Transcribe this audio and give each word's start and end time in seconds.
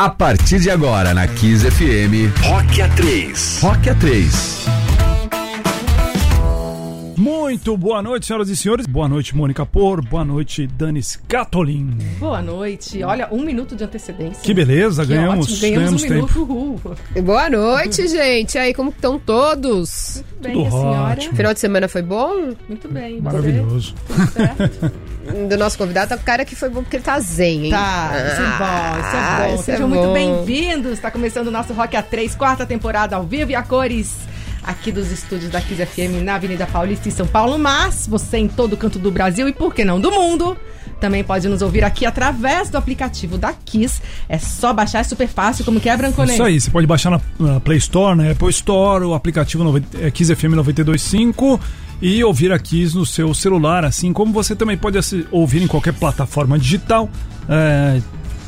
A 0.00 0.08
partir 0.08 0.58
de 0.60 0.70
agora 0.70 1.12
na 1.12 1.28
Kiss 1.28 1.62
FM, 1.62 2.32
Rock 2.48 2.80
A3. 2.80 3.60
Rock 3.60 3.90
A3. 3.90 4.89
Muito 7.50 7.76
boa 7.76 8.00
noite, 8.00 8.26
senhoras 8.26 8.48
e 8.48 8.56
senhores. 8.56 8.86
Boa 8.86 9.08
noite, 9.08 9.34
Mônica 9.36 9.66
Por. 9.66 10.00
Boa 10.06 10.24
noite, 10.24 10.68
Dani 10.68 11.02
Scatolin. 11.02 11.98
Boa 12.20 12.40
noite. 12.40 13.02
Olha, 13.02 13.26
um 13.32 13.42
minuto 13.42 13.74
de 13.74 13.82
antecedência. 13.82 14.40
Que 14.40 14.54
beleza, 14.54 15.02
Que 15.02 15.08
ganhamos, 15.14 15.46
ótimo, 15.46 15.60
ganhamos, 15.60 16.04
ganhamos 16.04 16.04
um 16.04 16.06
tempo. 16.06 16.14
minuto. 16.14 16.52
Uhul. 16.52 17.22
Boa 17.24 17.50
noite, 17.50 18.06
gente. 18.06 18.54
E 18.54 18.58
aí, 18.58 18.72
como 18.72 18.90
estão 18.90 19.18
todos? 19.18 20.22
Muito 20.30 20.42
bem, 20.44 20.52
Tudo 20.52 20.66
a 20.68 20.70
senhora. 20.70 21.12
ótimo. 21.12 21.34
Final 21.36 21.52
de 21.54 21.58
semana 21.60 21.88
foi 21.88 22.02
bom? 22.02 22.52
Muito 22.68 22.88
bem. 22.88 23.20
Maravilhoso. 23.20 23.96
Do 25.48 25.56
nosso 25.58 25.76
convidado 25.76 26.10
tá 26.10 26.14
o 26.14 26.20
cara 26.20 26.44
que 26.44 26.54
foi 26.54 26.68
bom 26.70 26.82
porque 26.84 26.96
ele 26.98 27.04
tá 27.04 27.18
zen, 27.18 27.64
hein? 27.64 27.70
Tá, 27.72 28.12
isso 28.14 28.42
é 28.42 28.46
bom, 28.46 29.00
isso 29.00 29.16
é 29.16 29.18
Ah, 29.18 29.38
bom. 29.48 29.54
isso 29.54 29.62
é 29.62 29.64
Sejam 29.74 29.88
bom. 29.90 29.96
muito 29.96 30.12
bem-vindos. 30.12 30.92
Está 30.92 31.10
começando 31.10 31.48
o 31.48 31.50
nosso 31.50 31.72
Rock 31.72 31.96
A3, 31.96 32.36
quarta 32.36 32.64
temporada 32.64 33.16
ao 33.16 33.24
vivo 33.24 33.50
e 33.50 33.56
a 33.56 33.62
cores. 33.62 34.14
Aqui 34.62 34.92
dos 34.92 35.10
estúdios 35.10 35.50
da 35.50 35.60
Kiss 35.60 35.84
FM 35.84 36.22
na 36.22 36.34
Avenida 36.34 36.66
Paulista 36.66 37.08
em 37.08 37.10
São 37.10 37.26
Paulo, 37.26 37.58
mas 37.58 38.06
você 38.06 38.38
em 38.38 38.48
todo 38.48 38.76
canto 38.76 38.98
do 38.98 39.10
Brasil 39.10 39.48
e 39.48 39.52
por 39.52 39.74
que 39.74 39.84
não 39.84 40.00
do 40.00 40.10
mundo, 40.10 40.56
também 41.00 41.24
pode 41.24 41.48
nos 41.48 41.62
ouvir 41.62 41.82
aqui 41.82 42.04
através 42.04 42.68
do 42.68 42.76
aplicativo 42.76 43.38
da 43.38 43.52
Kiss. 43.52 44.00
É 44.28 44.38
só 44.38 44.72
baixar, 44.72 45.00
é 45.00 45.02
super 45.02 45.26
fácil, 45.26 45.64
como 45.64 45.80
que 45.80 45.88
é, 45.88 45.96
Branconê? 45.96 46.34
Isso 46.34 46.42
aí, 46.42 46.60
você 46.60 46.70
pode 46.70 46.86
baixar 46.86 47.10
na, 47.10 47.20
na 47.38 47.58
Play 47.58 47.78
Store, 47.78 48.16
na 48.16 48.30
Apple 48.30 48.50
Store, 48.50 49.04
o 49.04 49.14
aplicativo 49.14 49.64
90, 49.64 50.06
é, 50.06 50.10
Kiss 50.10 50.34
FM 50.34 50.54
925 50.56 51.58
e 52.02 52.22
ouvir 52.22 52.52
a 52.52 52.58
Kiss 52.58 52.96
no 52.96 53.04
seu 53.04 53.32
celular, 53.34 53.84
assim 53.84 54.12
como 54.12 54.32
você 54.32 54.54
também 54.54 54.76
pode 54.76 54.98
ouvir 55.30 55.62
em 55.62 55.66
qualquer 55.66 55.94
plataforma 55.94 56.58
digital 56.58 57.08
é, 57.48 58.00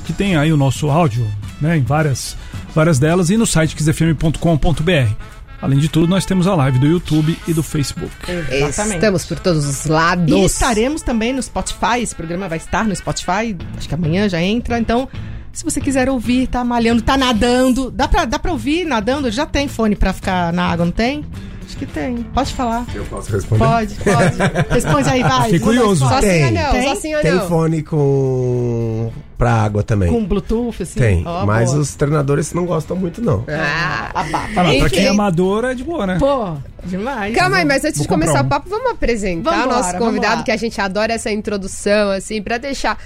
que 0.05 0.13
tem 0.13 0.37
aí 0.37 0.53
o 0.53 0.57
nosso 0.57 0.91
áudio, 0.91 1.27
né, 1.61 1.77
em 1.77 1.83
várias, 1.83 2.37
várias 2.75 2.99
delas 2.99 3.31
e 3.31 3.37
no 3.37 3.47
site 3.47 3.75
kissfm.com.br. 3.75 5.32
Além 5.63 5.79
de 5.79 5.89
tudo, 5.89 6.09
nós 6.09 6.27
temos 6.27 6.49
a 6.49 6.57
live 6.57 6.81
do 6.81 6.87
YouTube 6.87 7.39
e 7.47 7.55
do 7.55 7.63
Facebook. 7.63 8.11
Exatamente. 8.51 8.97
Estamos 8.97 9.25
por 9.25 9.39
todos 9.39 9.65
os 9.65 9.87
lados. 9.87 10.29
E 10.29 10.45
estaremos 10.45 11.03
também 11.03 11.33
no 11.33 11.41
Spotify. 11.41 12.01
Esse 12.03 12.17
programa 12.17 12.49
vai 12.49 12.59
estar 12.59 12.85
no 12.85 12.95
Spotify. 12.97 13.57
Acho 13.79 13.89
que 13.89 13.95
amanhã 13.95 14.29
já 14.29 14.43
entra. 14.43 14.77
Então, 14.81 15.09
se 15.53 15.63
você 15.65 15.81
quiser 15.81 16.11
ouvir, 16.11 16.49
tá 16.49 16.65
malhando, 16.65 17.01
tá 17.01 17.17
nadando. 17.17 17.93
Dá 17.93 18.09
pra, 18.09 18.25
dá 18.25 18.41
pra 18.41 18.51
ouvir 18.51 18.85
nadando? 18.85 19.31
Já 19.31 19.47
tem 19.47 19.69
fone 19.69 19.95
pra 19.95 20.13
ficar 20.13 20.53
na 20.53 20.65
água, 20.65 20.85
não 20.85 20.93
tem? 20.93 21.25
Acho 21.65 21.77
que 21.77 21.87
tem. 21.87 22.17
Pode 22.35 22.53
falar. 22.53 22.85
Eu 22.93 23.05
posso 23.05 23.31
responder? 23.33 23.65
Pode, 23.65 23.95
pode. 23.95 24.67
Responde 24.75 25.09
aí, 25.09 25.23
vai. 25.23 25.45
Fiquei 25.45 25.61
curioso. 25.61 26.07
Só 26.07 26.21
Tem. 26.21 26.39
sim 26.41 26.45
ou 26.45 26.53
não? 26.63 26.71
Tem? 26.73 26.83
Só 26.83 26.95
sim 26.97 27.15
ou 27.15 27.23
Tem 27.23 27.33
não? 27.33 27.49
fone 27.49 27.83
com. 27.83 29.13
Pra 29.43 29.55
água 29.55 29.83
também. 29.83 30.09
Com 30.09 30.25
Bluetooth, 30.25 30.85
assim. 30.85 31.01
Tem. 31.01 31.23
Ó, 31.27 31.45
mas 31.45 31.71
boa. 31.71 31.83
os 31.83 31.97
treinadores 31.97 32.53
não 32.53 32.65
gostam 32.65 32.97
muito, 32.97 33.21
não. 33.21 33.45
Ah, 33.49 34.11
Abafa. 34.15 34.61
Ah, 34.61 34.63
mas 34.63 34.79
pra 34.79 34.89
quem 34.91 35.07
é 35.07 35.09
amador 35.09 35.65
é 35.65 35.75
de 35.75 35.83
boa, 35.83 36.07
né? 36.07 36.17
Pô, 36.21 36.55
demais. 36.85 37.35
Calma 37.35 37.57
aí, 37.57 37.65
mas 37.65 37.85
antes 37.85 37.99
Vou 37.99 38.05
de 38.05 38.09
começar 38.09 38.41
um. 38.41 38.47
o 38.47 38.49
papo, 38.49 38.71
vamos 38.71 38.93
apresentar 38.93 39.67
o 39.67 39.71
nosso 39.71 39.99
convidado, 39.99 40.37
lá. 40.37 40.43
que 40.45 40.53
a 40.53 40.57
gente 40.57 40.81
adora 40.81 41.13
essa 41.13 41.29
introdução, 41.33 42.13
assim, 42.13 42.41
pra 42.41 42.57
deixar. 42.57 42.97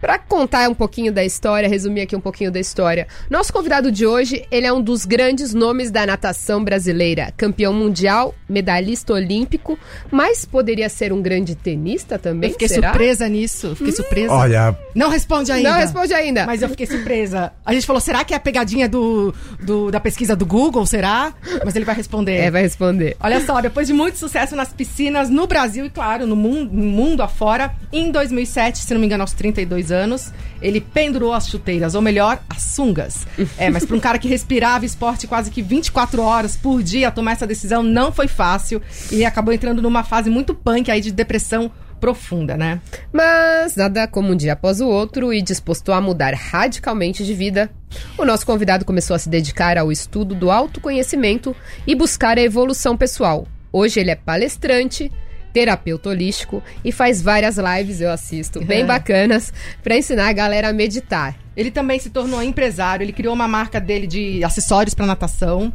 Pra 0.00 0.18
contar 0.18 0.68
um 0.68 0.74
pouquinho 0.74 1.10
da 1.10 1.24
história, 1.24 1.66
resumir 1.68 2.02
aqui 2.02 2.14
um 2.14 2.20
pouquinho 2.20 2.50
da 2.50 2.60
história. 2.60 3.06
Nosso 3.30 3.50
convidado 3.52 3.90
de 3.90 4.04
hoje, 4.06 4.44
ele 4.50 4.66
é 4.66 4.72
um 4.72 4.82
dos 4.82 5.06
grandes 5.06 5.54
nomes 5.54 5.90
da 5.90 6.04
natação 6.04 6.62
brasileira. 6.62 7.32
Campeão 7.38 7.72
mundial, 7.72 8.34
medalhista 8.46 9.14
olímpico, 9.14 9.78
mas 10.10 10.44
poderia 10.44 10.88
ser 10.90 11.10
um 11.12 11.22
grande 11.22 11.54
tenista 11.54 12.18
também, 12.18 12.50
Eu 12.50 12.52
fiquei 12.52 12.68
será? 12.68 12.88
surpresa 12.88 13.26
nisso. 13.28 13.74
Fiquei 13.76 13.92
surpresa. 13.94 14.32
Olha, 14.32 14.76
Não 14.94 15.08
responde 15.08 15.50
ainda. 15.50 15.70
Não 15.70 15.78
responde 15.78 16.12
ainda. 16.12 16.44
Mas 16.44 16.60
eu 16.60 16.68
fiquei 16.68 16.86
surpresa. 16.86 17.52
A 17.64 17.72
gente 17.72 17.86
falou, 17.86 18.00
será 18.00 18.24
que 18.24 18.34
é 18.34 18.36
a 18.36 18.40
pegadinha 18.40 18.86
do, 18.88 19.34
do- 19.62 19.90
da 19.90 20.00
pesquisa 20.00 20.36
do 20.36 20.44
Google? 20.44 20.84
Será? 20.84 21.32
Mas 21.64 21.74
ele 21.76 21.84
vai 21.86 21.94
responder. 21.94 22.34
É, 22.36 22.50
vai 22.50 22.60
responder. 22.62 23.16
Olha 23.20 23.40
só, 23.44 23.58
depois 23.62 23.86
de 23.86 23.94
muito 23.94 24.18
sucesso 24.18 24.54
nas 24.54 24.70
piscinas 24.72 25.30
no 25.30 25.46
Brasil 25.46 25.86
e, 25.86 25.90
claro, 25.90 26.26
no 26.26 26.36
mundo, 26.36 26.70
no 26.74 26.84
mundo 26.84 27.22
afora, 27.22 27.74
em 27.90 28.10
2007, 28.10 28.78
se 28.80 28.92
não 28.92 29.00
me 29.00 29.06
engano, 29.06 29.22
aos 29.22 29.32
32 29.32 29.83
anos, 29.90 30.32
ele 30.60 30.80
pendurou 30.80 31.32
as 31.32 31.48
chuteiras, 31.48 31.94
ou 31.94 32.02
melhor, 32.02 32.42
as 32.48 32.62
sungas. 32.62 33.26
É, 33.58 33.70
mas 33.70 33.84
para 33.84 33.96
um 33.96 34.00
cara 34.00 34.18
que 34.18 34.28
respirava 34.28 34.84
esporte 34.84 35.26
quase 35.26 35.50
que 35.50 35.62
24 35.62 36.22
horas 36.22 36.56
por 36.56 36.82
dia, 36.82 37.10
tomar 37.10 37.32
essa 37.32 37.46
decisão 37.46 37.82
não 37.82 38.12
foi 38.12 38.28
fácil 38.28 38.80
e 39.10 39.24
acabou 39.24 39.52
entrando 39.52 39.82
numa 39.82 40.02
fase 40.02 40.30
muito 40.30 40.54
punk 40.54 40.90
aí 40.90 41.00
de 41.00 41.12
depressão 41.12 41.70
profunda, 42.04 42.56
né? 42.56 42.82
Mas 43.10 43.76
nada 43.76 44.06
como 44.06 44.32
um 44.32 44.36
dia 44.36 44.52
após 44.52 44.80
o 44.80 44.86
outro 44.86 45.32
e 45.32 45.40
disposto 45.40 45.90
a 45.90 46.00
mudar 46.02 46.34
radicalmente 46.34 47.24
de 47.24 47.32
vida, 47.32 47.70
o 48.18 48.24
nosso 48.26 48.44
convidado 48.44 48.84
começou 48.84 49.16
a 49.16 49.18
se 49.18 49.28
dedicar 49.28 49.78
ao 49.78 49.90
estudo 49.90 50.34
do 50.34 50.50
autoconhecimento 50.50 51.56
e 51.86 51.94
buscar 51.94 52.36
a 52.36 52.42
evolução 52.42 52.94
pessoal. 52.94 53.46
Hoje 53.72 54.00
ele 54.00 54.10
é 54.10 54.14
palestrante, 54.14 55.10
terapeuta 55.54 56.10
holístico 56.10 56.60
e 56.84 56.90
faz 56.90 57.22
várias 57.22 57.56
lives, 57.56 58.00
eu 58.00 58.10
assisto, 58.10 58.62
bem 58.62 58.84
bacanas, 58.84 59.52
pra 59.82 59.96
ensinar 59.96 60.28
a 60.28 60.32
galera 60.32 60.68
a 60.68 60.72
meditar. 60.72 61.36
Ele 61.56 61.70
também 61.70 62.00
se 62.00 62.10
tornou 62.10 62.42
empresário, 62.42 63.04
ele 63.04 63.12
criou 63.12 63.32
uma 63.32 63.46
marca 63.46 63.80
dele 63.80 64.08
de 64.08 64.42
acessórios 64.42 64.92
para 64.92 65.06
natação, 65.06 65.72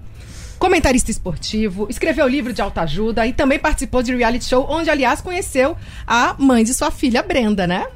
comentarista 0.59 1.09
esportivo, 1.09 1.88
escreveu 1.90 2.28
livro 2.28 2.51
de 2.51 2.62
autoajuda 2.62 3.25
e 3.25 3.31
também 3.31 3.57
participou 3.57 4.03
de 4.03 4.13
reality 4.13 4.44
show, 4.44 4.67
onde, 4.69 4.90
aliás, 4.90 5.22
conheceu 5.22 5.78
a 6.06 6.35
mãe 6.38 6.66
de 6.66 6.73
sua 6.73 6.91
filha, 6.91 7.23
Brenda, 7.23 7.66
né? 7.66 7.88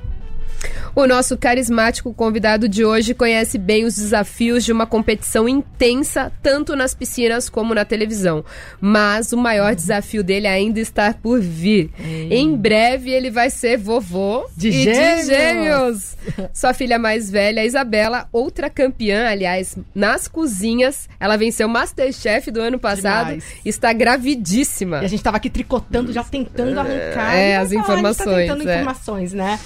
O 0.96 1.08
nosso 1.08 1.38
carismático 1.38 2.14
convidado 2.14 2.70
de 2.70 2.86
hoje 2.86 3.14
conhece 3.14 3.58
bem 3.58 3.84
os 3.84 3.96
desafios 3.96 4.64
de 4.64 4.72
uma 4.72 4.86
competição 4.86 5.50
intensa, 5.50 6.32
tanto 6.42 6.76
nas 6.76 6.94
piscinas 6.94 7.50
como 7.50 7.74
na 7.74 7.84
televisão. 7.84 8.46
Mas 8.80 9.34
o 9.34 9.38
maior 9.38 9.74
desafio 9.74 10.24
dele 10.24 10.48
ainda 10.48 10.80
está 10.80 11.14
por 11.14 11.42
vir. 11.42 11.90
Em 12.30 12.56
breve 12.56 13.12
ele 13.12 13.32
vai 13.32 13.50
ser 13.50 13.78
vovô 13.78 14.46
De 14.56 14.72
gêmeos. 14.72 15.22
de 15.22 15.26
gêmeos. 15.26 16.18
Sua 16.54 16.74
filha 16.74 17.00
mais 17.00 17.30
velha, 17.30 17.66
Isabela, 17.66 18.28
outra 18.32 18.70
campeã, 18.70 19.28
aliás, 19.28 19.78
nas 19.94 20.28
cozinhas. 20.28 21.10
Ela 21.20 21.38
venceu 21.38 21.68
o 21.68 21.70
Masterchef 21.70 22.52
do 22.52 22.62
ano 22.62 22.80
passado. 22.80 23.28
Demais. 23.28 23.46
Está 23.66 23.92
gravidíssima. 23.94 25.02
E 25.02 25.06
a 25.06 25.08
gente 25.08 25.24
tava 25.24 25.38
aqui 25.38 25.50
tricotando, 25.50 26.14
já 26.14 26.24
tentando 26.24 26.80
arrancar. 26.80 27.36
É, 27.36 27.58
as 27.58 27.70
gente 27.70 27.84
tá 27.84 27.94
informações, 27.94 28.48
tentando 28.48 28.70
é. 28.70 28.76
informações, 28.76 29.34
né? 29.34 29.60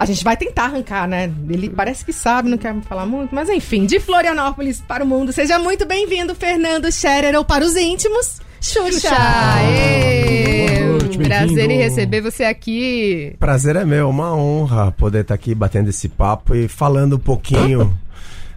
A 0.00 0.06
gente 0.06 0.24
vai 0.24 0.34
tentar 0.34 0.64
arrancar, 0.64 1.06
né? 1.06 1.30
Ele 1.46 1.68
parece 1.68 2.02
que 2.02 2.10
sabe, 2.10 2.48
não 2.48 2.56
quer 2.56 2.72
me 2.72 2.80
falar 2.80 3.04
muito, 3.04 3.34
mas 3.34 3.50
enfim, 3.50 3.84
de 3.84 4.00
Florianópolis 4.00 4.80
para 4.80 5.04
o 5.04 5.06
mundo. 5.06 5.30
Seja 5.30 5.58
muito 5.58 5.84
bem-vindo, 5.86 6.34
Fernando 6.34 6.90
Scherer, 6.90 7.36
ou 7.36 7.44
para 7.44 7.62
os 7.62 7.76
íntimos, 7.76 8.40
Xuxa! 8.62 8.92
Xuxa! 8.92 9.16
Ê, 9.70 10.78
Boa 10.86 10.98
noite, 11.00 11.18
Prazer 11.18 11.70
em 11.70 11.76
receber 11.76 12.22
você 12.22 12.44
aqui. 12.44 13.36
prazer 13.38 13.76
é 13.76 13.84
meu, 13.84 14.08
uma 14.08 14.34
honra 14.34 14.90
poder 14.90 15.20
estar 15.20 15.34
aqui 15.34 15.54
batendo 15.54 15.90
esse 15.90 16.08
papo 16.08 16.54
e 16.54 16.66
falando 16.66 17.16
um 17.16 17.18
pouquinho 17.18 17.94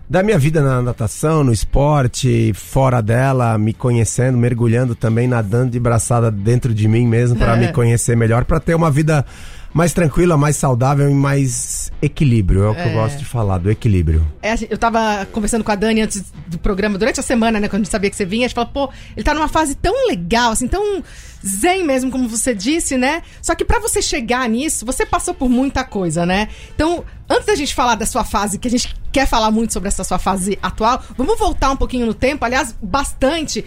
da 0.09 0.23
minha 0.23 0.39
vida 0.39 0.61
na 0.61 0.81
natação, 0.81 1.43
no 1.43 1.51
esporte, 1.51 2.53
fora 2.53 3.01
dela, 3.01 3.57
me 3.57 3.73
conhecendo, 3.73 4.37
mergulhando 4.37 4.95
também, 4.95 5.27
nadando 5.27 5.71
de 5.71 5.79
braçada 5.79 6.31
dentro 6.31 6.73
de 6.73 6.87
mim 6.87 7.05
mesmo 7.05 7.37
para 7.37 7.57
me 7.57 7.73
conhecer 7.73 8.15
melhor, 8.15 8.45
para 8.45 8.61
ter 8.61 8.75
uma 8.75 8.89
vida 8.89 9.25
mais 9.73 9.91
tranquila, 9.93 10.37
mais 10.37 10.55
saudável 10.55 11.09
e 11.09 11.13
mais 11.13 11.91
equilíbrio. 12.01 12.63
É 12.63 12.69
o 12.69 12.75
que 12.75 12.81
eu 12.81 12.93
gosto 12.93 13.17
de 13.17 13.25
falar, 13.25 13.57
do 13.57 13.71
equilíbrio. 13.71 14.25
É, 14.41 14.51
a 14.51 14.55
gente- 14.55 14.71
eu 14.71 14.77
tava 14.77 15.25
conversando 15.31 15.63
com 15.63 15.71
a 15.71 15.75
Dani 15.75 16.01
antes 16.01 16.23
do 16.47 16.57
programa, 16.59 16.97
durante 16.97 17.19
a 17.19 17.23
semana, 17.23 17.59
né? 17.59 17.67
Quando 17.67 17.81
a 17.81 17.83
gente 17.85 17.91
sabia 17.91 18.09
que 18.09 18.15
você 18.15 18.25
vinha, 18.25 18.45
a 18.45 18.47
gente 18.47 18.55
falou, 18.55 18.69
pô, 18.71 18.89
ele 19.17 19.23
tá 19.23 19.33
numa 19.33 19.47
fase 19.47 19.73
tão 19.75 20.07
legal, 20.07 20.51
assim, 20.51 20.67
tão 20.67 21.03
zen 21.45 21.83
mesmo, 21.83 22.11
como 22.11 22.29
você 22.29 22.53
disse, 22.53 22.97
né? 22.97 23.23
Só 23.41 23.55
que 23.55 23.65
pra 23.65 23.79
você 23.79 24.01
chegar 24.01 24.47
nisso, 24.47 24.85
você 24.85 25.05
passou 25.05 25.33
por 25.33 25.49
muita 25.49 25.83
coisa, 25.83 26.25
né? 26.25 26.47
Então, 26.75 27.03
antes 27.29 27.45
da 27.47 27.55
gente 27.55 27.73
falar 27.73 27.95
da 27.95 28.05
sua 28.05 28.23
fase, 28.23 28.57
que 28.59 28.67
a 28.67 28.71
gente 28.71 28.93
quer 29.11 29.27
falar 29.27 29.51
muito 29.51 29.73
sobre 29.73 29.87
essa 29.89 30.03
sua 30.03 30.17
fase 30.19 30.57
atual, 30.61 31.01
vamos 31.17 31.37
voltar 31.37 31.71
um 31.71 31.75
pouquinho 31.75 32.05
no 32.05 32.13
tempo, 32.13 32.45
aliás, 32.45 32.75
bastante. 32.81 33.65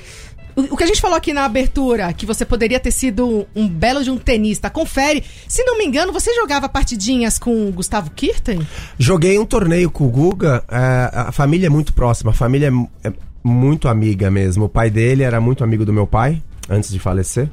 O 0.56 0.76
que 0.76 0.84
a 0.84 0.86
gente 0.86 1.02
falou 1.02 1.16
aqui 1.16 1.34
na 1.34 1.44
abertura, 1.44 2.12
que 2.14 2.24
você 2.24 2.44
poderia 2.44 2.80
ter 2.80 2.90
sido 2.90 3.46
um 3.54 3.68
belo 3.68 4.02
de 4.02 4.10
um 4.10 4.16
tenista, 4.16 4.70
confere. 4.70 5.22
Se 5.46 5.62
não 5.64 5.76
me 5.76 5.84
engano, 5.84 6.12
você 6.12 6.34
jogava 6.34 6.66
partidinhas 6.66 7.38
com 7.38 7.68
o 7.68 7.72
Gustavo 7.72 8.10
Kirten? 8.10 8.66
Joguei 8.98 9.38
um 9.38 9.44
torneio 9.44 9.90
com 9.90 10.06
o 10.06 10.08
Guga, 10.08 10.64
é, 10.68 11.10
a 11.12 11.30
família 11.30 11.66
é 11.66 11.70
muito 11.70 11.92
próxima, 11.92 12.30
a 12.30 12.34
família 12.34 12.72
é 13.04 13.06
é 13.08 13.12
muito 13.46 13.86
amiga 13.88 14.30
mesmo. 14.30 14.64
O 14.64 14.68
pai 14.68 14.90
dele 14.90 15.22
era 15.22 15.40
muito 15.40 15.62
amigo 15.62 15.84
do 15.84 15.92
meu 15.92 16.06
pai, 16.06 16.42
antes 16.68 16.90
de 16.90 16.98
falecer, 16.98 17.48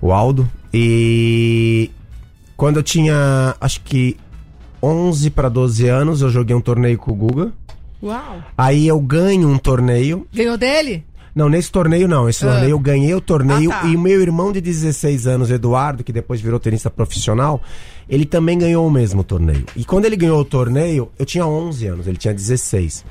o 0.00 0.12
Aldo. 0.12 0.48
E 0.72 1.90
quando 2.56 2.76
eu 2.76 2.82
tinha, 2.82 3.56
acho 3.60 3.80
que 3.80 4.16
11 4.82 5.30
para 5.30 5.48
12 5.48 5.88
anos, 5.88 6.22
eu 6.22 6.30
joguei 6.30 6.54
um 6.54 6.60
torneio 6.60 6.98
com 6.98 7.10
o 7.10 7.14
Guga. 7.14 7.52
Uau! 8.00 8.42
Aí 8.56 8.86
eu 8.86 9.00
ganho 9.00 9.48
um 9.48 9.58
torneio. 9.58 10.26
Ganhou 10.32 10.56
dele? 10.56 11.04
Não, 11.38 11.48
nesse 11.48 11.70
torneio 11.70 12.08
não. 12.08 12.28
Esse 12.28 12.44
Ah. 12.44 12.50
torneio 12.50 12.70
eu 12.72 12.78
ganhei 12.80 13.14
o 13.14 13.20
torneio 13.20 13.70
Ah, 13.70 13.82
tá. 13.82 13.86
e 13.86 13.94
o 13.94 14.00
meu 14.00 14.20
irmão 14.20 14.50
de 14.50 14.60
16 14.60 15.24
anos, 15.24 15.52
Eduardo, 15.52 16.02
que 16.02 16.12
depois 16.12 16.40
virou 16.40 16.58
tenista 16.58 16.90
profissional, 16.90 17.62
ele 18.08 18.26
também 18.26 18.58
ganhou 18.58 18.84
o 18.84 18.90
mesmo 18.90 19.22
torneio. 19.22 19.64
E 19.76 19.84
quando 19.84 20.04
ele 20.06 20.16
ganhou 20.16 20.40
o 20.40 20.44
torneio, 20.44 21.10
eu 21.16 21.24
tinha 21.24 21.46
11 21.46 21.86
anos, 21.86 22.08
ele 22.08 22.16
tinha 22.16 22.34
16. 22.34 23.04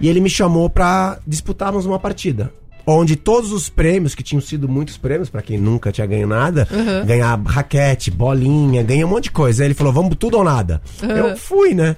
E 0.00 0.08
ele 0.08 0.20
me 0.20 0.30
chamou 0.30 0.70
pra 0.70 1.18
disputarmos 1.26 1.84
uma 1.84 1.98
partida. 1.98 2.52
Onde 2.86 3.16
todos 3.16 3.50
os 3.52 3.68
prêmios, 3.68 4.14
que 4.14 4.22
tinham 4.22 4.40
sido 4.40 4.68
muitos 4.68 4.96
prêmios, 4.96 5.28
pra 5.28 5.42
quem 5.42 5.58
nunca 5.58 5.90
tinha 5.90 6.06
ganho 6.06 6.28
nada, 6.28 6.68
ganhar 7.04 7.36
raquete, 7.44 8.12
bolinha, 8.12 8.84
ganhar 8.84 9.06
um 9.06 9.08
monte 9.10 9.24
de 9.24 9.30
coisa. 9.32 9.64
Aí 9.64 9.66
ele 9.68 9.74
falou, 9.74 9.92
vamos 9.92 10.14
tudo 10.16 10.36
ou 10.38 10.44
nada. 10.44 10.80
Eu 11.02 11.36
fui, 11.36 11.74
né? 11.74 11.96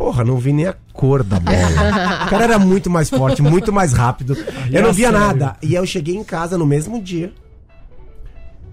Porra, 0.00 0.24
não 0.24 0.38
vi 0.38 0.50
nem 0.50 0.66
a 0.66 0.74
cor 0.94 1.22
da 1.22 1.38
bola. 1.38 2.24
o 2.24 2.30
cara 2.30 2.44
era 2.44 2.58
muito 2.58 2.88
mais 2.88 3.10
forte, 3.10 3.42
muito 3.42 3.70
mais 3.70 3.92
rápido. 3.92 4.34
Eu 4.72 4.80
não 4.82 4.94
via 4.94 5.10
sério. 5.10 5.26
nada. 5.26 5.56
E 5.62 5.66
aí 5.66 5.74
eu 5.74 5.84
cheguei 5.84 6.16
em 6.16 6.24
casa 6.24 6.56
no 6.56 6.64
mesmo 6.64 7.02
dia. 7.02 7.30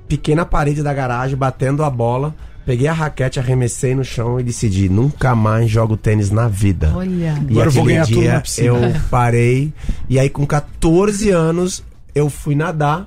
Piquei 0.08 0.34
na 0.36 0.46
parede 0.46 0.82
da 0.82 0.94
garagem, 0.94 1.36
batendo 1.36 1.84
a 1.84 1.90
bola. 1.90 2.34
Peguei 2.66 2.88
a 2.88 2.94
raquete, 2.94 3.42
arremessei 3.42 3.94
no 3.94 4.06
chão 4.06 4.40
e 4.40 4.44
decidi, 4.44 4.88
nunca 4.88 5.36
mais 5.36 5.70
jogo 5.70 5.98
tênis 5.98 6.32
na 6.32 6.48
vida. 6.48 6.94
Olha. 6.96 7.38
E 7.50 7.52
Agora 7.52 7.68
eu 7.68 7.72
vou 7.74 7.84
ganhar 7.84 8.06
tudo 8.06 8.22
dia 8.22 8.34
na 8.34 8.40
piscina. 8.40 8.68
eu 8.68 9.02
parei. 9.10 9.74
E 10.08 10.18
aí, 10.18 10.30
com 10.30 10.46
14 10.46 11.30
anos, 11.30 11.84
eu 12.16 12.30
fui 12.30 12.56
nadar 12.56 13.06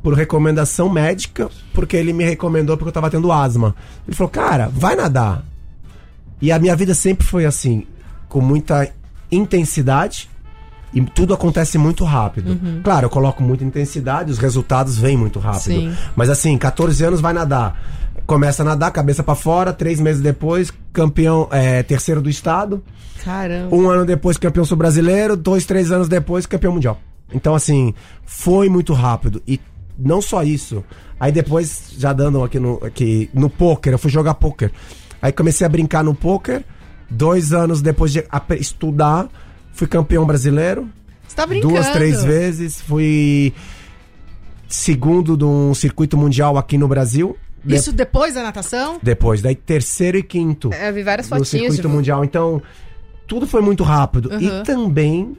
por 0.00 0.14
recomendação 0.14 0.88
médica, 0.88 1.50
porque 1.74 1.96
ele 1.96 2.12
me 2.12 2.22
recomendou 2.24 2.76
porque 2.76 2.90
eu 2.90 2.92
tava 2.92 3.10
tendo 3.10 3.32
asma. 3.32 3.74
Ele 4.06 4.14
falou, 4.16 4.30
cara, 4.30 4.70
vai 4.72 4.94
nadar. 4.94 5.42
E 6.40 6.52
a 6.52 6.58
minha 6.58 6.74
vida 6.76 6.94
sempre 6.94 7.26
foi 7.26 7.44
assim, 7.44 7.86
com 8.28 8.40
muita 8.40 8.88
intensidade. 9.30 10.28
E 10.92 11.02
tudo 11.02 11.34
acontece 11.34 11.76
muito 11.76 12.04
rápido. 12.04 12.58
Claro, 12.82 13.06
eu 13.06 13.10
coloco 13.10 13.42
muita 13.42 13.62
intensidade, 13.62 14.30
os 14.30 14.38
resultados 14.38 14.98
vêm 14.98 15.16
muito 15.16 15.38
rápido. 15.38 15.62
Sim. 15.62 15.94
Mas 16.16 16.30
assim, 16.30 16.56
14 16.56 17.04
anos 17.04 17.20
vai 17.20 17.32
nadar. 17.32 17.78
Começa 18.26 18.62
a 18.62 18.64
nadar, 18.64 18.90
cabeça 18.90 19.22
pra 19.22 19.34
fora, 19.34 19.72
três 19.72 20.00
meses 20.00 20.22
depois, 20.22 20.72
campeão, 20.92 21.48
é, 21.50 21.82
terceiro 21.82 22.22
do 22.22 22.30
estado. 22.30 22.82
Caramba. 23.24 23.74
Um 23.74 23.88
ano 23.88 24.04
depois, 24.06 24.36
campeão 24.36 24.64
sul-brasileiro. 24.64 25.36
Dois, 25.36 25.66
três 25.66 25.92
anos 25.92 26.08
depois, 26.08 26.46
campeão 26.46 26.72
mundial. 26.72 27.00
Então, 27.32 27.54
assim, 27.54 27.94
foi 28.24 28.68
muito 28.68 28.92
rápido. 28.94 29.42
E 29.46 29.60
não 29.98 30.22
só 30.22 30.42
isso. 30.42 30.84
Aí 31.20 31.32
depois, 31.32 31.92
já 31.98 32.12
dando 32.12 32.42
aqui 32.42 32.58
no, 32.58 32.82
aqui, 32.84 33.28
no 33.34 33.50
poker, 33.50 33.92
eu 33.92 33.98
fui 33.98 34.10
jogar 34.10 34.34
poker. 34.34 34.70
Aí 35.20 35.32
comecei 35.32 35.66
a 35.66 35.68
brincar 35.70 36.02
no 36.04 36.14
poker. 36.14 36.64
Dois 37.10 37.52
anos 37.52 37.80
depois 37.80 38.12
de 38.12 38.22
estudar, 38.58 39.28
fui 39.72 39.86
campeão 39.86 40.26
brasileiro. 40.26 40.88
Você 41.26 41.34
tá 41.36 41.46
brincando. 41.46 41.72
Duas, 41.74 41.88
três 41.90 42.22
vezes. 42.22 42.80
Fui 42.82 43.52
segundo 44.68 45.36
de 45.36 45.44
um 45.44 45.74
circuito 45.74 46.16
mundial 46.16 46.56
aqui 46.58 46.76
no 46.76 46.86
Brasil. 46.88 47.36
De- 47.64 47.74
Isso 47.74 47.92
depois 47.92 48.34
da 48.34 48.42
natação? 48.42 48.98
depois, 49.02 49.42
daí 49.42 49.54
terceiro 49.54 50.16
e 50.18 50.22
quinto 50.22 50.70
É, 50.72 50.90
eu 50.90 50.94
vi 50.94 51.02
várias 51.02 51.28
no 51.28 51.36
fotinhas. 51.38 51.48
circuito 51.48 51.82
tipo, 51.82 51.88
mundial. 51.88 52.24
Então, 52.24 52.62
tudo 53.26 53.46
foi 53.46 53.60
muito 53.60 53.82
rápido. 53.82 54.30
Uhum. 54.30 54.40
E 54.40 54.62
também 54.62 55.36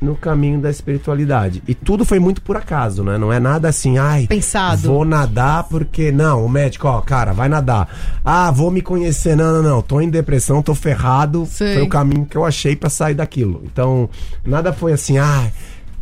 no 0.00 0.14
caminho 0.14 0.60
da 0.60 0.70
espiritualidade. 0.70 1.62
E 1.66 1.74
tudo 1.74 2.04
foi 2.04 2.18
muito 2.18 2.42
por 2.42 2.56
acaso, 2.56 3.02
né? 3.02 3.16
Não 3.16 3.32
é 3.32 3.40
nada 3.40 3.68
assim, 3.68 3.98
ai, 3.98 4.26
Pensado. 4.26 4.82
vou 4.88 5.04
nadar 5.04 5.64
porque 5.64 6.12
não, 6.12 6.44
o 6.44 6.48
médico, 6.48 6.86
ó, 6.86 7.00
cara, 7.00 7.32
vai 7.32 7.48
nadar. 7.48 7.88
Ah, 8.24 8.50
vou 8.50 8.70
me 8.70 8.82
conhecer. 8.82 9.36
Não, 9.36 9.52
não, 9.54 9.62
não, 9.62 9.82
tô 9.82 10.00
em 10.00 10.10
depressão, 10.10 10.62
tô 10.62 10.74
ferrado. 10.74 11.46
Sei. 11.46 11.74
Foi 11.74 11.82
o 11.82 11.88
caminho 11.88 12.26
que 12.26 12.36
eu 12.36 12.44
achei 12.44 12.76
pra 12.76 12.90
sair 12.90 13.14
daquilo. 13.14 13.62
Então, 13.64 14.08
nada 14.44 14.72
foi 14.72 14.92
assim, 14.92 15.18
ai, 15.18 15.52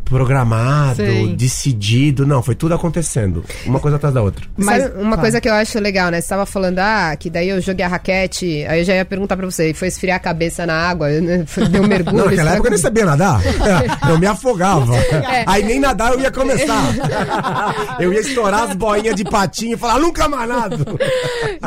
programado, 0.04 0.96
Sei. 0.96 1.34
decidido, 1.34 2.26
não, 2.26 2.42
foi 2.42 2.54
tudo 2.54 2.74
acontecendo, 2.74 3.44
uma 3.66 3.80
coisa 3.80 3.96
atrás 3.96 4.14
da 4.14 4.22
outra. 4.22 4.44
Mas- 4.56 4.82
Sabe 4.82 4.94
uma 4.96 5.10
Fala. 5.10 5.16
coisa 5.22 5.40
que 5.40 5.48
eu 5.48 5.54
acho 5.54 5.78
legal, 5.80 6.10
né? 6.10 6.20
Você 6.20 6.28
tava 6.28 6.46
falando, 6.46 6.78
ah, 6.78 7.16
que 7.18 7.30
daí 7.30 7.48
eu 7.48 7.60
joguei 7.60 7.84
a 7.84 7.88
raquete, 7.88 8.64
aí 8.68 8.80
eu 8.80 8.84
já 8.84 8.94
ia 8.94 9.04
perguntar 9.04 9.36
pra 9.36 9.46
você, 9.46 9.72
foi 9.74 9.88
esfriar 9.88 10.16
a 10.16 10.20
cabeça 10.20 10.66
na 10.66 10.74
água, 10.74 11.08
né? 11.08 11.44
Foi- 11.46 11.66
deu 11.68 11.82
um 11.82 11.86
mergulho. 11.88 12.16
Não, 12.18 12.26
naquela 12.26 12.52
época 12.52 12.68
eu 12.68 12.72
nem 12.72 12.78
sabia 12.80 13.04
nadar. 13.04 13.40
Eu 14.08 14.18
me 14.18 14.26
afogava. 14.26 14.94
É. 14.96 15.44
Aí 15.46 15.62
nem 15.62 15.80
nadar 15.80 16.12
eu 16.12 16.20
ia 16.20 16.30
começar. 16.30 16.94
Eu 17.98 18.12
ia 18.12 18.20
estourar 18.20 18.64
as 18.70 18.76
boinhas 18.76 19.14
de 19.14 19.24
patinho 19.24 19.74
e 19.74 19.78
falar, 19.78 19.98
nunca 19.98 20.28
mais 20.28 20.48
nado. 20.48 20.84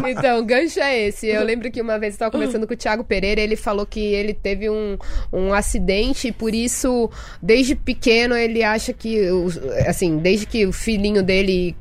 Então, 0.08 0.40
o 0.40 0.46
gancho 0.46 0.80
é 0.80 1.08
esse. 1.08 1.28
Eu 1.28 1.44
lembro 1.44 1.72
que 1.72 1.82
uma 1.82 1.98
vez 1.98 2.14
eu 2.14 2.20
tava 2.20 2.32
conversando 2.32 2.68
com 2.68 2.74
o 2.74 2.78
Thiago 2.78 3.04
Pereira, 3.04 3.42
ele 3.42 3.56
falou 3.56 3.86
que 3.86 4.00
ele 4.00 4.34
teve 4.34 4.70
um, 4.70 4.98
um 5.32 5.54
acidente 5.54 6.28
e 6.28 6.32
por 6.32 6.54
isso, 6.54 7.10
desde 7.42 7.76
pequeno, 7.76 8.27
ele 8.36 8.64
acha 8.64 8.92
que, 8.94 9.28
assim, 9.88 10.18
desde 10.18 10.46
que 10.46 10.66
o 10.66 10.74
filhinho 10.74 11.22
dele 11.24 11.76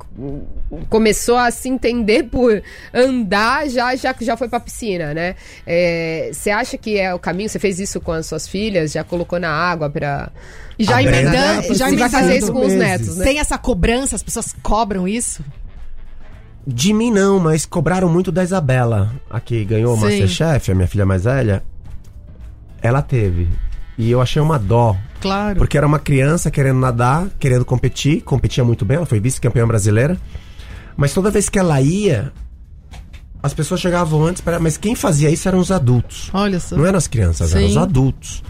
começou 0.89 1.37
a 1.37 1.51
se 1.51 1.69
entender 1.69 2.25
por 2.25 2.63
andar, 2.93 3.69
já, 3.69 3.95
já, 3.97 4.15
já 4.21 4.37
foi 4.37 4.49
pra 4.49 4.61
piscina, 4.61 5.15
né? 5.15 5.35
É, 5.67 6.31
Você 6.33 6.51
acha 6.51 6.77
que 6.77 6.99
é 6.99 7.15
o 7.15 7.19
caminho? 7.19 7.49
Você 7.49 7.59
fez 7.59 7.81
isso 7.81 8.01
com 8.01 8.13
as 8.13 8.27
suas 8.27 8.47
filhas? 8.47 8.93
Já 8.93 9.03
colocou 9.03 9.39
na 9.39 9.51
água 9.51 9.89
pra... 9.89 10.31
E 10.79 10.85
já 10.85 11.03
emendando, 11.03 11.69
tá 11.69 11.75
já 11.75 11.91
vai 11.91 12.11
fazer 12.11 12.37
isso 12.37 12.53
com 12.53 12.61
os 12.61 12.73
meses. 12.73 12.79
netos, 12.79 13.17
né? 13.17 13.25
Tem 13.25 13.39
essa 13.39 13.57
cobrança, 13.57 14.15
as 14.15 14.23
pessoas 14.23 14.55
cobram 14.63 15.09
isso? 15.09 15.43
De 16.67 16.93
mim 16.93 17.11
não, 17.11 17.39
mas 17.39 17.65
cobraram 17.65 18.09
muito 18.09 18.33
da 18.33 18.43
Isabela. 18.43 19.15
A 19.31 19.41
que 19.41 19.65
ganhou 19.65 19.95
o. 19.95 19.97
Masterchef, 19.97 20.71
a 20.71 20.75
minha 20.75 20.89
filha 20.89 21.07
mais 21.07 21.25
velha. 21.25 21.63
Ela 22.83 23.01
teve. 23.01 23.49
E 23.99 24.11
eu 24.11 24.21
achei 24.21 24.41
uma 24.41 24.59
dó. 24.59 24.97
Claro. 25.21 25.59
Porque 25.59 25.77
era 25.77 25.87
uma 25.87 25.99
criança 25.99 26.51
querendo 26.51 26.79
nadar, 26.79 27.29
querendo 27.39 27.65
competir, 27.65 28.21
competia 28.23 28.63
muito 28.65 28.85
bem, 28.85 28.99
ela 28.99 29.07
foi 29.07 29.19
vice-campeã 29.19 29.67
brasileira. 29.67 30.19
Mas 30.97 31.13
toda 31.13 31.31
vez 31.31 31.49
que 31.49 31.59
ela 31.59 31.81
ia, 31.81 32.33
as 33.43 33.55
pessoas 33.55 33.81
chegavam 33.81 34.25
antes, 34.25 34.41
pra... 34.43 34.59
mas 34.59 34.77
quem 34.77 34.95
fazia 34.95 35.31
isso 35.31 35.49
eram 35.49 35.59
os 35.59 35.71
adultos. 35.71 36.31
Olha 36.33 36.61
só. 36.61 36.77
Não 36.77 36.85
eram 36.87 36.99
as 36.99 37.07
crianças, 37.07 37.53
eram 37.53 37.63
Sim. 37.67 37.71
os 37.71 37.77
adultos. 37.77 38.43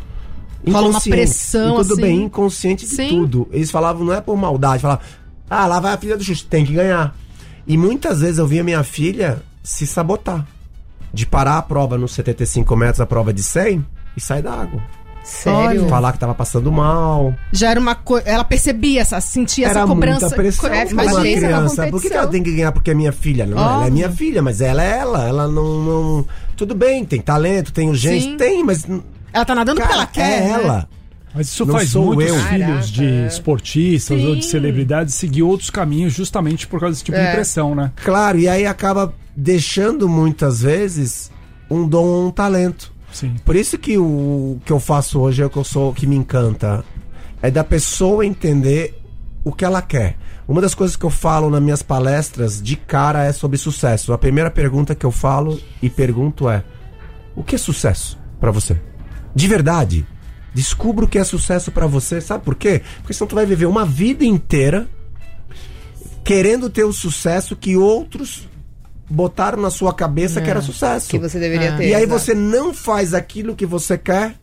Rola 0.69 0.89
uma 0.89 1.01
pressão, 1.01 1.75
E 1.75 1.83
tudo 1.83 1.93
assim. 1.93 2.03
bem, 2.03 2.23
inconsciente 2.25 2.87
de 2.87 2.95
Sim. 2.95 3.09
tudo. 3.09 3.49
Eles 3.53 3.71
falavam, 3.71 4.05
não 4.05 4.13
é 4.13 4.21
por 4.21 4.37
maldade, 4.37 4.83
falavam, 4.83 5.05
ah, 5.49 5.67
lá 5.67 5.79
vai 5.79 5.93
a 5.95 5.97
filha 5.99 6.17
do 6.17 6.25
Xuxa, 6.25 6.45
tem 6.51 6.65
que 6.65 6.73
ganhar. 6.73 7.17
E 7.67 7.77
muitas 7.77 8.21
vezes 8.21 8.39
eu 8.39 8.47
via 8.47 8.65
minha 8.65 8.83
filha 8.83 9.43
se 9.63 9.87
sabotar. 9.87 10.47
De 11.13 11.25
parar 11.25 11.59
a 11.59 11.63
prova 11.63 11.97
nos 11.97 12.13
75 12.13 12.75
metros, 12.77 13.01
a 13.01 13.07
prova 13.07 13.33
de 13.33 13.43
100, 13.43 13.85
e 14.17 14.21
sair 14.21 14.43
da 14.43 14.53
água. 14.53 14.83
Sério? 15.27 15.89
Falar 15.89 16.13
que 16.13 16.19
tava 16.19 16.35
passando 16.35 16.71
mal. 16.71 17.35
Já 17.53 17.71
era 17.73 17.81
uma 17.81 17.95
coisa. 17.97 18.29
Ela 18.29 18.45
percebia 18.45 19.01
essa, 19.01 19.21
sentia 19.21 19.67
Era 19.67 19.81
essa 19.81 19.89
cobrança. 19.89 20.21
muita 20.21 20.37
pressão 20.37 20.73
É, 20.73 20.87
pra 20.87 21.03
uma 21.05 21.21
criança. 21.21 21.87
Por 21.89 22.01
que, 22.01 22.09
que 22.09 22.15
ela 22.17 22.27
tem 22.29 22.43
que 22.43 22.53
ganhar 22.53 22.71
porque 22.73 22.91
é 22.93 22.95
minha 22.95 23.13
filha? 23.13 23.45
Não, 23.45 23.59
ela 23.59 23.87
é 23.89 23.91
minha 23.91 24.11
filha, 24.11 24.41
mas 24.41 24.61
ela 24.61 24.83
é 24.83 24.99
ela. 24.99 25.27
Ela 25.29 25.49
não... 25.49 25.83
não- 25.83 26.25
Tudo 26.57 26.75
bem, 26.75 27.05
tem 27.05 27.21
talento, 27.21 27.73
tem 27.73 27.89
urgência. 27.89 28.31
Sim. 28.31 28.37
Tem, 28.37 28.63
mas... 28.65 28.87
Ela 29.33 29.45
tá 29.45 29.55
nadando 29.55 29.81
porque 29.81 29.93
Cara, 29.93 30.03
ela 30.03 30.07
quer. 30.07 30.39
é 30.39 30.41
né? 30.41 30.51
ela. 30.63 30.89
Mas 31.35 31.49
isso 31.49 31.67
Não 31.67 31.75
faz 31.75 31.95
muitos 31.95 32.29
eu. 32.35 32.41
filhos 32.45 32.91
de 32.91 33.27
esportistas 33.27 34.23
ou 34.25 34.37
de 34.37 34.45
Sim. 34.45 34.51
celebridades 34.53 35.15
seguir 35.15 35.43
outros 35.43 35.69
caminhos 35.69 36.15
justamente 36.15 36.67
por 36.67 36.81
causa 36.81 36.95
desse 36.95 37.05
tipo 37.05 37.19
de 37.19 37.23
É. 37.25 37.33
pressão, 37.35 37.75
né? 37.75 37.93
Claro, 38.03 38.39
e 38.39 38.49
aí 38.49 38.65
acaba 38.65 39.13
deixando 39.37 40.09
muitas 40.09 40.63
vezes 40.63 41.31
um 41.71 41.87
dom 41.87 42.05
ou 42.07 42.27
um 42.29 42.31
talento. 42.31 42.91
Sim. 43.13 43.37
Por 43.45 43.57
isso 43.57 43.79
que 43.79 43.97
o 43.99 44.59
que 44.65 44.73
eu 44.73 44.81
faço 44.81 45.21
hoje 45.21 45.43
é 45.43 45.47
o 45.47 45.51
que 45.51 45.57
eu 45.57 45.65
sou, 45.65 45.93
que 45.93 46.07
me 46.07 46.17
encanta. 46.17 46.85
É 47.41 47.51
da 47.51 47.65
pessoa 47.65 48.27
entender 48.27 49.01
o 49.45 49.53
que 49.53 49.65
ela 49.65 49.81
quer. 49.81 50.17
Uma 50.49 50.61
das 50.61 50.75
coisas 50.75 50.97
que 50.97 51.05
eu 51.05 51.11
falo 51.11 51.51
nas 51.51 51.63
minhas 51.63 51.83
palestras 51.83 52.63
de 52.63 52.77
cara 52.77 53.25
é 53.25 53.33
sobre 53.33 53.59
sucesso. 53.59 54.13
A 54.13 54.19
primeira 54.19 54.51
pergunta 54.51 54.95
que 54.95 55.07
eu 55.07 55.13
falo 55.13 55.61
e 55.83 55.89
pergunto 55.91 56.49
é: 56.49 56.65
o 57.35 57.43
que 57.43 57.55
é 57.55 57.59
sucesso 57.59 58.19
pra 58.41 58.51
você? 58.51 58.81
De 59.35 59.47
verdade. 59.49 60.07
Descubra 60.55 61.05
o 61.05 61.09
que 61.09 61.19
é 61.19 61.25
sucesso 61.25 61.71
pra 61.71 61.87
você. 61.87 62.21
Sabe 62.21 62.43
por 62.43 62.55
quê? 62.55 62.81
Porque 62.99 63.13
senão 63.13 63.29
tu 63.29 63.35
vai 63.35 63.45
viver 63.45 63.67
uma 63.67 63.85
vida 63.85 64.25
inteira 64.25 64.89
querendo 66.25 66.69
ter 66.69 66.85
o 66.85 66.93
sucesso 66.93 67.55
que 67.55 67.77
outros 67.77 68.49
botaram 69.09 69.61
na 69.61 69.71
sua 69.71 69.93
cabeça 69.95 70.41
que 70.41 70.51
era 70.51 70.61
sucesso. 70.63 71.09
Que 71.09 71.19
você 71.19 71.39
deveria 71.39 71.75
Ah. 71.75 71.77
ter. 71.77 71.89
E 71.89 71.95
aí 71.95 72.05
exato. 72.05 72.21
você 72.21 72.35
não 72.35 72.75
faz 72.75 73.15
aquilo 73.15 73.55
que 73.55 73.65
você 73.67 73.97
quer 73.97 74.35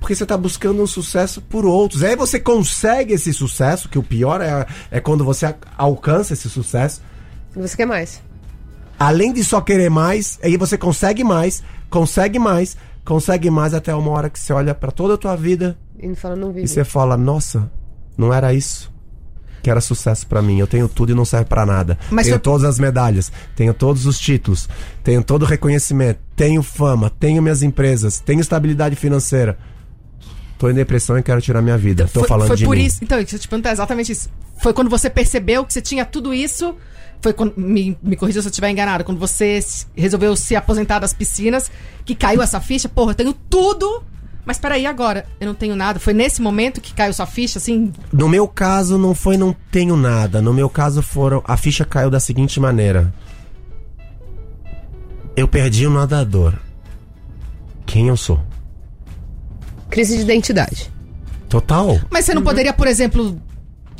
porque 0.00 0.14
você 0.14 0.26
tá 0.26 0.36
buscando 0.36 0.82
um 0.82 0.86
sucesso 0.86 1.40
por 1.40 1.64
outros. 1.64 2.02
Aí 2.02 2.14
você 2.14 2.38
consegue 2.38 3.14
esse 3.14 3.32
sucesso, 3.32 3.88
que 3.88 3.98
o 3.98 4.02
pior 4.02 4.42
é, 4.42 4.66
é 4.90 5.00
quando 5.00 5.24
você 5.24 5.54
alcança 5.78 6.34
esse 6.34 6.50
sucesso. 6.50 7.00
Você 7.56 7.74
quer 7.76 7.86
mais. 7.86 8.20
Além 8.98 9.32
de 9.32 9.42
só 9.42 9.60
querer 9.62 9.88
mais, 9.90 10.38
aí 10.42 10.56
você 10.58 10.76
consegue 10.76 11.24
mais, 11.24 11.62
consegue 11.88 12.38
mais, 12.38 12.76
consegue 13.04 13.48
mais 13.50 13.72
até 13.74 13.94
uma 13.94 14.10
hora 14.10 14.28
que 14.28 14.38
você 14.38 14.52
olha 14.52 14.74
pra 14.74 14.90
toda 14.90 15.14
a 15.14 15.18
tua 15.18 15.34
vida 15.36 15.76
E 15.98 16.06
não 16.06 16.14
fala, 16.14 16.36
não 16.36 16.48
vive. 16.52 16.64
e 16.66 16.68
você 16.68 16.84
fala: 16.84 17.16
"Nossa, 17.16 17.70
não 18.16 18.32
era 18.32 18.52
isso 18.52 18.92
que 19.64 19.70
era 19.70 19.80
sucesso 19.80 20.26
pra 20.26 20.40
mim. 20.42 20.58
Eu 20.60 20.66
tenho 20.66 20.86
tudo 20.88 21.10
e 21.10 21.14
não 21.14 21.24
serve 21.24 21.46
pra 21.46 21.64
nada. 21.66 21.98
Mas 22.10 22.26
tenho 22.26 22.36
foi- 22.36 22.42
todas 22.42 22.64
as 22.64 22.78
medalhas, 22.78 23.32
tenho 23.56 23.72
todos 23.74 24.04
os 24.06 24.18
títulos, 24.18 24.68
tenho 25.02 25.24
todo 25.24 25.42
o 25.42 25.46
reconhecimento, 25.46 26.20
tenho 26.36 26.62
fama, 26.62 27.10
tenho 27.18 27.42
minhas 27.42 27.62
empresas, 27.62 28.20
tenho 28.20 28.40
estabilidade 28.40 28.94
financeira. 28.94 29.58
tô 30.56 30.70
em 30.70 30.74
depressão 30.74 31.18
e 31.18 31.22
quero 31.22 31.42
tirar 31.42 31.60
minha 31.60 31.76
vida. 31.76 32.08
Tô 32.12 32.20
foi, 32.20 32.28
falando 32.28 32.46
foi 32.46 32.56
de 32.56 32.64
por 32.64 32.76
mim. 32.76 32.84
isso. 32.84 32.98
Então, 33.02 33.18
deixa 33.18 33.34
eu 33.36 33.40
te 33.40 33.48
perguntar 33.48 33.72
exatamente 33.72 34.12
isso. 34.12 34.30
Foi 34.62 34.72
quando 34.72 34.88
você 34.88 35.10
percebeu 35.10 35.64
que 35.64 35.72
você 35.72 35.80
tinha 35.82 36.04
tudo 36.06 36.32
isso. 36.32 36.74
Foi 37.20 37.32
quando. 37.32 37.54
Me, 37.56 37.98
me 38.02 38.16
corrija 38.16 38.40
se 38.40 38.46
eu 38.46 38.50
estiver 38.50 38.70
enganado. 38.70 39.02
Quando 39.04 39.18
você 39.18 39.58
resolveu 39.96 40.34
se 40.36 40.54
aposentar 40.54 41.00
das 41.00 41.12
piscinas, 41.12 41.70
que 42.04 42.14
caiu 42.14 42.40
essa 42.40 42.60
ficha. 42.60 42.88
Porra, 42.88 43.10
eu 43.10 43.14
tenho 43.16 43.32
tudo. 43.32 44.02
Mas 44.46 44.58
peraí, 44.58 44.84
agora, 44.84 45.24
eu 45.40 45.46
não 45.46 45.54
tenho 45.54 45.74
nada. 45.74 45.98
Foi 45.98 46.12
nesse 46.12 46.42
momento 46.42 46.80
que 46.80 46.92
caiu 46.92 47.12
sua 47.14 47.24
ficha, 47.26 47.58
assim? 47.58 47.92
No 48.12 48.28
meu 48.28 48.46
caso, 48.46 48.98
não 48.98 49.14
foi 49.14 49.36
não 49.38 49.56
tenho 49.70 49.96
nada. 49.96 50.42
No 50.42 50.52
meu 50.52 50.68
caso, 50.68 51.00
foram. 51.02 51.42
A 51.46 51.56
ficha 51.56 51.84
caiu 51.84 52.10
da 52.10 52.20
seguinte 52.20 52.60
maneira: 52.60 53.12
Eu 55.36 55.48
perdi 55.48 55.86
o 55.86 55.90
nadador. 55.90 56.54
Quem 57.86 58.08
eu 58.08 58.16
sou? 58.16 58.40
Crise 59.90 60.16
de 60.16 60.22
identidade. 60.22 60.90
Total. 61.48 62.00
Mas 62.10 62.24
você 62.24 62.34
não 62.34 62.42
poderia, 62.42 62.72
por 62.72 62.86
exemplo, 62.86 63.40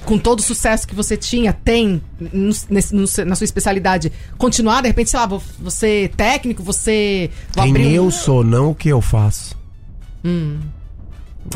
com 0.04 0.18
todo 0.18 0.40
o 0.40 0.42
sucesso 0.42 0.86
que 0.86 0.94
você 0.94 1.16
tinha, 1.16 1.52
tem 1.52 2.02
no- 2.20 2.52
nesse- 2.68 3.24
na 3.24 3.34
sua 3.34 3.44
especialidade, 3.44 4.12
continuar, 4.36 4.80
de 4.82 4.88
repente, 4.88 5.10
sei 5.10 5.20
lá, 5.20 5.26
você 5.60 6.10
técnico, 6.16 6.62
você. 6.62 7.30
Quem 7.52 7.70
abrir 7.70 7.86
um- 7.86 8.04
eu 8.06 8.10
sou, 8.10 8.42
não 8.44 8.70
o 8.70 8.74
que 8.74 8.88
eu 8.88 9.00
faço. 9.00 9.56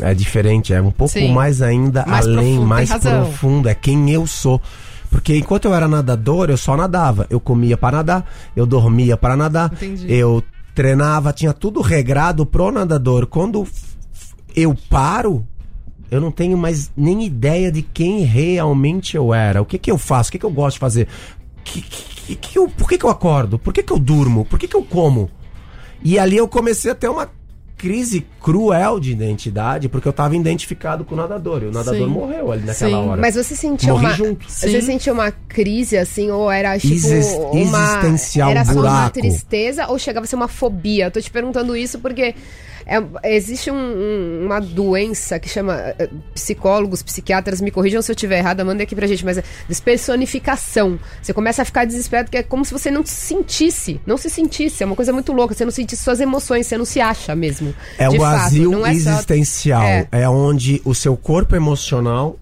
É 0.01 0.13
diferente, 0.13 0.73
é 0.73 0.81
um 0.81 0.91
pouco 0.91 1.13
Sim. 1.13 1.33
mais 1.33 1.61
ainda 1.61 2.05
Mais 2.05 2.25
além, 2.25 2.35
profundo, 2.35 2.67
mais 2.67 2.93
profundo. 2.93 3.69
É 3.69 3.75
quem 3.75 4.11
eu 4.11 4.27
sou. 4.27 4.61
Porque 5.09 5.35
enquanto 5.35 5.65
eu 5.65 5.73
era 5.73 5.87
nadador, 5.87 6.49
eu 6.49 6.57
só 6.57 6.77
nadava. 6.77 7.25
Eu 7.29 7.39
comia 7.39 7.75
para 7.75 7.97
nadar, 7.97 8.31
eu 8.55 8.65
dormia 8.65 9.17
para 9.17 9.35
nadar, 9.35 9.73
Entendi. 9.73 10.05
eu 10.07 10.43
treinava, 10.75 11.33
tinha 11.33 11.51
tudo 11.51 11.81
regrado 11.81 12.45
pro 12.45 12.71
nadador. 12.71 13.25
Quando 13.25 13.67
eu 14.55 14.75
paro, 14.87 15.45
eu 16.11 16.21
não 16.21 16.31
tenho 16.31 16.57
mais 16.57 16.91
nem 16.95 17.25
ideia 17.25 17.71
de 17.71 17.81
quem 17.81 18.21
realmente 18.23 19.17
eu 19.17 19.33
era. 19.33 19.61
O 19.61 19.65
que 19.65 19.79
que 19.79 19.89
eu 19.89 19.97
faço? 19.97 20.29
O 20.29 20.31
que 20.31 20.39
que 20.39 20.45
eu 20.45 20.51
gosto 20.51 20.75
de 20.75 20.79
fazer? 20.79 21.07
Que, 21.63 21.81
que, 21.81 22.35
que 22.35 22.59
eu, 22.59 22.69
por 22.69 22.87
que 22.87 22.97
que 22.97 23.05
eu 23.05 23.09
acordo? 23.09 23.57
Por 23.57 23.73
que 23.73 23.81
que 23.81 23.91
eu 23.91 23.99
durmo? 23.99 24.45
Por 24.45 24.59
que 24.59 24.67
que 24.67 24.75
eu 24.75 24.83
como? 24.83 25.29
E 26.03 26.17
ali 26.17 26.37
eu 26.37 26.47
comecei 26.47 26.91
a 26.91 26.95
ter 26.95 27.09
uma 27.09 27.27
crise 27.79 28.25
cruel 28.41 28.99
de 28.99 29.11
identidade, 29.11 29.87
porque 29.87 30.05
eu 30.07 30.11
tava 30.13 30.35
identificado 30.35 31.05
com 31.05 31.15
o 31.15 31.17
nadador. 31.17 31.63
E 31.63 31.67
o 31.67 31.71
nadador 31.71 32.07
Sim. 32.07 32.13
morreu 32.13 32.51
ali 32.51 32.63
naquela 32.65 32.89
Sim. 32.91 33.07
hora. 33.07 33.21
Mas 33.21 33.35
você 33.35 33.55
sentiu 33.55 33.93
Morri 33.93 34.05
uma. 34.05 34.13
junto. 34.13 34.51
Você 34.51 34.81
Sim. 34.81 34.85
sentiu 34.85 35.13
uma 35.13 35.31
crise, 35.31 35.97
assim, 35.97 36.29
ou 36.29 36.51
era 36.51 36.77
tipo. 36.77 36.93
Exis- 36.93 37.31
uma, 37.33 37.79
existencial, 38.01 38.51
Era 38.51 38.65
só 38.65 38.73
uma 38.73 38.81
buraco. 38.81 39.19
tristeza 39.21 39.87
ou 39.87 39.97
chegava 39.97 40.25
a 40.25 40.27
ser 40.27 40.35
uma 40.35 40.49
fobia? 40.49 41.05
Eu 41.05 41.11
tô 41.11 41.21
te 41.21 41.31
perguntando 41.31 41.75
isso 41.75 41.97
porque. 41.99 42.35
É- 42.85 43.35
existe 43.35 43.69
um- 43.71 43.75
um- 43.75 44.45
uma 44.45 44.59
doença 44.59 45.39
que 45.39 45.47
chama. 45.49 45.73
eh, 45.97 46.09
Psicólogos, 46.33 47.01
psiquiatras, 47.03 47.61
me 47.61 47.71
corrijam 47.71 48.01
se 48.01 48.11
eu 48.11 48.15
estiver 48.15 48.39
errada, 48.39 48.63
manda 48.65 48.83
aqui 48.83 48.95
pra 48.95 49.05
gente, 49.07 49.23
mas 49.25 49.37
é 49.37 49.43
despersonificação. 49.67 50.99
Você 51.21 51.33
começa 51.33 51.61
a 51.61 51.65
ficar 51.65 51.85
desesperado, 51.85 52.29
que 52.31 52.37
é 52.37 52.43
como 52.43 52.63
se 52.65 52.71
você 52.71 52.89
não 52.91 53.05
se 53.05 53.13
sentisse. 53.13 53.99
Não 54.05 54.17
se 54.17 54.29
sentisse. 54.29 54.83
É 54.83 54.85
uma 54.85 54.95
coisa 54.95 55.13
muito 55.13 55.31
louca. 55.33 55.53
Você 55.53 55.63
não 55.65 55.71
sentisse 55.71 56.03
suas 56.03 56.19
emoções, 56.19 56.67
você 56.67 56.77
não 56.77 56.85
se 56.85 56.99
acha 56.99 57.35
mesmo. 57.35 57.73
É 57.97 58.07
o 58.09 58.13
fato. 58.13 58.19
vazio 58.21 58.73
é 58.85 58.93
só- 58.99 59.11
existencial. 59.11 59.83
É. 59.83 60.07
É. 60.11 60.29
onde 60.29 60.81
o 60.85 60.93
seu 60.93 61.15
corpo 61.17 61.55
emocional 61.55 62.37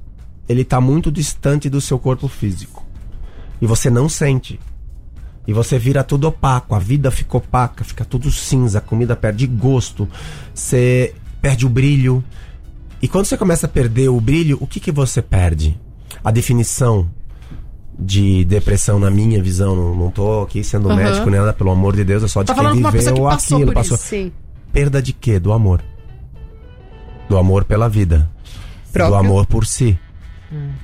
ele 0.47 0.63
tá 0.63 0.79
muito 0.79 1.11
distante 1.11 1.69
do 1.69 1.79
seu 1.81 1.97
corpo 1.99 2.27
físico. 2.27 2.85
E 3.61 3.65
você 3.65 3.89
não 3.89 4.07
sente. 4.07 4.59
E 5.47 5.53
você 5.53 5.79
vira 5.79 6.03
tudo 6.03 6.27
opaco, 6.27 6.75
a 6.75 6.79
vida 6.79 7.09
fica 7.09 7.37
opaca, 7.37 7.83
fica 7.83 8.03
tudo 8.03 8.29
cinza, 8.29 8.79
a 8.79 8.81
comida 8.81 9.15
perde 9.15 9.47
gosto, 9.47 10.07
você 10.53 11.15
perde 11.41 11.65
o 11.65 11.69
brilho. 11.69 12.21
E 13.01 13.07
quando 13.07 13.25
você 13.25 13.37
começa 13.37 13.65
a 13.65 13.69
perder 13.69 14.09
o 14.09 14.19
brilho, 14.19 14.57
o 14.59 14.67
que, 14.67 14.79
que 14.79 14.91
você 14.91 15.21
perde? 15.21 15.79
A 16.23 16.31
definição 16.31 17.09
de 17.97 18.43
depressão, 18.45 18.99
na 18.99 19.09
minha 19.09 19.41
visão, 19.41 19.75
não, 19.75 19.95
não 19.95 20.11
tô 20.11 20.41
aqui 20.41 20.63
sendo 20.63 20.89
Aham. 20.89 20.97
médico 21.03 21.29
nem 21.29 21.39
nada, 21.39 21.53
pelo 21.53 21.71
amor 21.71 21.95
de 21.95 22.03
Deus, 22.03 22.23
é 22.23 22.27
só 22.27 22.43
de 22.43 22.47
Tá 22.47 22.55
quem 22.55 22.83
viveu 22.83 23.13
que 23.13 23.21
passou 23.21 23.57
aquilo, 23.57 23.73
passou. 23.73 23.95
isso. 23.97 24.31
Perda 24.73 25.01
de 25.01 25.13
quê? 25.13 25.39
Do 25.39 25.53
amor. 25.53 25.81
Do 27.29 27.37
amor 27.37 27.63
pela 27.63 27.87
vida. 27.89 28.29
Próprio. 28.91 29.17
Do 29.19 29.25
amor 29.25 29.45
por 29.45 29.65
si. 29.65 29.97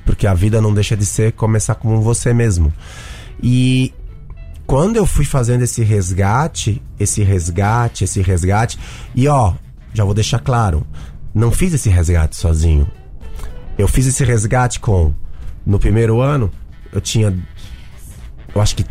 Porque 0.04 0.26
a 0.26 0.34
vida 0.34 0.60
não 0.60 0.72
deixa 0.74 0.96
de 0.96 1.06
ser 1.06 1.32
começar 1.32 1.74
com 1.74 2.00
você 2.00 2.34
mesmo. 2.34 2.72
E 3.42 3.92
quando 4.66 4.96
eu 4.96 5.06
fui 5.06 5.24
fazendo 5.24 5.62
esse 5.62 5.82
resgate, 5.82 6.82
esse 6.98 7.22
resgate, 7.22 8.04
esse 8.04 8.20
resgate, 8.22 8.78
e 9.14 9.28
ó, 9.28 9.54
já 9.92 10.04
vou 10.04 10.14
deixar 10.14 10.38
claro, 10.38 10.86
não 11.34 11.50
fiz 11.50 11.72
esse 11.72 11.88
resgate 11.88 12.36
sozinho. 12.36 12.90
Eu 13.76 13.88
fiz 13.88 14.06
esse 14.06 14.24
resgate 14.24 14.80
com 14.80 15.12
no 15.66 15.78
primeiro 15.78 16.20
ano, 16.20 16.50
eu 16.92 17.00
tinha 17.00 17.36
eu 18.54 18.60
acho 18.60 18.76
que 18.76 18.84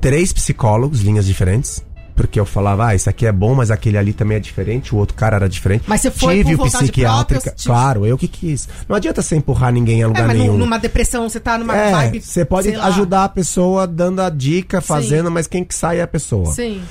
três 0.00 0.32
psicólogos, 0.32 1.00
linhas 1.00 1.26
diferentes. 1.26 1.84
Porque 2.14 2.38
eu 2.38 2.44
falava, 2.44 2.88
ah, 2.88 2.94
isso 2.94 3.08
aqui 3.08 3.24
é 3.24 3.32
bom, 3.32 3.54
mas 3.54 3.70
aquele 3.70 3.96
ali 3.96 4.12
também 4.12 4.36
é 4.36 4.40
diferente, 4.40 4.94
o 4.94 4.98
outro 4.98 5.14
cara 5.16 5.36
era 5.36 5.48
diferente. 5.48 5.84
Mas 5.86 6.00
você 6.02 6.10
foi 6.10 6.36
Tive 6.44 6.56
por 6.56 6.66
o 6.66 6.70
psiquiátrica. 6.70 7.40
própria, 7.42 7.64
Claro, 7.64 8.04
eu 8.06 8.18
que 8.18 8.28
quis. 8.28 8.68
Não 8.88 8.94
adianta 8.96 9.22
você 9.22 9.36
empurrar 9.36 9.72
ninguém 9.72 10.02
a 10.02 10.04
É, 10.04 10.06
lugar 10.08 10.26
mas 10.26 10.36
nenhum. 10.38 10.52
num- 10.52 10.58
numa 10.58 10.78
depressão, 10.78 11.28
você 11.28 11.40
tá 11.40 11.56
numa 11.56 11.74
É, 11.76 11.90
vibe. 11.92 12.20
você 12.20 12.44
pode 12.44 12.68
sei 12.68 12.76
lá. 12.76 12.86
ajudar 12.86 13.24
a 13.24 13.28
pessoa 13.28 13.86
dando 13.86 14.20
a 14.20 14.28
dica, 14.28 14.80
fazendo, 14.80 15.30
mas 15.30 15.46
quem 15.46 15.64
que 15.64 15.74
sai 15.74 15.98
é 15.98 16.02
a 16.02 16.06
pessoa. 16.06 16.52
Sim. 16.52 16.82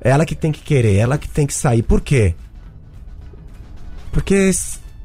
Ela 0.00 0.24
que 0.26 0.34
tem 0.34 0.50
que 0.50 0.60
querer, 0.60 0.96
ela 0.96 1.16
que 1.16 1.28
tem 1.28 1.46
que 1.46 1.54
sair. 1.54 1.82
Por 1.82 2.00
quê? 2.00 2.34
Porque 4.10 4.50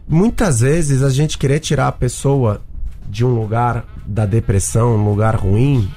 muitas 0.07 0.61
vezes 0.61 1.03
a 1.03 1.09
gente 1.09 1.37
querer 1.37 1.59
tirar 1.59 1.87
a 1.87 1.91
pessoa 1.91 2.61
de 3.07 3.23
um 3.23 3.29
lugar 3.39 3.85
da 4.05 4.25
depressão, 4.25 4.95
um 4.95 5.09
lugar 5.09 5.35
ruim, 5.35 5.89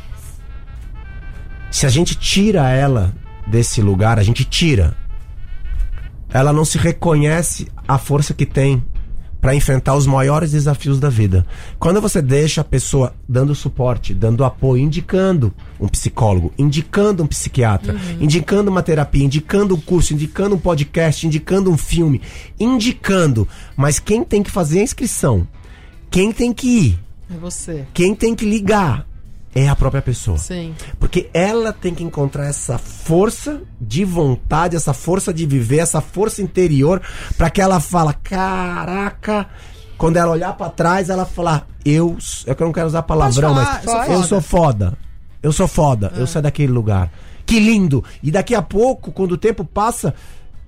se 1.71 1.87
a 1.87 1.89
gente 1.89 2.15
tira 2.15 2.69
ela 2.71 3.13
desse 3.51 3.83
lugar, 3.83 4.19
a 4.19 4.23
gente 4.23 4.45
tira. 4.45 4.97
Ela 6.33 6.53
não 6.53 6.65
se 6.65 6.79
reconhece 6.79 7.67
a 7.87 7.99
força 7.99 8.33
que 8.33 8.47
tem 8.47 8.83
para 9.41 9.55
enfrentar 9.55 9.95
os 9.95 10.07
maiores 10.07 10.51
desafios 10.53 11.01
da 11.01 11.09
vida. 11.09 11.47
Quando 11.79 12.01
você 12.01 12.21
deixa 12.21 12.61
a 12.61 12.65
pessoa 12.65 13.15
dando 13.27 13.55
suporte, 13.55 14.13
dando 14.13 14.45
apoio, 14.45 14.83
indicando 14.83 15.53
um 15.81 15.89
psicólogo, 15.89 16.53
indicando 16.59 17.23
um 17.23 17.27
psiquiatra, 17.27 17.97
indicando 18.21 18.71
uma 18.71 18.83
terapia, 18.83 19.25
indicando 19.25 19.75
um 19.75 19.81
curso, 19.81 20.13
indicando 20.13 20.55
um 20.55 20.59
podcast, 20.59 21.27
indicando 21.27 21.71
um 21.71 21.77
filme, 21.79 22.21
indicando, 22.59 23.49
mas 23.75 23.99
quem 23.99 24.23
tem 24.23 24.43
que 24.43 24.51
fazer 24.51 24.81
a 24.81 24.85
inscrição, 24.85 25.49
quem 26.11 26.33
tem 26.33 26.53
que 26.53 26.69
ir, 26.69 26.99
É 27.35 27.39
você. 27.39 27.87
quem 27.95 28.15
tem 28.15 28.35
que 28.35 28.45
ligar 28.45 29.07
é 29.55 29.69
a 29.69 29.77
própria 29.77 30.03
pessoa. 30.03 30.39
Sim. 30.39 30.75
Porque 30.99 31.29
ela 31.35 31.73
tem 31.73 31.95
que 31.95 32.05
encontrar 32.05 32.47
essa 32.47 32.79
força 32.79 33.61
de 33.81 34.05
vontade, 34.05 34.77
essa 34.77 34.93
força 34.93 35.33
de 35.33 35.47
viver, 35.47 35.79
essa 35.79 36.01
força 36.01 36.41
interior, 36.41 37.03
pra 37.37 37.51
que 37.51 37.61
ela 37.61 37.81
fala, 37.81 38.13
caraca, 38.13 39.49
quando 39.99 40.17
ela 40.17 40.33
olhar 40.33 40.53
pra 40.57 40.69
trás, 40.69 41.11
ela 41.11 41.27
falar, 41.27 41.67
eu, 41.85 42.17
é 42.47 42.53
eu 42.53 42.57
não 42.61 42.73
quero 42.73 42.87
usar 42.87 43.03
palavrão, 43.03 43.55
falar, 43.55 43.83
mas 43.85 44.09
eu 44.09 44.23
sou 44.23 44.23
foda." 44.23 44.27
sou 44.27 44.41
foda. 44.41 44.99
Eu 45.43 45.53
sou 45.53 45.67
foda, 45.67 46.13
eu 46.17 46.27
saio 46.27 46.43
daquele 46.43 46.71
lugar. 46.71 47.11
Que 47.47 47.59
lindo! 47.59 48.05
E 48.23 48.31
daqui 48.31 48.55
a 48.55 48.61
pouco, 48.61 49.11
quando 49.11 49.33
o 49.33 49.39
tempo 49.39 49.65
passa, 49.65 50.15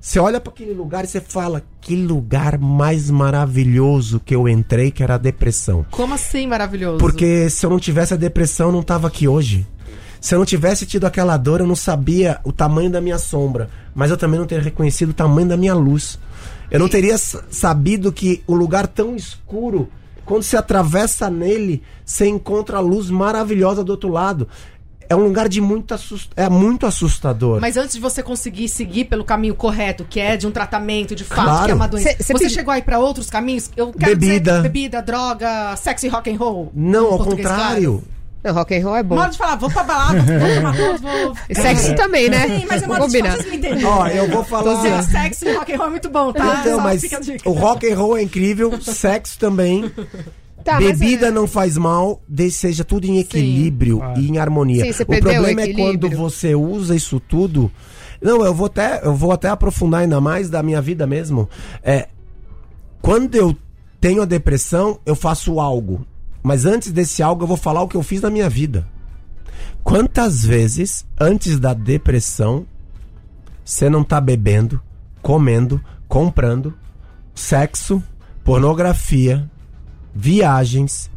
você 0.02 0.18
olha 0.18 0.40
pra 0.40 0.52
aquele 0.52 0.74
lugar 0.74 1.04
e 1.04 1.06
você 1.06 1.20
fala, 1.20 1.62
que 1.80 1.94
lugar 1.94 2.58
mais 2.58 3.08
maravilhoso 3.08 4.18
que 4.18 4.34
eu 4.34 4.48
entrei, 4.48 4.90
que 4.90 5.00
era 5.00 5.14
a 5.14 5.18
depressão. 5.18 5.86
Como 5.92 6.12
assim 6.12 6.44
maravilhoso? 6.44 6.98
Porque 6.98 7.48
se 7.48 7.64
eu 7.64 7.70
não 7.70 7.78
tivesse 7.78 8.12
a 8.12 8.16
depressão, 8.16 8.66
eu 8.66 8.72
não 8.72 8.82
tava 8.82 9.06
aqui 9.06 9.28
hoje. 9.28 9.64
Se 10.20 10.34
eu 10.34 10.40
não 10.40 10.44
tivesse 10.44 10.86
tido 10.86 11.04
aquela 11.04 11.36
dor, 11.36 11.60
eu 11.60 11.68
não 11.68 11.76
sabia 11.76 12.40
o 12.42 12.50
tamanho 12.50 12.90
da 12.90 13.00
minha 13.00 13.16
sombra. 13.16 13.70
Mas 13.94 14.10
eu 14.10 14.16
também 14.16 14.40
não 14.40 14.46
teria 14.46 14.64
reconhecido 14.64 15.10
o 15.10 15.14
tamanho 15.14 15.46
da 15.46 15.56
minha 15.56 15.74
luz. 15.74 16.18
Eu 16.68 16.80
não 16.80 16.88
teria 16.88 17.16
sabido 17.16 18.12
que 18.12 18.42
o 18.44 18.56
lugar 18.56 18.88
tão 18.88 19.14
escuro, 19.14 19.88
quando 20.24 20.42
você 20.42 20.56
atravessa 20.56 21.30
nele, 21.30 21.80
você 22.04 22.26
encontra 22.26 22.78
a 22.78 22.80
luz 22.80 23.08
maravilhosa 23.08 23.84
do 23.84 23.90
outro 23.90 24.08
lado. 24.08 24.48
É 25.12 25.16
um 25.16 25.24
lugar 25.24 25.48
de 25.48 25.60
muito 25.60 25.92
assust... 25.94 26.30
é 26.36 26.48
muito 26.48 26.86
assustador. 26.86 27.60
Mas 27.60 27.76
antes 27.76 27.94
de 27.94 28.00
você 28.00 28.22
conseguir 28.22 28.68
seguir 28.68 29.04
pelo 29.04 29.24
caminho 29.24 29.54
correto, 29.54 30.04
que 30.08 30.18
é 30.18 30.36
de 30.36 30.46
um 30.46 30.50
tratamento 30.50 31.14
de 31.14 31.24
fato, 31.24 31.42
Claro. 31.44 31.64
que 31.66 31.70
é 31.70 31.74
uma 31.74 31.86
doença, 31.88 32.08
Cê- 32.10 32.16
cê 32.18 32.32
você 32.32 32.44
pedi- 32.44 32.54
chegou 32.54 32.72
aí 32.72 32.82
pra 32.82 32.98
outros 32.98 33.28
caminhos? 33.28 33.70
Eu 33.76 33.92
quero 33.92 34.16
Bebida. 34.16 34.50
dizer, 34.52 34.62
bebida, 34.62 35.02
droga, 35.02 35.76
sexo 35.76 36.06
e 36.06 36.08
rock 36.08 36.30
and 36.30 36.36
roll. 36.38 36.70
Não, 36.74 37.06
ao 37.12 37.18
contrário. 37.18 38.02
Não, 38.44 38.52
rock 38.54 38.74
and 38.74 38.84
roll 38.84 38.96
é 38.96 39.02
bom. 39.04 39.14
Claro. 39.14 39.22
Modo 39.22 39.32
de 39.32 39.38
falar, 39.38 39.56
vou 39.56 39.70
pra 39.70 39.82
balada, 39.84 40.20
vou 40.20 40.54
tomar 40.56 40.72
vou... 40.98 41.36
Sexo 41.54 41.94
também, 41.94 42.28
né? 42.28 42.48
Sim, 42.58 42.66
mas 42.68 42.82
é 42.82 42.86
me 42.88 43.56
entendem. 43.56 43.84
Ó, 43.84 44.06
eu 44.08 44.28
vou 44.30 44.42
falar. 44.44 44.80
Sexo, 44.82 45.10
sexo 45.12 45.44
e 45.48 45.54
rock 45.54 45.72
and 45.72 45.76
roll 45.76 45.86
é 45.86 45.90
muito 45.90 46.08
bom, 46.10 46.32
tá? 46.32 46.58
Então, 46.60 46.76
Só 46.78 46.82
mas 46.82 47.00
fica 47.00 47.18
a 47.18 47.20
dica. 47.20 47.48
o 47.48 47.52
rock 47.52 47.88
and 47.88 47.96
roll 47.96 48.16
é 48.16 48.22
incrível, 48.22 48.80
sexo 48.80 49.38
também. 49.38 49.92
Tá, 50.64 50.80
mas 50.80 50.98
Bebida 50.98 51.26
é- 51.26 51.30
não 51.30 51.46
faz 51.46 51.76
mal, 51.76 52.22
desde 52.28 52.58
seja 52.58 52.84
tudo 52.84 53.06
em 53.06 53.18
equilíbrio 53.18 54.00
e 54.16 54.28
em 54.30 54.38
harmonia. 54.38 54.84
Sim, 54.84 55.02
o 55.02 55.06
perdeu 55.06 55.30
o 55.32 55.34
problema 55.34 55.62
é 55.62 55.72
quando 55.74 56.08
você 56.10 56.54
usa 56.54 56.94
isso 56.94 57.18
tudo. 57.20 57.70
Não, 58.20 58.44
eu 58.44 58.54
vou 58.54 58.66
até, 58.66 59.00
eu 59.04 59.14
vou 59.14 59.32
até 59.32 59.48
aprofundar 59.48 60.02
ainda 60.02 60.20
mais 60.20 60.48
da 60.48 60.62
minha 60.62 60.80
vida 60.80 61.06
mesmo. 61.06 61.48
É, 61.82 62.08
Quando 63.00 63.34
eu 63.34 63.56
tenho 64.00 64.22
a 64.22 64.24
depressão, 64.24 65.00
eu 65.04 65.16
faço 65.16 65.58
algo. 65.58 66.06
Mas 66.40 66.64
antes 66.64 66.92
desse 66.92 67.20
algo, 67.22 67.42
eu 67.42 67.48
vou 67.48 67.56
falar 67.56 67.82
o 67.82 67.88
que 67.88 67.96
eu 67.96 68.02
fiz 68.02 68.20
na 68.20 68.30
minha 68.30 68.48
vida. 68.48 68.86
Quantas 69.82 70.44
vezes, 70.44 71.04
antes 71.20 71.58
da 71.58 71.74
depressão, 71.74 72.64
você 73.64 73.90
não 73.90 74.04
tá 74.04 74.20
bebendo, 74.20 74.80
comendo, 75.20 75.80
comprando, 76.06 76.72
sexo, 77.34 78.00
pornografia, 78.44 79.50
viagens, 80.14 81.10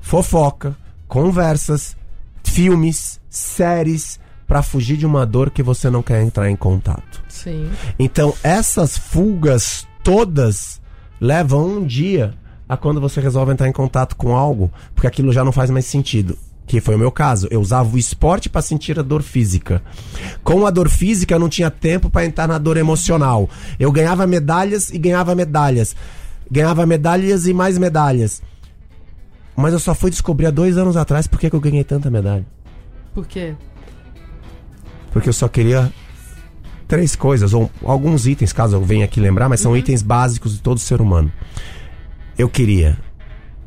fofoca, 0.00 0.76
conversas, 1.08 1.96
filmes, 2.42 3.20
séries, 3.28 4.18
para 4.46 4.62
fugir 4.62 4.96
de 4.96 5.04
uma 5.04 5.26
dor 5.26 5.50
que 5.50 5.62
você 5.62 5.90
não 5.90 6.02
quer 6.02 6.22
entrar 6.22 6.48
em 6.50 6.56
contato. 6.56 7.22
Sim. 7.28 7.68
Então, 7.98 8.32
essas 8.42 8.96
fugas 8.96 9.86
todas 10.04 10.80
levam 11.20 11.66
um 11.66 11.84
dia 11.84 12.34
a 12.68 12.76
quando 12.76 13.00
você 13.00 13.20
resolve 13.20 13.52
entrar 13.52 13.68
em 13.68 13.72
contato 13.72 14.16
com 14.16 14.36
algo, 14.36 14.70
porque 14.94 15.06
aquilo 15.06 15.32
já 15.32 15.44
não 15.44 15.52
faz 15.52 15.70
mais 15.70 15.86
sentido. 15.86 16.38
Que 16.66 16.80
foi 16.80 16.96
o 16.96 16.98
meu 16.98 17.12
caso. 17.12 17.46
Eu 17.48 17.60
usava 17.60 17.94
o 17.94 17.98
esporte 17.98 18.48
para 18.48 18.60
sentir 18.60 18.98
a 18.98 19.02
dor 19.02 19.22
física. 19.22 19.80
Com 20.42 20.66
a 20.66 20.70
dor 20.70 20.88
física, 20.88 21.32
eu 21.32 21.38
não 21.38 21.48
tinha 21.48 21.70
tempo 21.70 22.10
para 22.10 22.26
entrar 22.26 22.48
na 22.48 22.58
dor 22.58 22.76
emocional. 22.76 23.48
Eu 23.78 23.92
ganhava 23.92 24.26
medalhas 24.26 24.90
e 24.90 24.98
ganhava 24.98 25.32
medalhas. 25.36 25.94
Ganhava 26.50 26.86
medalhas 26.86 27.46
e 27.46 27.52
mais 27.52 27.78
medalhas. 27.78 28.42
Mas 29.56 29.72
eu 29.72 29.78
só 29.78 29.94
fui 29.94 30.10
descobrir 30.10 30.46
há 30.46 30.50
dois 30.50 30.76
anos 30.76 30.96
atrás 30.96 31.26
por 31.26 31.40
que, 31.40 31.52
eu 31.52 31.60
ganhei 31.60 31.82
tanta 31.82 32.10
medalha. 32.10 32.46
Por 33.14 33.26
quê? 33.26 33.54
Porque 35.10 35.28
eu 35.28 35.32
só 35.32 35.48
queria 35.48 35.90
três 36.86 37.16
coisas, 37.16 37.52
ou 37.52 37.70
alguns 37.84 38.26
itens, 38.26 38.52
caso 38.52 38.76
eu 38.76 38.82
venha 38.82 39.06
aqui 39.06 39.18
lembrar, 39.18 39.48
mas 39.48 39.60
são 39.60 39.76
itens 39.76 40.02
básicos 40.02 40.52
de 40.52 40.60
todo 40.60 40.78
ser 40.78 41.00
humano. 41.00 41.32
Eu 42.38 42.48
queria 42.48 42.98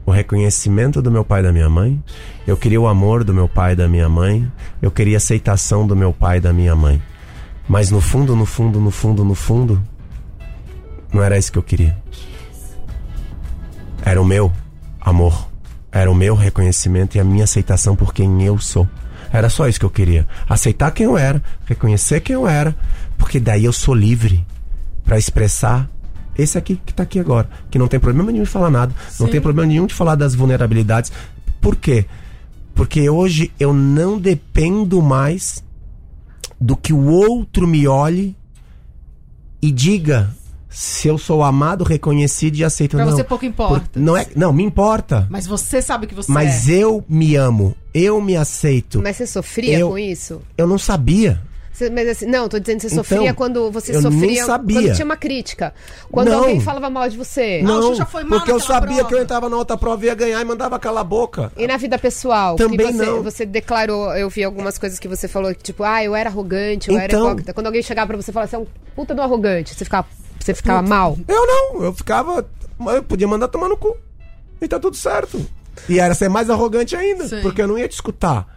o 0.05 0.12
reconhecimento 0.12 1.01
do 1.01 1.12
meu 1.12 1.25
pai 1.25 1.41
e 1.41 1.43
da 1.43 1.51
minha 1.51 1.69
mãe, 1.69 2.01
eu 2.48 2.55
queria 2.55 2.79
o 2.79 2.88
amor 2.88 3.24
do 3.24 3.33
meu 3.33 3.48
pai 3.50 3.74
e 3.74 3.75
da 3.75 3.88
minha 3.88 4.07
mãe, 4.07 4.50
eu 4.81 4.89
queria 4.91 5.17
a 5.17 5.17
aceitação 5.17 5.86
do 5.86 5.95
meu 5.95 6.13
pai 6.13 6.38
e 6.38 6.41
da 6.41 6.53
minha 6.53 6.75
mãe. 6.75 7.01
Mas 7.67 7.91
no 7.91 8.01
fundo, 8.01 8.36
no 8.36 8.45
fundo, 8.45 8.79
no 8.79 8.89
fundo, 8.89 9.24
no 9.24 9.36
fundo, 9.36 9.81
não 11.13 11.21
era 11.21 11.38
isso 11.38 11.51
que 11.51 11.57
eu 11.57 11.63
queria. 11.63 11.98
Era 14.09 14.19
o 14.19 14.25
meu 14.25 14.51
amor, 14.99 15.47
era 15.91 16.09
o 16.09 16.15
meu 16.15 16.33
reconhecimento 16.33 17.15
e 17.15 17.19
a 17.19 17.23
minha 17.23 17.43
aceitação 17.43 17.95
por 17.95 18.11
quem 18.11 18.43
eu 18.43 18.57
sou. 18.57 18.89
Era 19.31 19.51
só 19.51 19.67
isso 19.67 19.79
que 19.79 19.85
eu 19.85 19.89
queria. 19.91 20.27
Aceitar 20.49 20.89
quem 20.89 21.05
eu 21.05 21.15
era, 21.15 21.43
reconhecer 21.67 22.19
quem 22.21 22.33
eu 22.33 22.47
era, 22.47 22.75
porque 23.19 23.39
daí 23.39 23.65
eu 23.65 23.71
sou 23.71 23.93
livre 23.93 24.43
para 25.05 25.19
expressar 25.19 25.87
esse 26.35 26.57
aqui 26.57 26.81
que 26.83 26.91
tá 26.91 27.03
aqui 27.03 27.19
agora, 27.19 27.47
que 27.69 27.77
não 27.77 27.87
tem 27.87 27.99
problema 27.99 28.31
nenhum 28.31 28.45
de 28.45 28.49
falar 28.49 28.71
nada, 28.71 28.95
não 29.19 29.27
tem 29.27 29.39
problema 29.39 29.67
nenhum 29.67 29.85
de 29.85 29.93
falar 29.93 30.15
das 30.15 30.33
vulnerabilidades. 30.33 31.11
Por 31.61 31.75
quê? 31.75 32.07
Porque 32.73 33.07
hoje 33.11 33.51
eu 33.59 33.75
não 33.75 34.17
dependo 34.17 35.03
mais 35.03 35.63
do 36.59 36.75
que 36.75 36.93
o 36.93 37.05
outro 37.05 37.67
me 37.67 37.87
olhe 37.87 38.35
e 39.61 39.71
diga 39.71 40.31
se 40.81 41.09
eu 41.09 41.17
sou 41.17 41.43
amado, 41.43 41.83
reconhecido 41.83 42.55
e 42.55 42.63
aceito 42.63 42.95
Pra 42.95 43.05
não. 43.05 43.12
você 43.12 43.21
pouco 43.21 43.43
importa. 43.45 43.89
Por- 43.91 44.00
não 44.01 44.15
é, 44.15 44.25
não 44.33 44.53
me 44.53 44.63
importa. 44.63 45.27
Mas 45.29 45.45
você 45.45 45.81
sabe 45.81 46.07
que 46.07 46.15
você 46.15 46.31
Mas 46.31 46.69
é. 46.69 46.74
eu 46.75 47.03
me 47.09 47.36
amo, 47.36 47.75
eu 47.93 48.21
me 48.21 48.38
aceito. 48.38 49.01
Mas 49.01 49.17
você 49.17 49.27
sofria 49.27 49.77
Eu- 49.79 49.89
com 49.89 49.98
isso? 49.98 50.41
Eu 50.57 50.65
não 50.65 50.77
sabia. 50.77 51.41
Você- 51.74 51.89
mas 51.89 52.07
assim, 52.07 52.25
não, 52.25 52.48
tô 52.48 52.59
dizendo 52.59 52.77
que 52.77 52.89
você 52.89 52.93
Então, 52.93 53.03
sofria 53.03 53.33
quando 53.33 53.69
você 53.71 53.93
eu 53.95 54.01
nem 54.01 54.12
sofria. 54.12 54.45
sabia. 54.45 54.81
Quando 54.81 54.95
tinha 54.95 55.05
uma 55.05 55.15
crítica. 55.17 55.74
Quando 56.09 56.29
Não. 56.29 56.39
alguém 56.39 56.59
falava 56.62 56.89
mal 56.89 57.09
de 57.09 57.17
você. 57.17 57.62
Não, 57.62 57.81
Xuxa 57.81 58.05
foi 58.05 58.24
mal 58.24 58.39
porque 58.39 58.51
eu 58.51 58.59
sabia 58.62 58.95
prova. 58.95 59.09
que 59.09 59.15
eu 59.15 59.21
entrava 59.21 59.50
na 59.50 59.57
outra 59.57 59.77
prova 59.77 60.03
e 60.05 60.07
ia 60.07 60.15
ganhar 60.15 60.41
e 60.41 60.45
mandava 60.45 60.79
calar 60.79 61.01
a 61.01 61.03
boca. 61.05 61.51
E 61.57 61.67
na 61.67 61.75
vida 61.75 61.98
pessoal? 61.98 62.55
Também 62.55 62.91
você, 62.93 63.05
não. 63.05 63.21
você 63.24 63.45
declarou, 63.45 64.13
eu 64.15 64.29
vi 64.29 64.43
algumas 64.45 64.77
coisas 64.77 64.98
que 64.98 65.07
você 65.09 65.27
falou, 65.27 65.53
que, 65.53 65.62
tipo, 65.63 65.83
ah, 65.83 66.01
eu 66.03 66.15
era 66.15 66.29
arrogante, 66.29 66.89
eu 66.89 66.98
era 66.98 67.05
Então- 67.13 67.25
hipócrita. 67.27 67.53
Quando 67.53 67.67
alguém 67.67 67.81
chegava 67.83 68.07
pra 68.07 68.17
você 68.17 68.31
e 68.31 68.33
falava, 68.33 68.50
você 68.50 68.55
é 68.55 68.59
um 68.59 68.67
puta 68.95 69.13
do 69.15 69.21
arrogante, 69.21 69.74
você 69.74 69.83
ficava, 69.86 70.05
você 70.39 70.53
ficava 70.53 70.81
mal. 70.88 71.17
Eu 71.27 71.46
não, 71.48 71.84
eu 71.84 71.93
ficava. 71.93 72.46
Eu 72.79 73.03
podia 73.03 73.27
mandar 73.27 73.48
tomar 73.48 73.69
no 73.69 73.77
cu. 73.77 73.96
E 74.62 74.67
tá 74.67 74.79
tudo 74.79 74.96
certo. 74.96 75.46
E 75.88 75.99
era 75.99 76.13
ser 76.13 76.30
mais 76.30 76.49
arrogante 76.49 76.95
ainda, 76.95 77.28
Sim. 77.28 77.41
porque 77.41 77.62
eu 77.62 77.67
não 77.67 77.78
ia 77.78 77.88
te 77.88 77.93
escutar. 77.93 78.47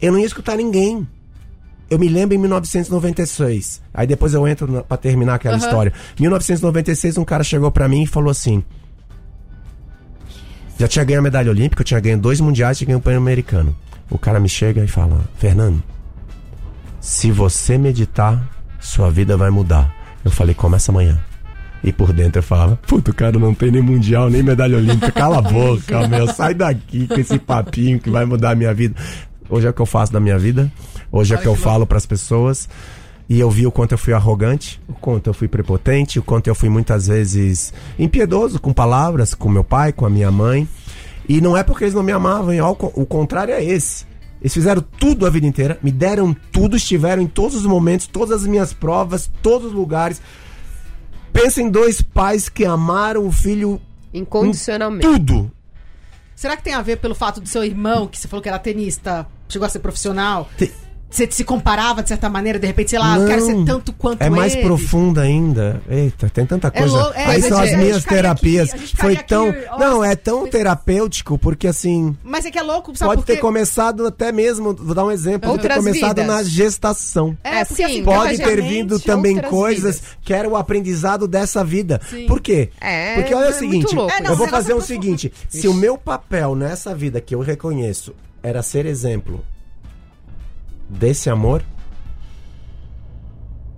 Eu 0.00 0.12
não 0.12 0.18
ia 0.18 0.26
escutar 0.26 0.56
ninguém. 0.56 1.06
Eu 1.90 1.98
me 1.98 2.08
lembro 2.08 2.34
em 2.34 2.38
1996. 2.38 3.82
Aí 3.92 4.06
depois 4.06 4.32
eu 4.32 4.48
entro 4.48 4.70
na, 4.70 4.82
pra 4.82 4.96
terminar 4.96 5.34
aquela 5.34 5.56
Aham. 5.56 5.64
história. 5.64 5.92
1996, 6.18 7.18
um 7.18 7.24
cara 7.24 7.44
chegou 7.44 7.70
pra 7.70 7.86
mim 7.88 8.02
e 8.02 8.06
falou 8.06 8.30
assim: 8.30 8.64
Já 10.78 10.88
tinha 10.88 11.04
ganho 11.04 11.20
a 11.20 11.22
medalha 11.22 11.50
olímpica, 11.50 11.82
eu 11.82 11.86
tinha 11.86 12.00
ganho 12.00 12.18
dois 12.18 12.40
mundiais 12.40 12.80
e 12.80 12.84
ganho 12.84 12.98
o 12.98 13.02
pan-americano. 13.02 13.76
O 14.10 14.18
cara 14.18 14.40
me 14.40 14.48
chega 14.48 14.82
e 14.82 14.88
fala: 14.88 15.20
Fernando, 15.36 15.82
se 17.00 17.30
você 17.30 17.76
meditar, 17.76 18.42
sua 18.80 19.10
vida 19.10 19.36
vai 19.36 19.50
mudar. 19.50 19.94
Eu 20.24 20.30
falei: 20.30 20.54
Começa 20.54 20.90
amanhã. 20.92 21.18
E 21.84 21.92
por 21.92 22.12
dentro 22.12 22.38
eu 22.38 22.42
falava, 22.44 22.76
puta, 22.86 23.10
o 23.10 23.14
cara 23.14 23.36
não 23.40 23.52
tem 23.52 23.72
nem 23.72 23.82
mundial, 23.82 24.30
nem 24.30 24.40
medalha 24.40 24.76
olímpica. 24.78 25.10
Cala 25.10 25.38
a 25.38 25.42
boca, 25.42 26.06
meu. 26.06 26.28
Sai 26.32 26.54
daqui 26.54 27.08
com 27.08 27.14
esse 27.18 27.40
papinho 27.40 27.98
que 27.98 28.08
vai 28.08 28.24
mudar 28.24 28.52
a 28.52 28.54
minha 28.54 28.72
vida. 28.72 28.94
Hoje 29.50 29.66
é 29.66 29.70
o 29.70 29.72
que 29.72 29.82
eu 29.82 29.86
faço 29.86 30.12
da 30.12 30.20
minha 30.20 30.38
vida. 30.38 30.70
Hoje 31.10 31.34
é 31.34 31.36
o 31.36 31.40
que 31.40 31.48
eu 31.48 31.56
falo 31.56 31.84
pras 31.84 32.06
pessoas. 32.06 32.68
E 33.28 33.40
eu 33.40 33.50
vi 33.50 33.66
o 33.66 33.72
quanto 33.72 33.92
eu 33.92 33.98
fui 33.98 34.12
arrogante, 34.12 34.80
o 34.86 34.92
quanto 34.92 35.26
eu 35.28 35.34
fui 35.34 35.48
prepotente, 35.48 36.20
o 36.20 36.22
quanto 36.22 36.46
eu 36.46 36.54
fui 36.54 36.68
muitas 36.68 37.08
vezes 37.08 37.72
impiedoso 37.98 38.60
com 38.60 38.72
palavras, 38.72 39.34
com 39.34 39.48
meu 39.48 39.64
pai, 39.64 39.92
com 39.92 40.06
a 40.06 40.10
minha 40.10 40.30
mãe. 40.30 40.68
E 41.28 41.40
não 41.40 41.56
é 41.56 41.64
porque 41.64 41.82
eles 41.82 41.94
não 41.94 42.02
me 42.04 42.12
amavam, 42.12 42.74
co- 42.76 42.92
o 42.94 43.04
contrário 43.04 43.52
é 43.54 43.64
esse. 43.64 44.04
Eles 44.42 44.52
fizeram 44.52 44.82
tudo 44.98 45.24
a 45.24 45.30
vida 45.30 45.46
inteira, 45.46 45.78
me 45.80 45.92
deram 45.92 46.34
tudo, 46.50 46.76
estiveram 46.76 47.22
em 47.22 47.28
todos 47.28 47.56
os 47.56 47.64
momentos, 47.64 48.08
todas 48.08 48.42
as 48.42 48.46
minhas 48.46 48.72
provas, 48.74 49.30
todos 49.40 49.68
os 49.68 49.72
lugares. 49.72 50.20
Pensa 51.32 51.62
em 51.62 51.70
dois 51.70 52.02
pais 52.02 52.48
que 52.48 52.64
amaram 52.64 53.24
o 53.24 53.30
filho 53.32 53.80
Incondicionalmente. 54.12 55.06
tudo. 55.06 55.50
Será 56.34 56.56
que 56.56 56.64
tem 56.64 56.74
a 56.74 56.82
ver 56.82 56.96
pelo 56.98 57.14
fato 57.14 57.40
do 57.40 57.48
seu 57.48 57.64
irmão, 57.64 58.08
que 58.08 58.18
você 58.18 58.26
falou 58.26 58.42
que 58.42 58.48
era 58.48 58.58
tenista, 58.58 59.26
chegou 59.48 59.64
a 59.64 59.68
ser 59.68 59.78
profissional? 59.78 60.50
Te- 60.58 60.72
Você 61.12 61.28
se 61.30 61.44
comparava 61.44 62.02
de 62.02 62.08
certa 62.08 62.30
maneira, 62.30 62.58
de 62.58 62.66
repente, 62.66 62.88
sei 62.90 62.98
lá, 62.98 63.18
eu 63.18 63.26
quero 63.26 63.44
ser 63.44 63.64
tanto 63.66 63.92
quanto 63.92 64.22
É 64.22 64.30
mais 64.30 64.54
ele. 64.54 64.62
profunda 64.64 65.20
ainda. 65.20 65.80
Eita, 65.88 66.30
tem 66.30 66.46
tanta 66.46 66.70
coisa. 66.70 66.90
lou- 67.02 67.12
é, 67.12 67.26
Aí 67.26 67.42
são 67.42 67.58
as 67.60 67.76
minhas 67.76 68.02
terapias. 68.02 68.72
aqui, 68.72 68.96
Foi 68.96 69.16
tão. 69.16 69.50
aqui, 69.50 69.66
não, 69.78 70.02
é 70.02 70.16
tão 70.16 70.48
terapêutico, 70.48 71.36
porque 71.38 71.68
assim. 71.68 72.16
Mas 72.24 72.46
é 72.46 72.50
que 72.50 72.58
é 72.58 72.62
louco, 72.62 72.96
sabe 72.96 73.10
Pode 73.10 73.20
por 73.20 73.26
quê? 73.26 73.34
ter 73.34 73.40
começado 73.40 74.06
até 74.06 74.32
mesmo, 74.32 74.74
vou 74.74 74.94
dar 74.94 75.04
um 75.04 75.10
exemplo, 75.10 75.50
pode 75.50 75.62
ter 75.62 75.74
começado 75.74 76.16
vidas. 76.20 76.26
na 76.26 76.42
gestação. 76.42 77.36
É, 77.44 77.64
porque 77.64 77.82
Sim, 77.82 77.84
assim, 77.92 78.04
Pode 78.04 78.38
ter 78.38 78.62
vindo 78.62 78.98
também 78.98 79.38
coisas 79.38 79.96
vidas. 79.96 80.16
que 80.22 80.32
era 80.32 80.48
o 80.48 80.56
aprendizado 80.56 81.28
dessa 81.28 81.62
vida. 81.62 82.00
Sim. 82.08 82.26
Por 82.26 82.40
quê? 82.40 82.70
É, 82.80 83.16
Porque 83.16 83.34
olha 83.34 83.46
é 83.46 83.50
o 83.50 83.52
seguinte, 83.52 83.82
muito 83.84 83.96
louco. 83.96 84.12
É, 84.14 84.20
não, 84.22 84.30
eu 84.30 84.36
vou 84.36 84.48
fazer 84.48 84.72
é 84.72 84.74
o 84.74 84.80
seguinte, 84.80 85.30
se 85.48 85.68
o 85.68 85.74
meu 85.74 85.98
papel 85.98 86.54
nessa 86.54 86.94
vida 86.94 87.20
que 87.20 87.34
eu 87.34 87.40
reconheço 87.40 88.14
era 88.42 88.62
ser 88.62 88.86
exemplo 88.86 89.44
desse 90.92 91.30
amor, 91.30 91.62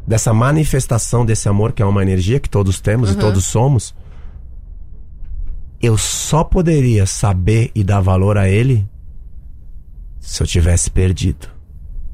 dessa 0.06 0.34
manifestação 0.34 1.24
desse 1.24 1.48
amor 1.48 1.72
que 1.72 1.82
é 1.82 1.86
uma 1.86 2.02
energia 2.02 2.40
que 2.40 2.48
todos 2.48 2.80
temos 2.80 3.12
e 3.12 3.16
todos 3.16 3.44
somos, 3.44 3.94
eu 5.80 5.96
só 5.98 6.42
poderia 6.42 7.06
saber 7.06 7.70
e 7.74 7.84
dar 7.84 8.00
valor 8.00 8.38
a 8.38 8.48
ele 8.48 8.88
se 10.18 10.42
eu 10.42 10.46
tivesse 10.46 10.90
perdido. 10.90 11.48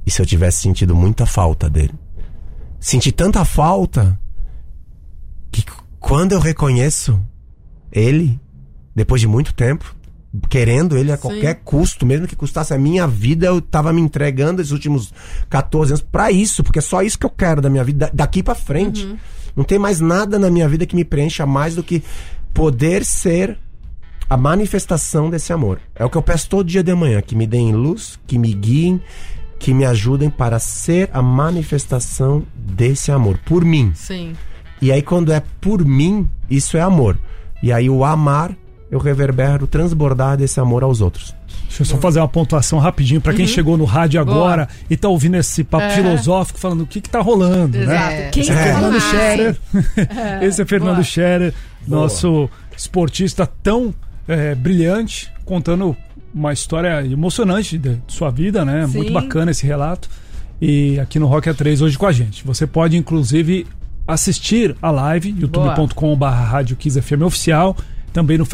E 0.05 0.11
se 0.11 0.21
eu 0.21 0.27
tivesse 0.27 0.63
sentido 0.63 0.95
muita 0.97 1.25
falta 1.25 1.71
dele. 1.71 1.95
Senti 2.81 3.13
tanta 3.13 3.45
falta 3.45 4.19
que 5.53 5.65
quando 6.01 6.33
eu 6.33 6.41
reconheço 6.41 7.21
ele, 7.93 8.41
depois 8.95 9.21
de 9.21 9.29
muito 9.29 9.55
tempo, 9.55 9.95
querendo 10.49 10.97
ele 10.97 11.11
a 11.11 11.17
qualquer 11.19 11.61
custo, 11.65 12.07
mesmo 12.07 12.27
que 12.27 12.37
custasse 12.37 12.73
a 12.73 12.79
minha 12.79 13.07
vida, 13.07 13.47
eu 13.47 13.61
tava 13.61 13.93
me 13.93 14.01
entregando 14.01 14.61
esses 14.63 14.73
últimos 14.73 15.13
14 15.49 15.93
anos 15.93 16.03
pra 16.03 16.31
isso, 16.31 16.63
porque 16.63 16.79
é 16.79 16.83
só 16.83 17.03
isso 17.03 17.19
que 17.19 17.27
eu 17.27 17.31
quero 17.31 17.61
da 17.61 17.69
minha 17.69 17.83
vida, 17.83 18.07
da- 18.07 18.13
daqui 18.25 18.43
pra 18.43 18.55
frente. 18.55 19.17
Não 19.57 19.65
tem 19.65 19.79
mais 19.79 19.99
nada 20.01 20.39
na 20.39 20.49
minha 20.49 20.69
vida 20.69 20.87
que 20.87 20.95
me 20.95 21.05
preencha 21.05 21.45
mais 21.45 21.75
do 21.75 21.83
que 21.83 22.03
poder 22.55 23.05
ser 23.05 23.59
a 24.29 24.37
manifestação 24.37 25.29
desse 25.29 25.53
amor. 25.53 25.81
É 25.97 26.05
o 26.05 26.11
que 26.11 26.17
eu 26.17 26.23
peço 26.23 26.49
todo 26.49 26.65
dia 26.67 26.83
de 26.85 26.95
manhã, 26.95 27.21
que 27.21 27.35
me 27.35 27.47
deem 27.47 27.73
luz, 27.73 28.17
que 28.29 28.39
me 28.39 28.53
guiem, 28.55 29.01
que 29.59 29.75
me 29.75 29.85
ajudem 29.85 30.31
para 30.31 30.61
ser 30.61 31.11
a 31.13 31.21
manifestação 31.21 32.45
desse 32.55 33.11
amor 33.11 33.39
por 33.45 33.65
mim. 33.65 33.91
Sim. 33.97 34.35
E 34.81 34.93
aí 34.93 35.03
quando 35.03 35.33
é 35.33 35.43
por 35.61 35.85
mim, 35.85 36.29
isso 36.49 36.77
é 36.77 36.81
amor. 36.81 37.19
E 37.63 37.73
aí 37.73 37.91
o 37.91 38.05
amar 38.05 38.57
eu 38.91 38.99
reverbero 38.99 39.67
transbordar 39.67 40.37
desse 40.37 40.59
amor 40.61 40.83
aos 40.83 41.01
outros. 41.01 41.35
Deixa 41.69 41.83
eu 41.83 41.87
só 41.87 41.97
fazer 41.99 42.19
uma 42.21 42.27
pontuação 42.29 42.79
rapidinho 42.81 43.21
pra 43.21 43.33
quem 43.33 43.47
chegou 43.47 43.77
no 43.77 43.85
rádio 43.85 44.21
agora 44.21 44.69
e 44.89 44.97
tá 44.97 45.09
ouvindo 45.09 45.37
esse 45.37 45.63
papo 45.63 45.85
É. 45.85 45.91
filosófico 45.91 46.59
falando 46.59 46.81
o 46.83 46.87
que 46.87 47.01
que 47.01 47.09
tá 47.09 47.21
rolando, 47.21 47.79
Exato. 47.79 47.93
né? 47.93 48.31
Quem 48.31 48.43
Esse 48.43 48.51
é 48.53 48.57
Fernando? 48.57 49.01
Scherer. 49.01 49.57
Esse 50.43 50.63
é 50.63 50.67
Fernando 50.67 50.95
boa. 50.95 51.05
Scherer, 51.05 51.55
nosso 51.87 52.51
esportista 52.77 53.47
tão 53.63 53.95
é, 54.27 54.55
brilhante, 54.55 55.31
contando 55.45 55.97
uma 56.35 56.53
história 56.53 57.05
emocionante 57.07 57.79
de, 57.79 57.97
de 57.97 58.13
sua 58.13 58.31
vida, 58.31 58.65
né? 58.65 58.87
Sim. 58.89 58.99
Muito 58.99 59.13
bacana 59.13 59.51
esse 59.53 59.65
relato. 59.67 60.09
E 60.61 60.99
aqui 60.99 61.19
no 61.19 61.27
Rock 61.27 61.49
A3 61.49 61.81
hoje 61.83 61.97
com 61.97 62.07
a 62.07 62.13
gente. 62.13 62.45
Você 62.45 62.67
pode, 62.67 62.97
inclusive, 62.97 63.67
assistir 64.07 64.77
a 64.83 64.91
live, 64.91 65.33
FM 67.01 67.23
oficial, 67.23 67.77
também 68.13 68.37
no 68.39 68.47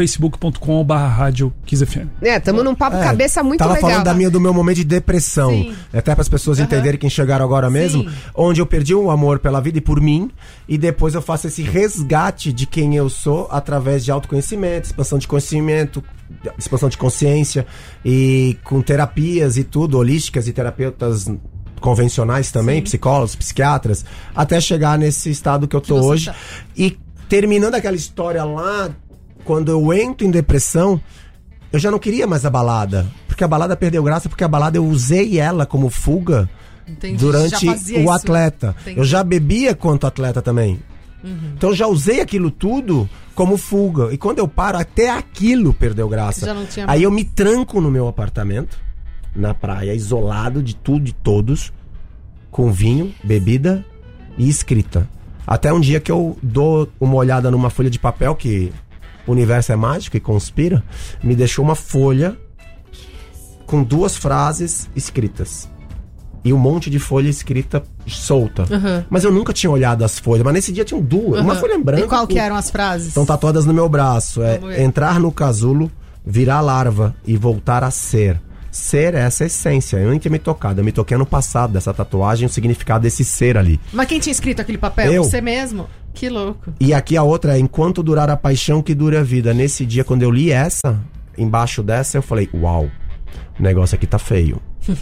Kiss 1.65 1.87
FM. 1.87 2.09
É, 2.23 2.39
tamo 2.39 2.63
num 2.63 2.75
papo 2.75 2.97
É, 2.97 3.03
cabeça 3.05 3.43
muito 3.43 3.59
Tava 3.59 3.75
legal. 3.75 3.91
falando 3.91 4.05
da 4.05 4.15
minha, 4.15 4.31
do 4.31 4.41
meu 4.41 4.53
momento 4.53 4.77
de 4.77 4.85
depressão. 4.85 5.51
Sim. 5.51 5.75
Até 5.93 6.15
para 6.15 6.23
as 6.23 6.29
pessoas 6.29 6.59
entenderem 6.59 6.99
quem 6.99 7.09
chegaram 7.11 7.45
agora 7.45 7.71
mesmo. 7.71 8.05
Sim. 8.05 8.17
Onde 8.35 8.61
eu 8.61 8.67
perdi 8.67 8.95
o 8.95 9.11
amor 9.11 9.39
pela 9.39 9.61
vida 9.61 9.79
e 9.79 9.81
por 9.81 10.01
mim. 10.01 10.31
E 10.69 10.77
depois 10.77 11.15
eu 11.15 11.23
faço 11.23 11.47
esse 11.47 11.63
resgate 11.63 12.53
de 12.53 12.67
quem 12.67 12.97
eu 12.97 13.09
sou 13.09 13.49
através 13.51 14.05
de 14.05 14.11
autoconhecimento, 14.11 14.87
expansão 14.87 15.19
de 15.19 15.27
conhecimento, 15.29 16.03
expansão 16.59 16.89
de 16.89 16.99
consciência. 16.99 17.67
E 18.05 18.57
com 18.65 18.81
terapias 18.83 19.57
e 19.57 19.65
tudo, 19.65 19.99
holísticas 19.99 20.47
e 20.49 20.53
terapeutas 20.53 21.27
convencionais 21.81 22.51
também, 22.51 22.83
psicólogos, 22.83 23.37
psiquiatras, 23.37 24.05
até 24.35 24.61
chegar 24.61 24.99
nesse 24.99 25.31
estado 25.31 25.69
que 25.69 25.77
eu 25.77 25.81
tô 25.81 25.97
você 25.97 26.07
hoje. 26.09 26.27
tá. 26.27 26.35
E 26.77 26.97
terminando 27.29 27.75
aquela 27.75 27.97
história 27.97 28.43
lá, 28.45 28.91
quando 29.47 29.71
eu 29.71 29.93
entro 29.95 30.27
em 30.27 30.31
depressão, 30.31 31.01
eu 31.73 31.79
já 31.79 31.91
não 31.91 31.99
queria 31.99 32.27
mais 32.27 32.45
a 32.45 32.51
balada. 32.51 33.07
Porque 33.29 33.45
a 33.45 33.49
balada 33.49 33.77
perdeu 33.77 34.03
graça, 34.03 34.29
porque 34.29 34.45
a 34.45 34.49
balada 34.49 34.77
eu 34.77 34.85
usei 34.85 35.39
ela 35.39 35.65
como 35.65 35.89
fuga 35.89 36.51
Entendi. 36.87 37.17
durante 37.17 37.69
o 37.69 37.75
isso. 37.75 38.11
atleta. 38.11 38.75
Entendi. 38.83 38.99
Eu 38.99 39.05
já 39.05 39.23
bebia 39.23 39.75
quanto 39.75 40.07
atleta 40.07 40.43
também. 40.43 40.81
Então 41.57 41.71
eu 41.71 41.77
já 41.77 41.87
usei 41.89 42.21
aquilo 42.21 42.51
tudo 42.51 43.09
como 43.35 43.57
fuga. 43.57 44.13
E 44.13 44.19
quando 44.19 44.39
eu 44.39 44.47
paro, 44.47 44.79
até 44.79 45.11
aquilo 45.11 45.73
perdeu 45.73 46.09
graça. 46.09 46.55
Aí 46.87 47.03
eu 47.03 47.11
me 47.11 47.25
tranco 47.25 47.81
no 47.81 47.91
meu 47.91 48.07
apartamento, 48.07 48.79
na 49.35 49.53
praia, 49.53 49.93
isolado 49.95 50.63
de 50.63 50.77
tudo 50.77 51.09
e 51.09 51.13
todos, 51.13 51.73
com 52.51 52.71
vinho, 52.71 53.13
bebida 53.25 53.85
e 54.39 54.49
escrita. 54.49 55.09
Até 55.45 55.73
um 55.73 55.81
dia 55.81 55.99
que 55.99 56.13
eu 56.13 56.37
dou 56.43 56.89
uma 57.01 57.15
olhada 57.15 57.51
numa 57.51 57.71
folha 57.71 57.91
de 57.91 57.99
papel 57.99 58.35
que 58.37 58.73
o 59.27 59.33
universo 59.33 59.73
é 59.73 59.77
mágico 59.77 60.17
e 60.17 60.21
conspira, 60.21 60.83
me 61.23 61.35
deixou 61.35 61.65
uma 61.65 61.75
folha 61.75 62.37
com 63.67 63.83
duas 63.83 64.17
frases 64.17 64.89
escritas. 64.95 65.69
E 66.45 66.53
um 66.53 66.59
monte 66.59 66.89
de 66.89 67.01
folha 67.01 67.29
escrita 67.29 67.83
solta. 68.07 68.67
Mas 69.11 69.25
eu 69.25 69.33
nunca 69.33 69.53
tinha 69.53 69.69
olhado 69.69 70.05
as 70.05 70.17
folhas. 70.17 70.45
Mas 70.45 70.55
nesse 70.55 70.73
dia 70.73 70.85
tinham 70.85 71.03
duas. 71.03 71.41
Uma 71.41 71.57
folha 71.57 71.75
em 71.75 71.83
branco. 71.83 72.05
E 72.05 72.09
qual 72.09 72.25
que 72.25 72.39
eram 72.39 72.55
as 72.55 72.71
frases? 72.71 73.09
Estão 73.09 73.27
tatuadas 73.27 73.67
no 73.67 73.75
meu 73.75 73.89
braço. 73.89 74.41
É 74.43 74.85
entrar 74.85 75.19
no 75.19 75.33
casulo, 75.33 75.91
virar 76.25 76.61
larva 76.61 77.17
e 77.27 77.37
voltar 77.37 77.83
a 77.83 77.91
ser. 77.91 78.41
Ser 78.71 79.15
é 79.15 79.21
essa 79.21 79.45
essência. 79.45 79.97
Eu 79.97 80.11
nem 80.11 80.21
tinha 80.21 80.31
me 80.31 80.39
tocado. 80.39 80.81
Eu 80.81 80.85
me 80.85 80.93
toquei 80.93 81.17
no 81.17 81.27
passado 81.27 81.73
dessa 81.73 81.93
tatuagem, 81.93 82.47
o 82.47 82.49
significado 82.49 83.03
desse 83.03 83.25
ser 83.25 83.57
ali. 83.59 83.81
Mas 83.93 84.07
quem 84.07 84.21
tinha 84.21 84.31
escrito 84.31 84.61
aquele 84.61 84.79
papel? 84.79 85.13
Eu. 85.13 85.25
Você 85.25 85.41
mesmo? 85.41 85.89
Que 86.17 86.29
louco. 86.31 86.73
E 86.81 86.93
aqui 86.95 87.17
a 87.17 87.23
outra 87.23 87.57
é: 87.57 87.61
enquanto 87.61 88.03
durar 88.03 88.31
a 88.31 88.37
paixão, 88.37 88.83
que 88.83 88.95
dure 88.95 89.17
a 89.19 89.23
vida. 89.23 89.53
Nesse 89.53 89.85
dia, 89.85 90.03
quando 90.03 90.23
eu 90.23 90.31
li 90.31 90.51
essa, 90.51 90.99
embaixo 91.37 91.83
dessa, 91.83 92.17
eu 92.17 92.23
falei: 92.23 92.49
Uau, 92.55 92.91
o 93.61 93.63
negócio 93.63 93.95
aqui 93.95 94.07
tá 94.07 94.19
feio. 94.19 94.61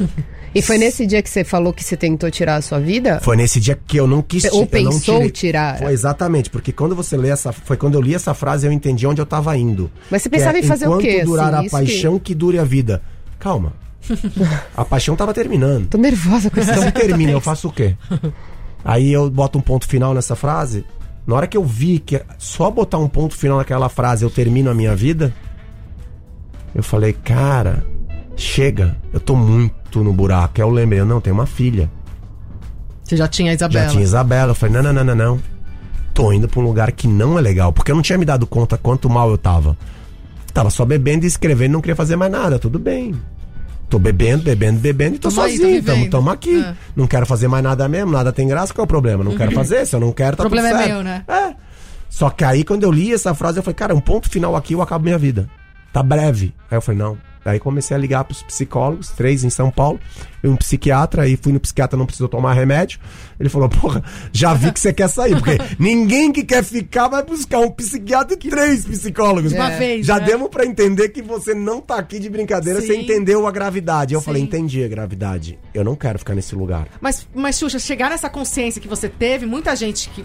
E 0.57 0.63
foi 0.63 0.79
nesse 0.79 1.05
dia 1.05 1.21
que 1.21 1.29
você 1.29 1.43
falou 1.43 1.73
que 1.73 1.83
você 1.83 1.97
tentou 1.97 2.31
tirar 2.31 2.55
a 2.55 2.63
sua 2.63 2.79
vida? 2.79 3.19
Foi 3.25 3.37
nesse 3.37 3.59
dia 3.59 3.77
que 3.89 3.97
eu 3.97 4.07
não 4.07 4.23
quis 4.23 4.45
Ou 4.45 4.51
ti- 4.51 4.57
eu 4.57 4.61
não 4.61 4.93
pensou 4.93 5.29
tirar. 5.29 5.79
Foi 5.79 5.93
exatamente, 5.93 6.49
porque 6.49 6.71
quando 6.71 6.95
você 6.95 7.17
lê 7.17 7.29
essa. 7.31 7.53
Foi 7.53 7.77
quando 7.77 7.95
eu 7.95 8.01
li 8.01 8.15
essa 8.15 8.33
frase, 8.35 8.65
eu 8.65 8.71
entendi 8.71 9.05
onde 9.05 9.21
eu 9.21 9.27
tava 9.27 9.57
indo. 9.59 9.91
Mas 10.09 10.23
você 10.23 10.29
pensava 10.29 10.57
é, 10.57 10.61
em 10.61 10.63
fazer 10.63 10.85
o 10.87 10.91
enquanto 10.91 11.03
quê, 11.03 11.25
durar 11.25 11.47
assim? 11.49 11.57
a 11.57 11.61
Isso 11.67 11.77
que- 11.77 11.83
paixão, 11.93 12.19
que... 12.21 12.35
dure 12.37 12.61
a 12.61 12.65
vida. 12.65 13.03
Calma. 13.37 13.73
a 14.77 14.85
paixão 14.85 15.17
tava 15.17 15.35
terminando. 15.35 15.89
Tô 15.89 15.99
nervosa 15.99 16.49
com 16.51 16.61
isso. 16.61 16.71
Então 16.71 16.85
se 16.85 16.93
termina, 16.93 17.33
eu 17.33 17.41
faço 17.41 17.67
o 17.67 17.73
quê? 17.73 17.97
Aí 18.85 19.13
eu 19.13 19.29
boto 19.29 19.59
um 19.59 19.63
ponto 19.63 19.89
final 19.89 20.15
nessa 20.15 20.37
frase. 20.37 20.85
Na 21.27 21.37
hora 21.37 21.47
que 21.47 21.57
eu 21.57 21.65
vi 21.65 21.99
que 21.99 22.23
só 22.39 22.71
botar 22.71 22.99
um 22.99 23.09
ponto 23.09 23.35
final 23.35 23.59
naquela 23.59 23.89
frase 23.89 24.25
eu 24.25 24.31
termino 24.31 24.71
a 24.71 24.75
minha 24.75 24.95
vida, 24.95 25.33
eu 26.75 26.83
falei, 26.83 27.13
cara, 27.13 27.85
chega, 28.37 28.97
eu 29.13 29.21
tô 29.21 29.35
muito 29.35 30.03
no 30.03 30.13
buraco. 30.13 30.55
Aí 30.57 30.63
eu 30.63 30.71
lembrei, 30.71 31.01
eu 31.01 31.07
não, 31.07 31.21
tenho 31.21 31.35
uma 31.35 31.47
filha. 31.47 31.91
Você 33.03 33.17
já 33.17 33.29
tinha 33.29 33.53
a 33.53 33.55
Isabela. 33.55 33.85
Já 33.85 33.91
tinha 33.91 34.03
Isabela. 34.03 34.51
Eu 34.51 34.55
falei, 34.55 34.75
não, 34.75 34.83
não, 34.83 34.93
não, 34.93 35.05
não, 35.05 35.15
não. 35.15 35.41
Tô 36.13 36.33
indo 36.33 36.49
pra 36.49 36.61
um 36.61 36.65
lugar 36.65 36.93
que 36.93 37.07
não 37.07 37.39
é 37.39 37.43
legal. 37.43 37.73
Porque 37.73 37.91
eu 37.91 37.95
não 37.95 38.03
tinha 38.03 38.19
me 38.19 38.25
dado 38.25 38.47
conta 38.47 38.77
quanto 38.77 39.09
mal 39.09 39.31
eu 39.31 39.39
tava. 39.39 39.77
Tava 40.53 40.71
só 40.71 40.85
bebendo 40.85 41.25
e 41.25 41.29
escrevendo, 41.29 41.73
não 41.73 41.81
queria 41.81 41.97
fazer 41.97 42.17
mais 42.17 42.31
nada. 42.31 42.59
Tudo 42.59 42.79
bem. 42.79 43.15
Tô 43.95 43.99
bebendo, 44.01 44.43
bebendo, 44.43 44.81
bebendo 44.81 45.15
e 45.15 45.19
tô 45.21 45.29
aí, 45.29 45.35
tô 45.35 45.41
sozinho. 45.41 45.61
tamo, 45.85 45.99
vivendo. 45.99 46.11
tamo 46.11 46.29
aqui. 46.29 46.61
É. 46.65 46.75
Não 46.97 47.07
quero 47.07 47.25
fazer 47.27 47.47
mais 47.47 47.63
nada 47.63 47.89
mesmo, 47.89 48.11
nada 48.11 48.33
tem 48.33 48.49
graça. 48.49 48.75
Qual 48.75 48.83
é 48.83 48.87
o 48.87 48.89
problema? 48.89 49.23
Não 49.23 49.37
quero 49.37 49.53
fazer. 49.53 49.87
Se 49.87 49.95
eu 49.95 50.01
não 50.01 50.11
quero, 50.11 50.37
tá 50.37 50.43
O 50.43 50.47
problema 50.47 50.69
tudo 50.71 50.81
é 50.81 50.85
certo. 50.85 50.95
meu, 50.95 51.05
né? 51.05 51.25
É. 51.29 51.55
Só 52.11 52.29
que 52.29 52.43
aí, 52.43 52.65
quando 52.65 52.83
eu 52.83 52.91
li 52.91 53.15
essa 53.15 53.33
frase, 53.35 53.61
eu 53.61 53.63
falei, 53.63 53.77
cara, 53.77 53.95
um 53.95 54.01
ponto 54.01 54.29
final 54.29 54.57
aqui 54.57 54.73
eu 54.73 54.83
acabo 54.83 55.05
minha 55.05 55.17
vida. 55.17 55.49
Tá 55.93 56.03
breve. 56.03 56.53
Aí 56.69 56.77
eu 56.77 56.83
falei, 56.83 56.99
não. 57.01 57.17
Aí 57.45 57.61
comecei 57.61 57.97
a 57.97 58.01
ligar 58.01 58.25
pros 58.25 58.43
psicólogos, 58.43 59.11
três 59.11 59.45
em 59.45 59.51
São 59.51 59.71
Paulo, 59.71 60.01
e 60.43 60.49
um 60.49 60.57
psiquiatra, 60.57 61.23
aí 61.23 61.37
fui 61.37 61.53
no 61.53 61.61
psiquiatra, 61.61 61.97
não 61.97 62.07
precisou 62.07 62.29
tomar 62.29 62.55
remédio. 62.55 62.99
Ele 63.39 63.49
falou, 63.49 63.69
porra, 63.69 64.03
já 64.33 64.55
vi 64.55 64.73
que 64.73 64.81
você 64.81 64.93
quer 64.93 65.09
sair, 65.09 65.35
porque 65.37 65.59
ninguém 65.79 66.33
que 66.33 66.45
quer 66.45 66.63
ficar 66.63 67.09
vai 67.09 67.23
buscar 67.23 67.59
um 67.59 67.71
psiquiatra 67.71 68.35
e 68.35 68.49
três 68.49 68.85
psicólogos. 68.85 69.53
Uma 69.53 69.71
vez, 69.71 70.07
Já 70.07 70.19
né? 70.19 70.27
demos 70.27 70.49
pra 70.49 70.65
entender 70.65 71.09
que 71.11 71.23
você 71.23 71.55
não 71.55 71.81
tá 71.81 71.97
aqui 71.97 72.19
de 72.19 72.29
brincadeira, 72.29 72.81
Sim. 72.81 72.87
você 72.87 72.97
entendeu 72.97 73.47
a 73.47 73.51
gravidade. 73.51 74.15
Eu 74.15 74.21
Sim. 74.21 74.27
falei, 74.27 74.43
entendi 74.43 74.85
a 74.85 74.89
gravidade. 74.89 75.59
Eu 75.73 75.85
não 75.85 75.97
quero 75.97 76.19
ficar 76.19 76.35
nesse 76.35 76.55
lugar. 76.55 76.89
Mas, 77.01 77.27
mas, 77.35 77.59
Xuxa, 77.59 77.79
chegar 77.79 78.11
nessa 78.11 78.29
consciência 78.29 78.81
que 78.81 78.89
você 78.89 79.09
teve, 79.09 79.47
muita 79.47 79.75
gente 79.77 80.09
que 80.11 80.25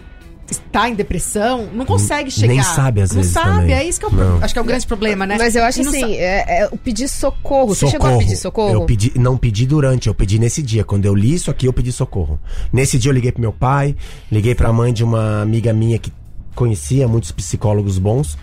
está 0.51 0.89
em 0.89 0.95
depressão 0.95 1.67
não 1.73 1.85
consegue 1.85 2.29
chegar. 2.31 2.53
nem 2.53 2.61
sabe, 2.63 3.01
às 3.01 3.09
não 3.11 3.17
vezes, 3.17 3.31
sabe, 3.31 3.49
também. 3.61 3.73
é 3.75 3.83
isso 3.83 3.99
que 3.99 4.05
é 4.05 4.07
o, 4.07 4.11
pro- 4.11 4.19
Não. 4.23 4.43
acho 4.43 4.53
que 4.53 4.59
é 4.59 4.61
o 4.61 4.65
grande 4.65 4.87
problema, 4.87 5.25
né? 5.25 5.35
Mas 5.37 5.55
eu 5.55 5.63
acho 5.63 5.81
não 5.83 5.89
assim, 5.89 6.01
sa- 6.01 6.09
é, 6.09 6.61
é 6.61 6.69
o 6.71 6.77
pedir 6.77 7.07
socorro. 7.07 7.75
Você 7.75 7.87
chegou 7.87 8.13
a 8.15 8.17
pedir 8.17 8.35
socorro? 8.35 8.73
Eu 8.73 8.85
pedi, 8.85 9.11
não 9.15 9.37
pedi 9.37 9.65
durante, 9.65 10.07
eu 10.07 10.13
pedi 10.15 10.39
nesse 10.39 10.61
dia. 10.61 10.83
Quando 10.83 11.05
eu 11.05 11.13
li 11.15 11.33
isso 11.33 11.49
aqui, 11.51 11.65
eu 11.65 11.73
pedi 11.73 11.91
socorro. 11.91 12.39
Nesse 12.71 12.97
dia 12.97 13.09
eu 13.09 13.13
liguei 13.13 13.31
pro 13.31 13.41
meu 13.41 13.53
pai, 13.53 13.95
liguei 14.31 14.53
pra 14.55 14.71
mãe 14.73 14.91
de 14.93 15.03
uma 15.03 15.41
amiga 15.41 15.73
minha 15.73 15.97
que 15.97 16.11
conhecia 16.55 17.07
muitos 17.07 17.31
psicólogos 17.31 17.97
bons, 17.97 18.37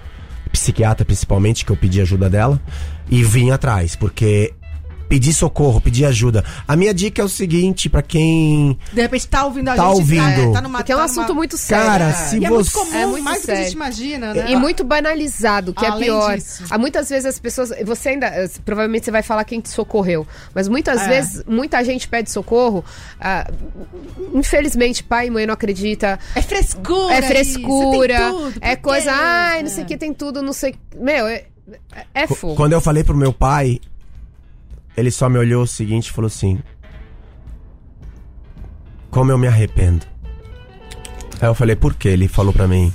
psiquiatra 0.53 1.05
principalmente, 1.05 1.65
que 1.65 1.73
eu 1.73 1.77
pedi 1.77 2.01
ajuda 2.01 2.31
dela, 2.31 2.61
e 3.11 3.23
vim 3.23 3.51
atrás, 3.51 3.95
porque 3.95 4.55
pedir 5.09 5.33
socorro, 5.33 5.81
pedir 5.81 6.05
ajuda. 6.05 6.45
A 6.67 6.75
minha 6.77 6.93
dica 6.93 7.21
é 7.23 7.25
o 7.25 7.29
seguinte, 7.29 7.89
pra 7.89 8.03
quem 8.03 8.79
De 8.93 9.01
repente 9.01 9.27
tá 9.29 9.45
ouvindo 9.45 9.69
a 9.69 9.75
Tá 9.77 9.85
gente. 9.85 9.95
ouvindo. 9.95 10.23
É, 10.23 10.53
tá 10.53 10.61
numa, 10.61 10.79
Porque 10.79 10.93
é 10.93 10.95
um 10.97 10.99
tá 10.99 11.05
assunto 11.05 11.29
numa- 11.29 11.35
muito 11.37 11.57
sério. 11.57 11.87
Cara, 11.87 12.07
né? 12.09 12.13
se 12.13 12.39
E 12.39 12.45
é 12.45 12.51
muito 12.51 12.65
você- 12.71 12.79
comum, 12.79 12.95
É 12.97 13.07
muito 13.07 13.25
mais 13.25 13.43
do 13.43 13.47
que 13.47 13.51
a 13.53 13.57
gente 13.57 13.73
imagina, 13.73 14.35
né? 14.35 14.51
E 14.51 14.57
muito 14.57 14.85
banalizado, 14.85 15.73
que 15.75 15.85
Além 15.85 16.03
é 16.03 16.05
pior. 16.13 16.37
disso. 16.37 16.65
Há 16.71 16.79
muitas 16.79 17.09
vezes 17.09 17.27
as 17.27 17.39
pessoas. 17.39 17.71
Você 17.85 18.11
ainda. 18.11 18.27
eh, 18.27 18.51
Provavelmente 18.65 19.05
você 19.05 19.11
vai 19.11 19.23
falar 19.23 19.45
quem 19.45 19.61
te 19.61 19.69
socorreu. 19.69 20.27
Mas 20.55 20.69
muitas 20.69 21.01
É. 21.03 21.09
vezes, 21.09 21.43
muita 21.47 21.83
gente 21.85 22.09
pede 22.09 22.31
socorro. 22.31 22.85
ah, 23.21 23.51
infelizmente, 24.35 25.03
pai 25.03 25.27
e 25.29 25.31
mãe 25.31 25.47
não 25.47 25.55
acredita. 25.55 26.19
É 26.35 26.43
frescura. 26.43 27.15
É 27.15 27.19
isso, 27.19 27.29
frescura. 27.29 28.19
tem 28.19 28.31
tudo, 28.31 28.55
é 28.61 28.77
coisa. 28.77 29.13
Ai, 29.13 29.63
não 29.63 29.71
sei 29.71 29.83
É. 29.83 29.85
o 29.85 29.87
que 29.87 29.97
tem 29.97 30.13
tudo, 30.13 30.43
não 30.43 30.53
sei. 30.53 30.75
Meu, 30.99 31.27
é, 31.27 31.45
é 32.15 32.27
fogo. 32.27 32.55
Quando 32.55 32.73
eu 32.73 32.81
falei 32.81 33.03
pro 33.05 33.17
meu 33.17 33.33
pai, 33.33 33.81
ele 34.97 35.11
só 35.11 35.29
me 35.29 35.39
olhou 35.39 35.63
o 35.63 35.67
seguinte 35.67 36.07
e 36.09 36.13
falou 36.13 36.27
assim: 36.27 36.59
Como 39.11 39.31
eu 39.31 39.39
me 39.39 39.47
arrependo. 39.47 40.07
Aí 41.41 41.49
eu 41.49 41.55
falei, 41.55 41.77
por 41.77 41.95
quê? 41.95 42.09
Ele 42.09 42.29
falou 42.29 42.53
pra 42.53 42.67
mim: 42.67 42.93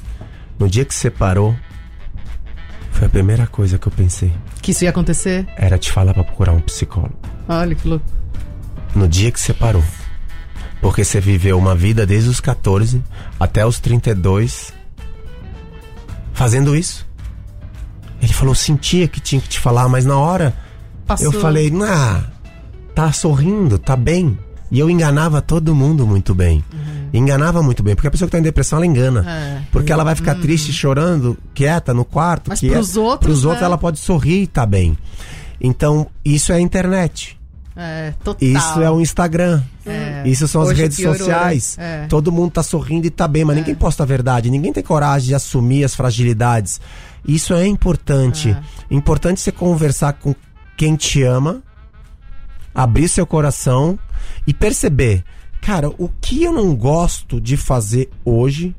No 0.58 0.68
dia 0.68 0.84
que 0.84 0.94
separou, 0.94 1.56
foi 2.92 3.08
a 3.08 3.10
primeira 3.10 3.48
coisa 3.48 3.78
que 3.78 3.88
eu 3.88 3.92
pensei. 3.92 4.34
Que 4.62 4.72
isso 4.72 4.84
ia 4.84 4.90
acontecer? 4.90 5.48
Era 5.56 5.78
te 5.78 5.92
falar 5.92 6.14
pra 6.14 6.24
procurar 6.24 6.54
um 6.54 6.62
psicólogo. 6.62 7.18
Olha 7.48 7.76
que 7.76 7.88
louco. 7.88 8.06
No 8.96 9.08
dia 9.08 9.32
que 9.32 9.40
separou. 9.40 9.84
Porque 10.82 11.04
você 11.04 11.20
viveu 11.20 11.58
uma 11.58 11.76
vida 11.76 12.06
desde 12.06 12.30
os 12.30 12.40
14 12.40 13.04
até 13.40 13.66
os 13.66 13.80
32 13.80 14.74
fazendo 16.34 16.76
isso. 16.76 17.08
Ele 18.22 18.34
falou, 18.34 18.54
sentia 18.54 19.08
que 19.08 19.20
tinha 19.20 19.42
que 19.42 19.50
te 19.50 19.60
falar, 19.60 19.88
mas 19.88 20.06
na 20.06 20.18
hora 20.18 20.56
Passou. 21.12 21.34
eu 21.34 21.42
falei, 21.42 21.70
nah, 21.72 22.24
tá 22.96 23.12
sorrindo, 23.12 23.78
tá 23.78 23.96
bem. 23.96 24.38
E 24.70 24.80
eu 24.80 24.90
enganava 24.90 25.42
todo 25.42 25.76
mundo 25.76 26.08
muito 26.08 26.34
bem. 26.34 26.64
Enganava 27.14 27.62
muito 27.62 27.84
bem, 27.84 27.94
porque 27.94 28.08
a 28.08 28.12
pessoa 28.12 28.28
que 28.28 28.32
tá 28.32 28.40
em 28.40 28.42
depressão, 28.44 28.78
ela 28.78 28.86
engana. 28.86 29.30
É. 29.30 29.62
Porque 29.70 29.92
ela 29.92 30.04
vai 30.04 30.16
ficar 30.16 30.36
triste, 30.36 30.72
chorando, 30.72 31.38
quieta, 31.54 31.94
no 31.94 32.06
quarto. 32.06 32.48
Mas 32.50 32.62
quieta. 32.62 32.76
pros 32.76 32.96
outros, 32.96 33.28
Pros 33.28 33.44
outros 33.44 33.62
né? 33.62 33.66
ela 33.66 33.78
pode 33.78 34.00
sorrir 34.00 34.44
e 34.44 34.48
tá 34.48 34.66
bem. 34.66 34.98
Então, 35.60 36.08
isso 36.24 36.54
é 36.54 36.56
a 36.56 36.60
internet. 36.62 37.38
É, 37.76 38.14
total. 38.24 38.48
Isso 38.48 38.82
é 38.82 38.90
o 38.90 39.02
Instagram. 39.02 39.62
Isso 40.26 40.48
são 40.48 40.62
as 40.62 40.70
Hoje 40.70 40.82
redes 40.84 40.98
piorou, 40.98 41.18
sociais. 41.18 41.76
né? 41.78 42.04
É. 42.04 42.08
Todo 42.08 42.32
mundo 42.32 42.52
tá 42.52 42.64
sorrindo 42.64 43.08
e 43.08 43.10
tá 43.10 43.28
bem, 43.28 43.44
mas 43.44 43.58
ninguém 43.58 43.76
posta 43.76 44.04
a 44.04 44.06
verdade. 44.06 44.50
Ninguém 44.50 44.72
tem 44.72 44.84
coragem 44.84 45.28
de 45.30 45.36
assumir 45.36 45.84
as 45.84 45.94
fragilidades. 45.94 46.80
Isso 47.28 47.54
é 47.54 47.68
importante. 47.68 48.56
Importante 48.90 49.42
você 49.42 49.52
conversar 49.52 50.14
com 50.14 50.34
quem 50.82 50.96
te 50.96 51.22
ama, 51.22 51.62
abrir 52.74 53.08
seu 53.08 53.24
coração 53.24 54.00
e 54.48 54.52
perceber, 54.52 55.24
cara, 55.62 55.90
o 55.90 56.10
que 56.10 56.42
eu 56.44 56.52
não 56.52 56.76
gosto 56.76 57.40
de 57.40 57.56
fazer 57.56 58.10
hoje, 58.26 58.76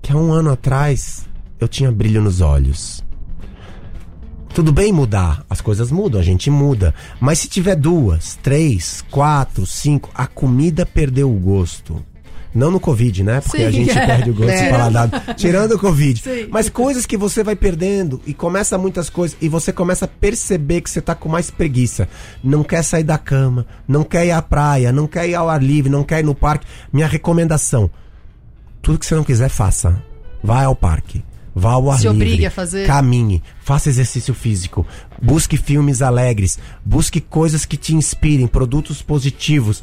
que 0.00 0.10
há 0.10 0.16
um 0.16 0.32
ano 0.32 0.50
atrás 0.50 1.28
eu 1.60 1.68
tinha 1.68 1.92
brilho 1.92 2.22
nos 2.22 2.40
olhos. 2.40 3.04
Tudo 4.54 4.72
bem 4.72 4.94
mudar, 4.94 5.44
as 5.50 5.60
coisas 5.60 5.90
mudam, 5.90 6.18
a 6.18 6.24
gente 6.24 6.48
muda. 6.48 6.94
Mas 7.20 7.40
se 7.40 7.48
tiver 7.48 7.76
duas, 7.76 8.36
três, 8.42 9.04
quatro, 9.10 9.66
cinco, 9.66 10.08
a 10.14 10.26
comida 10.26 10.86
perdeu 10.86 11.30
o 11.30 11.38
gosto. 11.38 12.02
Não 12.56 12.70
no 12.70 12.80
Covid, 12.80 13.22
né? 13.22 13.40
Porque 13.42 13.58
Sim, 13.58 13.64
a 13.64 13.70
gente 13.70 13.90
é. 13.98 14.06
perde 14.06 14.30
o 14.30 14.34
gosto 14.34 14.50
É. 14.50 14.64
do 14.64 14.70
paladar. 14.70 15.34
Tirando 15.36 15.72
o 15.72 15.78
Covid. 15.78 16.22
Sim. 16.22 16.48
Mas 16.50 16.68
coisas 16.70 17.04
que 17.04 17.16
você 17.16 17.44
vai 17.44 17.54
perdendo 17.54 18.20
e 18.26 18.32
começa 18.32 18.78
muitas 18.78 19.10
coisas 19.10 19.36
e 19.40 19.48
você 19.48 19.72
começa 19.72 20.06
a 20.06 20.08
perceber 20.08 20.80
que 20.80 20.88
você 20.88 21.00
tá 21.02 21.14
com 21.14 21.28
mais 21.28 21.50
preguiça. 21.50 22.08
Não 22.42 22.64
quer 22.64 22.82
sair 22.82 23.04
da 23.04 23.18
cama, 23.18 23.66
não 23.86 24.02
quer 24.02 24.26
ir 24.26 24.30
à 24.30 24.40
praia, 24.40 24.90
não 24.90 25.06
quer 25.06 25.28
ir 25.28 25.34
ao 25.34 25.50
ar 25.50 25.62
livre, 25.62 25.90
não 25.90 26.02
quer 26.02 26.20
ir 26.20 26.24
no 26.24 26.34
parque. 26.34 26.66
Minha 26.92 27.06
recomendação: 27.06 27.90
tudo 28.80 28.98
que 28.98 29.06
você 29.06 29.14
não 29.14 29.24
quiser, 29.24 29.48
faça. 29.50 30.02
Vai 30.42 30.64
ao 30.64 30.74
parque. 30.74 31.22
Vá 31.58 31.72
ao 31.72 31.90
ar 31.90 31.98
Se 31.98 32.06
livre. 32.08 32.16
obrigue 32.22 32.46
a 32.46 32.50
fazer. 32.50 32.86
Caminhe, 32.86 33.42
faça 33.62 33.88
exercício 33.88 34.34
físico, 34.34 34.86
busque 35.22 35.56
filmes 35.56 36.02
alegres, 36.02 36.58
busque 36.84 37.18
coisas 37.18 37.64
que 37.64 37.78
te 37.78 37.94
inspirem, 37.94 38.46
produtos 38.46 39.00
positivos. 39.00 39.82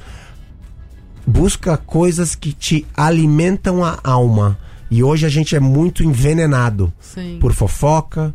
Busca 1.26 1.78
coisas 1.78 2.36
que 2.36 2.52
te 2.54 2.86
alimentam 2.96 3.84
a 3.84 3.98
alma. 4.04 4.58
E 4.92 5.04
hoje 5.04 5.26
a 5.26 5.30
gente 5.30 5.56
é 5.56 5.60
muito 5.60 6.04
envenenado 6.04 6.92
Sim. 7.00 7.38
por 7.40 7.54
fofoca, 7.54 8.34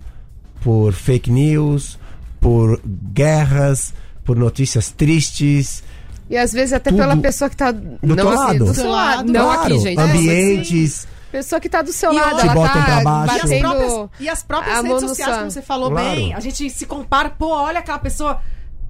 por 0.62 0.92
fake 0.92 1.30
news, 1.30 1.98
por 2.40 2.80
guerras, 3.12 3.92
por 4.24 4.36
notícias 4.36 4.90
tristes. 4.90 5.82
E 6.30 6.36
às 6.36 6.52
vezes 6.52 6.72
até 6.72 6.90
Tudo 6.90 7.00
pela 7.00 7.16
pessoa 7.16 7.48
que 7.48 7.56
tá 7.56 7.70
do 7.70 7.98
não 8.02 8.16
teu 8.16 8.28
assim, 8.28 8.38
lado. 8.38 8.64
do 8.64 8.74
seu 8.74 8.84
Do 8.84 8.90
lado, 8.90 9.32
não 9.32 9.44
Claro, 9.44 9.60
aqui, 9.74 9.78
gente. 9.78 9.98
ambientes. 10.00 11.06
Pessoa 11.30 11.60
que 11.60 11.68
tá 11.68 11.82
do 11.82 11.92
seu 11.92 12.10
E 12.12 12.16
lado, 12.16 12.40
ela 12.40 12.54
botam 12.54 12.74
tá 12.74 12.84
pra 12.84 13.02
baixo. 13.02 13.34
E 13.48 13.54
as, 13.54 13.60
próprias, 13.60 14.08
e 14.20 14.28
as 14.30 14.42
próprias 14.42 14.82
redes 14.82 15.00
sociais, 15.10 15.36
como 15.38 15.50
você 15.50 15.62
falou 15.62 15.90
Claro. 15.90 16.16
bem, 16.16 16.34
a 16.34 16.40
gente 16.40 16.68
se 16.70 16.86
compara, 16.86 17.28
pô, 17.30 17.48
olha 17.50 17.80
aquela 17.80 17.98
pessoa, 17.98 18.40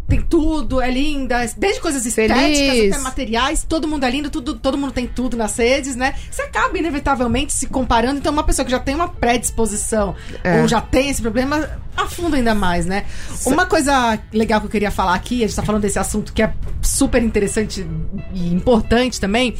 tem 0.08 0.22
tudo, 0.22 0.80
é 0.80 0.90
linda, 0.90 1.46
desde 1.56 1.80
coisas 1.82 2.06
estéticas 2.06 2.40
Feliz. 2.42 2.94
até 2.94 3.02
materiais, 3.02 3.66
todo 3.68 3.86
mundo 3.86 4.04
é 4.04 4.10
lindo, 4.10 4.30
tudo, 4.30 4.54
todo 4.54 4.78
mundo 4.78 4.90
tem 4.90 5.06
tudo 5.06 5.36
nas 5.36 5.54
redes, 5.58 5.94
né? 5.94 6.14
Você 6.30 6.42
acaba 6.42 6.76
inevitavelmente 6.78 7.52
se 7.52 7.66
comparando, 7.66 8.18
então 8.18 8.32
uma 8.32 8.42
pessoa 8.42 8.64
que 8.64 8.70
já 8.70 8.78
tem 8.80 8.94
uma 8.94 9.08
predisposição 9.08 10.16
É. 10.42 10.62
ou 10.62 10.68
já 10.68 10.80
tem 10.80 11.10
esse 11.10 11.20
problema, 11.20 11.68
afunda 11.94 12.38
ainda 12.38 12.54
mais, 12.54 12.86
né? 12.86 13.04
Uma 13.44 13.66
coisa 13.66 14.18
legal 14.32 14.60
que 14.60 14.66
eu 14.66 14.70
queria 14.70 14.90
falar 14.90 15.14
aqui, 15.14 15.44
a 15.44 15.46
gente 15.46 15.56
tá 15.56 15.62
falando 15.62 15.82
desse 15.82 15.98
assunto 15.98 16.32
que 16.32 16.42
é 16.42 16.54
super 16.80 17.22
interessante 17.22 17.86
e 18.32 18.48
importante 18.52 19.20
também, 19.20 19.54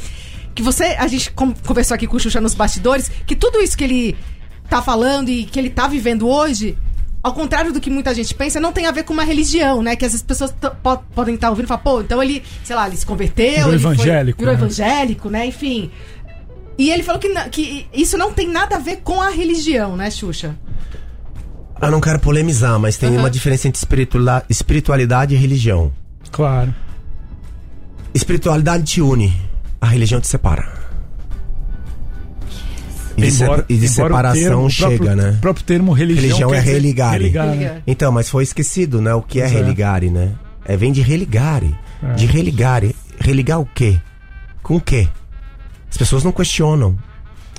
que 0.55 0.63
você, 0.63 0.97
a 0.99 1.07
gente 1.07 1.31
conversou 1.31 1.95
aqui 1.95 2.07
com 2.07 2.17
o 2.17 2.21
Xuxa 2.21 2.41
nos 2.41 2.55
bastidores, 2.55 3.11
que 3.27 3.37
tudo 3.37 3.61
isso 3.61 3.77
que 3.77 3.85
ele 3.85 4.17
tá 4.69 4.81
falando 4.81 5.29
e 5.29 5.45
que 5.45 5.59
ele 5.59 5.69
tá 5.71 5.87
vivendo 5.87 6.27
hoje, 6.27 6.77
ao 7.29 7.35
contrário 7.35 7.73
do 7.73 7.81
que 7.81 7.91
muita 7.91 8.15
gente 8.15 8.35
pensa, 8.35 8.59
não 8.59 8.73
tem 8.73 8.87
a 8.87 8.91
ver 8.91 9.05
com 9.05 9.13
uma 9.13 9.25
religião, 9.25 9.83
né? 9.83 9.95
Que 9.97 10.05
às 10.05 10.13
vezes 10.13 10.23
as 10.23 10.27
pessoas 10.27 10.51
po- 10.83 10.99
podem 11.15 11.35
estar 11.35 11.51
ouvindo 11.51 11.67
e 11.67 11.69
falar, 11.69 11.81
pô, 11.81 12.01
então 12.01 12.23
ele, 12.23 12.43
sei 12.65 12.75
lá, 12.75 12.87
ele 12.89 12.97
se 12.97 13.05
converteu, 13.07 13.53
Virou 13.55 13.73
ele 13.73 13.79
foi- 13.79 13.93
evangélico, 13.95 14.39
virou 14.39 14.55
né? 14.55 14.61
evangélico, 14.61 15.31
né? 15.31 15.47
Enfim. 15.47 15.91
E 16.77 16.91
ele 16.91 17.03
falou 17.03 17.21
que, 17.21 17.29
que 17.51 17.87
isso 17.93 18.17
não 18.17 18.33
tem 18.33 18.49
nada 18.49 18.77
a 18.77 18.79
ver 18.79 18.97
com 19.05 19.21
a 19.21 19.31
religião, 19.31 19.97
né, 19.97 20.11
Xuxa? 20.11 20.55
Eu 21.81 21.91
não 21.91 22.01
quero 22.01 22.19
polemizar, 22.19 22.79
mas 22.79 22.97
tem 22.97 23.09
Aham. 23.11 23.19
uma 23.21 23.31
diferença 23.31 23.69
entre 23.69 23.81
espiritualidade 24.49 25.35
e 25.35 25.39
religião. 25.39 25.93
Claro. 26.31 26.75
Espiritualidade 28.15 28.85
te 28.85 29.01
une, 29.01 29.33
a 29.81 29.87
religião 29.87 30.21
te 30.21 30.27
separa. 30.29 30.78
E 33.19 33.31
de, 33.31 33.43
Embora- 33.43 33.65
e 33.69 33.77
de 33.77 33.87
embora 33.87 33.89
separação 34.09 34.43
termo- 34.43 34.71
chega, 34.71 34.89
próprio, 34.97 35.17
né? 35.17 35.31
O 35.31 35.41
próprio 35.41 35.65
termo 35.65 35.93
religião, 35.93 36.23
Religião 36.23 36.51
quer 36.51 36.57
é 36.57 36.61
dizer 36.61 36.73
religare. 36.73 37.19
religar, 37.25 37.47
né? 37.47 37.53
Religar. 37.53 37.83
Então, 37.87 38.13
mas 38.13 38.29
foi 38.31 38.43
esquecido, 38.45 39.01
né? 39.03 39.13
O 39.15 39.23
que 39.23 39.41
é 39.41 39.45
Pois 39.45 39.55
é. 39.55 39.59
religare, 39.61 40.11
né? 40.11 40.33
É, 40.65 40.77
vem 40.77 40.93
de 40.93 41.01
religare. 41.03 41.75
É. 42.03 42.13
De 42.15 42.27
religare. 42.27 42.95
Religar 43.21 43.61
o 43.61 43.67
quê? 43.75 44.01
Com 44.63 44.77
o 44.77 44.81
quê? 44.81 45.09
As 45.91 45.97
pessoas 45.97 46.23
não 46.23 46.31
questionam. 46.33 46.97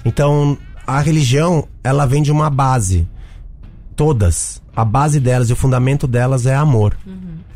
Então, 0.06 0.58
a 0.88 1.02
religião, 1.02 1.68
ela 1.84 2.06
vem 2.06 2.24
de 2.24 2.32
uma 2.32 2.50
base. 2.50 3.08
Todas. 3.96 4.62
A 4.76 4.86
base 4.86 5.20
delas 5.20 5.50
e 5.50 5.54
o 5.54 5.56
fundamento 5.58 6.08
delas 6.08 6.46
é 6.46 6.56
amor. 6.56 6.96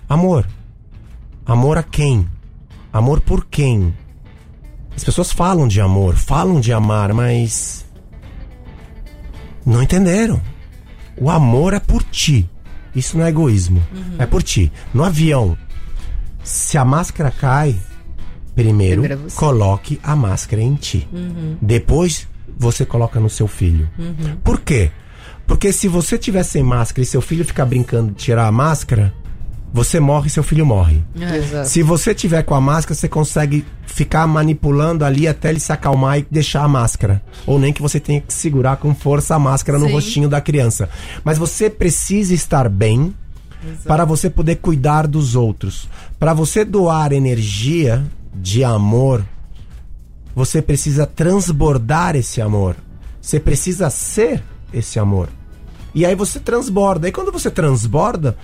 Amor. 0.09 0.45
Amor 1.45 1.77
a 1.77 1.83
quem? 1.83 2.27
Amor 2.91 3.21
por 3.21 3.45
quem? 3.45 3.93
As 4.95 5.03
pessoas 5.03 5.31
falam 5.31 5.67
de 5.67 5.79
amor, 5.81 6.15
falam 6.15 6.59
de 6.59 6.71
amar, 6.73 7.13
mas. 7.13 7.85
Não 9.65 9.81
entenderam. 9.81 10.41
O 11.17 11.29
amor 11.29 11.73
é 11.73 11.79
por 11.79 12.03
ti. 12.03 12.49
Isso 12.95 13.17
não 13.17 13.25
é 13.25 13.29
egoísmo. 13.29 13.81
É 14.19 14.25
por 14.25 14.43
ti. 14.43 14.71
No 14.93 15.03
avião, 15.03 15.57
se 16.43 16.77
a 16.77 16.85
máscara 16.85 17.31
cai, 17.31 17.75
primeiro 18.55 19.01
você. 19.17 19.35
coloque 19.35 19.99
a 20.03 20.15
máscara 20.15 20.61
em 20.61 20.75
ti. 20.75 21.07
Depois 21.61 22.27
você 22.57 22.85
coloca 22.85 23.19
no 23.19 23.29
seu 23.29 23.47
filho. 23.47 23.89
Por 24.43 24.59
quê? 24.59 24.91
Porque 25.47 25.71
se 25.73 25.87
você 25.87 26.17
tiver 26.17 26.43
sem 26.43 26.63
máscara 26.63 27.01
e 27.01 27.05
seu 27.05 27.21
filho 27.21 27.43
ficar 27.43 27.65
brincando 27.65 28.11
de 28.11 28.17
tirar 28.17 28.47
a 28.47 28.51
máscara, 28.51 29.13
você 29.73 29.99
morre 29.99 30.27
e 30.27 30.29
seu 30.29 30.43
filho 30.43 30.65
morre. 30.65 31.03
Exato. 31.19 31.67
Se 31.67 31.81
você 31.81 32.13
tiver 32.13 32.43
com 32.43 32.53
a 32.53 32.61
máscara, 32.61 32.93
você 32.93 33.09
consegue 33.09 33.65
ficar 33.87 34.27
manipulando 34.27 35.03
ali 35.03 35.27
até 35.27 35.49
ele 35.49 35.59
se 35.59 35.73
acalmar 35.73 36.19
e 36.19 36.27
deixar 36.29 36.63
a 36.63 36.67
máscara. 36.67 37.23
Ou 37.47 37.57
nem 37.57 37.73
que 37.73 37.81
você 37.81 37.99
tenha 37.99 38.21
que 38.21 38.31
segurar 38.31 38.77
com 38.77 38.93
força 38.93 39.33
a 39.33 39.39
máscara 39.39 39.79
no 39.79 39.87
Sim. 39.87 39.93
rostinho 39.93 40.29
da 40.29 40.39
criança. 40.39 40.87
Mas 41.23 41.39
você 41.39 41.71
precisa 41.71 42.35
estar 42.35 42.69
bem 42.69 43.15
para 43.83 44.05
você 44.05 44.29
poder 44.29 44.57
cuidar 44.57 45.07
dos 45.07 45.35
outros. 45.35 45.89
Para 46.19 46.35
você 46.35 46.63
doar 46.63 47.11
energia 47.11 48.05
de 48.35 48.63
amor, 48.63 49.25
você 50.35 50.61
precisa 50.61 51.07
transbordar 51.07 52.15
esse 52.15 52.39
amor. 52.41 52.75
Você 53.19 53.39
precisa 53.39 53.89
ser 53.89 54.43
esse 54.71 54.99
amor. 54.99 55.29
E 55.95 56.05
aí 56.05 56.15
você 56.15 56.39
transborda. 56.39 57.07
E 57.07 57.11
quando 57.11 57.31
você 57.31 57.49
transborda, 57.49 58.35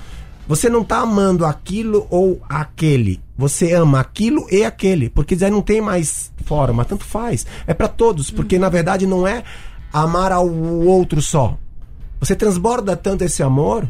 você 0.50 0.68
não 0.68 0.84
tá 0.84 0.98
amando 0.98 1.46
aquilo 1.46 2.08
ou 2.10 2.42
aquele. 2.50 3.22
Você 3.38 3.72
ama 3.72 4.00
aquilo 4.00 4.48
e 4.50 4.66
aquele. 4.66 5.08
Porque 5.08 5.36
daí 5.36 5.52
não 5.52 5.62
tem 5.62 5.80
mais 5.80 6.32
forma, 6.44 6.84
tanto 6.84 7.06
faz. 7.06 7.46
É 7.68 7.74
pra 7.76 7.88
todos. 7.88 8.32
Porque 8.32 8.58
na 8.58 8.68
verdade 8.68 9.06
não 9.06 9.28
é 9.28 9.44
amar 9.94 10.32
ao 10.32 10.52
outro 10.52 11.22
só. 11.22 11.56
Você 12.20 12.36
transborda 12.36 12.98
tanto 12.98 13.24
esse 13.24 13.44
amor 13.44 13.88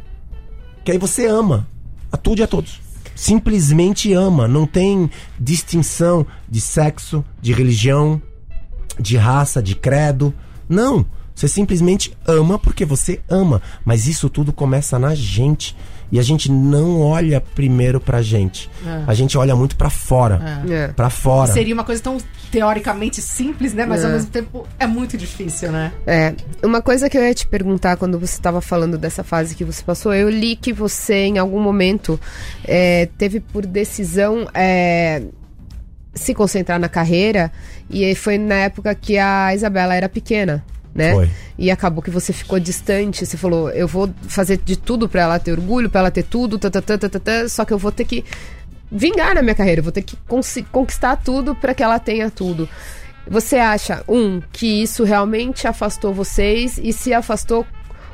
que 0.83 0.91
aí 0.91 0.97
você 0.97 1.27
ama 1.27 1.65
a 2.11 2.17
tudo 2.17 2.39
e 2.39 2.43
a 2.43 2.47
todos. 2.47 2.81
Simplesmente 3.15 4.11
ama. 4.11 4.45
Não 4.45 4.67
tem 4.67 5.09
distinção 5.39 6.27
de 6.49 6.59
sexo, 6.59 7.23
de 7.41 7.53
religião, 7.53 8.21
de 8.99 9.15
raça, 9.15 9.63
de 9.63 9.75
credo. 9.75 10.33
Não. 10.67 11.05
Você 11.33 11.47
simplesmente 11.47 12.11
ama 12.27 12.59
porque 12.59 12.83
você 12.83 13.21
ama. 13.29 13.61
Mas 13.85 14.07
isso 14.07 14.29
tudo 14.29 14.51
começa 14.51 14.99
na 14.99 15.15
gente. 15.15 15.73
E 16.11 16.17
a 16.19 16.23
gente 16.23 16.51
não 16.51 17.01
olha 17.01 17.39
primeiro 17.39 17.99
pra 18.01 18.21
gente. 18.21 18.69
A 19.05 19.13
gente 19.13 19.37
olha 19.37 19.55
muito 19.55 19.75
pra 19.75 19.89
fora. 19.89 20.63
É. 20.69 20.87
Pra 20.89 21.09
fora. 21.09 21.51
Seria 21.53 21.73
uma 21.73 21.83
coisa 21.83 22.01
tão 22.01 22.17
teoricamente 22.51 23.21
simples, 23.21 23.73
né? 23.73 23.85
Mas 23.85 24.03
ao 24.03 24.09
É. 24.09 24.13
mesmo 24.13 24.31
tempo 24.31 24.67
é 24.79 24.87
muito 24.87 25.17
difícil, 25.17 25.71
né? 25.71 25.91
É, 26.07 26.33
uma 26.63 26.81
coisa 26.81 27.09
que 27.09 27.17
eu 27.17 27.23
ia 27.23 27.33
te 27.33 27.45
perguntar 27.45 27.95
quando 27.97 28.19
você 28.19 28.33
estava 28.33 28.59
falando 28.59 28.97
dessa 28.97 29.23
fase 29.23 29.53
que 29.55 29.63
você 29.63 29.83
passou, 29.83 30.13
eu 30.13 30.29
li 30.29 30.55
que 30.55 30.73
você 30.73 31.25
em 31.25 31.37
algum 31.37 31.61
momento 31.61 32.19
é, 32.65 33.07
teve 33.17 33.39
por 33.39 33.65
decisão 33.67 34.47
é, 34.53 35.21
se 36.13 36.33
concentrar 36.33 36.79
na 36.79 36.89
carreira 36.89 37.51
e 37.89 38.15
foi 38.15 38.37
na 38.39 38.55
época 38.55 38.93
que 38.95 39.17
a 39.17 39.53
Isabela 39.53 39.93
era 39.93 40.09
pequena. 40.09 40.63
Né? 40.93 41.13
Foi. 41.13 41.29
E 41.57 41.69
acabou 41.69 42.01
que 42.01 42.09
você 42.09 42.33
ficou 42.33 42.59
distante. 42.59 43.25
Você 43.25 43.37
falou, 43.37 43.69
eu 43.69 43.87
vou 43.87 44.09
fazer 44.23 44.57
de 44.57 44.75
tudo 44.75 45.07
pra 45.07 45.21
ela 45.21 45.39
ter 45.39 45.51
orgulho, 45.51 45.89
pra 45.89 46.01
ela 46.01 46.11
ter 46.11 46.23
tudo, 46.23 46.57
tá, 46.57 46.69
só 47.47 47.63
que 47.65 47.73
eu 47.73 47.77
vou 47.77 47.91
ter 47.91 48.05
que 48.05 48.23
vingar 48.91 49.35
na 49.35 49.41
minha 49.41 49.55
carreira, 49.55 49.79
eu 49.79 49.83
vou 49.83 49.91
ter 49.91 50.01
que 50.01 50.17
conquistar 50.71 51.15
tudo 51.17 51.53
para 51.53 51.73
que 51.73 51.83
ela 51.83 51.99
tenha 51.99 52.29
tudo. 52.29 52.67
Você 53.27 53.57
acha, 53.57 54.03
um, 54.07 54.41
que 54.51 54.81
isso 54.81 55.03
realmente 55.03 55.67
afastou 55.67 56.13
vocês 56.13 56.79
e 56.81 56.91
se 56.91 57.13
afastou 57.13 57.65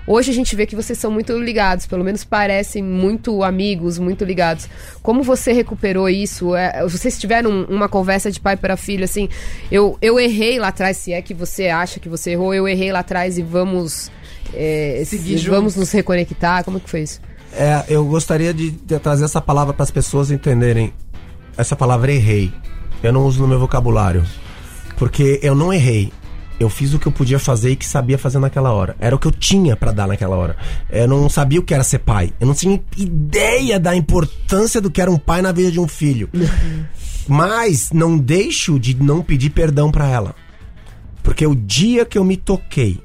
Hoje 0.07 0.29
a 0.29 0.33
gente 0.33 0.55
vê 0.55 0.65
que 0.67 0.75
vocês 0.75 0.99
são 0.99 1.09
muito 1.09 1.35
ligados, 1.37 1.87
pelo 1.87 2.03
menos 2.03 2.23
parecem 2.23 2.83
muito 2.83 3.43
amigos, 3.43 3.97
muito 3.97 4.23
ligados. 4.23 4.67
Como 5.01 5.23
você 5.23 5.51
recuperou 5.51 6.07
isso? 6.07 6.55
É, 6.55 6.83
vocês 6.87 7.17
tiveram 7.19 7.63
uma 7.69 7.89
conversa 7.89 8.31
de 8.31 8.39
pai 8.39 8.55
para 8.55 8.77
filho, 8.77 9.03
assim, 9.03 9.27
eu, 9.71 9.97
eu 10.01 10.19
errei 10.19 10.59
lá 10.59 10.67
atrás, 10.67 10.97
se 10.97 11.11
é 11.11 11.21
que 11.23 11.33
você 11.33 11.69
acha 11.69 11.99
que 11.99 12.07
você 12.07 12.31
errou, 12.31 12.53
eu 12.53 12.67
errei 12.67 12.91
lá 12.91 12.99
atrás 12.99 13.37
e 13.39 13.41
vamos, 13.41 14.11
é, 14.53 15.01
Seguir 15.05 15.39
se- 15.39 15.49
vamos 15.49 15.75
nos 15.75 15.91
reconectar? 15.91 16.63
Como 16.63 16.79
que 16.79 16.87
foi 16.89 17.01
isso? 17.01 17.19
É, 17.51 17.83
eu 17.87 18.05
gostaria 18.05 18.53
de, 18.53 18.71
de 18.71 18.99
trazer 18.99 19.25
essa 19.25 19.41
palavra 19.41 19.73
para 19.73 19.83
as 19.83 19.91
pessoas 19.91 20.29
entenderem. 20.29 20.93
Essa 21.57 21.75
palavra 21.75 22.11
errei. 22.11 22.51
Eu 23.01 23.13
não 23.13 23.25
uso 23.25 23.41
no 23.41 23.47
meu 23.47 23.57
vocabulário. 23.57 24.23
Porque 24.97 25.39
eu 25.41 25.55
não 25.55 25.71
errei. 25.73 26.11
Eu 26.59 26.69
fiz 26.69 26.93
o 26.93 26.99
que 26.99 27.07
eu 27.07 27.11
podia 27.11 27.37
fazer 27.37 27.71
e 27.71 27.75
que 27.75 27.85
sabia 27.85 28.17
fazer 28.17 28.39
naquela 28.39 28.71
hora. 28.71 28.95
Era 28.99 29.15
o 29.15 29.19
que 29.19 29.27
eu 29.27 29.31
tinha 29.31 29.75
para 29.75 29.91
dar 29.91 30.07
naquela 30.07 30.35
hora. 30.35 30.55
Eu 30.89 31.07
não 31.07 31.29
sabia 31.29 31.59
o 31.59 31.63
que 31.63 31.73
era 31.73 31.83
ser 31.83 31.99
pai. 31.99 32.33
Eu 32.39 32.47
não 32.47 32.53
tinha 32.53 32.81
ideia 32.97 33.79
da 33.79 33.95
importância 33.95 34.79
do 34.79 34.89
que 34.89 35.01
era 35.01 35.11
um 35.11 35.17
pai 35.17 35.41
na 35.41 35.51
vida 35.51 35.71
de 35.71 35.79
um 35.79 35.87
filho. 35.87 36.29
Mas 37.27 37.91
não 37.91 38.17
deixo 38.17 38.79
de 38.79 38.95
não 38.95 39.21
pedir 39.21 39.49
perdão 39.49 39.91
para 39.91 40.07
ela. 40.07 40.35
Porque 41.21 41.45
o 41.45 41.55
dia 41.55 42.05
que 42.05 42.17
eu 42.17 42.23
me 42.23 42.37
toquei 42.37 43.01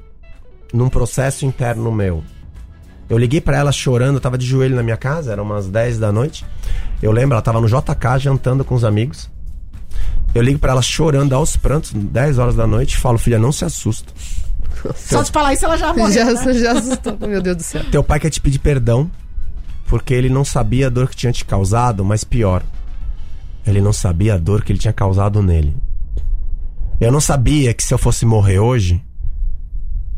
num 0.73 0.87
processo 0.87 1.45
interno 1.45 1.91
meu, 1.91 2.23
eu 3.09 3.17
liguei 3.17 3.41
pra 3.41 3.57
ela 3.57 3.73
chorando, 3.73 4.15
eu 4.15 4.21
tava 4.21 4.37
de 4.37 4.45
joelho 4.45 4.75
na 4.75 4.83
minha 4.83 4.95
casa, 4.95 5.33
eram 5.33 5.43
umas 5.43 5.67
10 5.67 5.99
da 5.99 6.11
noite. 6.11 6.45
Eu 7.01 7.11
lembro, 7.11 7.33
ela 7.33 7.41
tava 7.41 7.59
no 7.59 7.67
JK 7.67 8.19
jantando 8.19 8.63
com 8.63 8.75
os 8.75 8.85
amigos. 8.85 9.29
Eu 10.33 10.41
ligo 10.41 10.59
pra 10.59 10.71
ela 10.71 10.81
chorando 10.81 11.33
aos 11.33 11.57
prantos, 11.57 11.91
10 11.93 12.37
horas 12.39 12.55
da 12.55 12.65
noite, 12.65 12.93
e 12.93 12.97
falo, 12.97 13.17
filha, 13.17 13.37
não 13.37 13.51
se 13.51 13.65
assusta. 13.65 14.13
Só 14.95 15.21
de 15.21 15.31
falar 15.31 15.53
isso, 15.53 15.65
ela 15.65 15.77
já 15.77 15.93
morreu. 15.93 16.11
Já, 16.11 16.25
né? 16.25 16.53
já 16.53 16.71
assustou, 16.71 17.17
meu 17.27 17.41
Deus 17.41 17.57
do 17.57 17.63
céu. 17.63 17.83
Teu 17.91 18.03
pai 18.03 18.19
quer 18.19 18.29
te 18.29 18.39
pedir 18.39 18.59
perdão, 18.59 19.11
porque 19.87 20.13
ele 20.13 20.29
não 20.29 20.45
sabia 20.45 20.87
a 20.87 20.89
dor 20.89 21.09
que 21.09 21.15
tinha 21.15 21.31
te 21.31 21.43
causado, 21.43 22.03
mas 22.05 22.23
pior, 22.23 22.63
ele 23.65 23.81
não 23.81 23.93
sabia 23.93 24.35
a 24.35 24.37
dor 24.37 24.63
que 24.63 24.71
ele 24.71 24.79
tinha 24.79 24.93
causado 24.93 25.41
nele. 25.41 25.75
Eu 26.99 27.11
não 27.11 27.19
sabia 27.19 27.73
que 27.73 27.83
se 27.83 27.93
eu 27.93 27.97
fosse 27.97 28.25
morrer 28.25 28.59
hoje, 28.59 29.03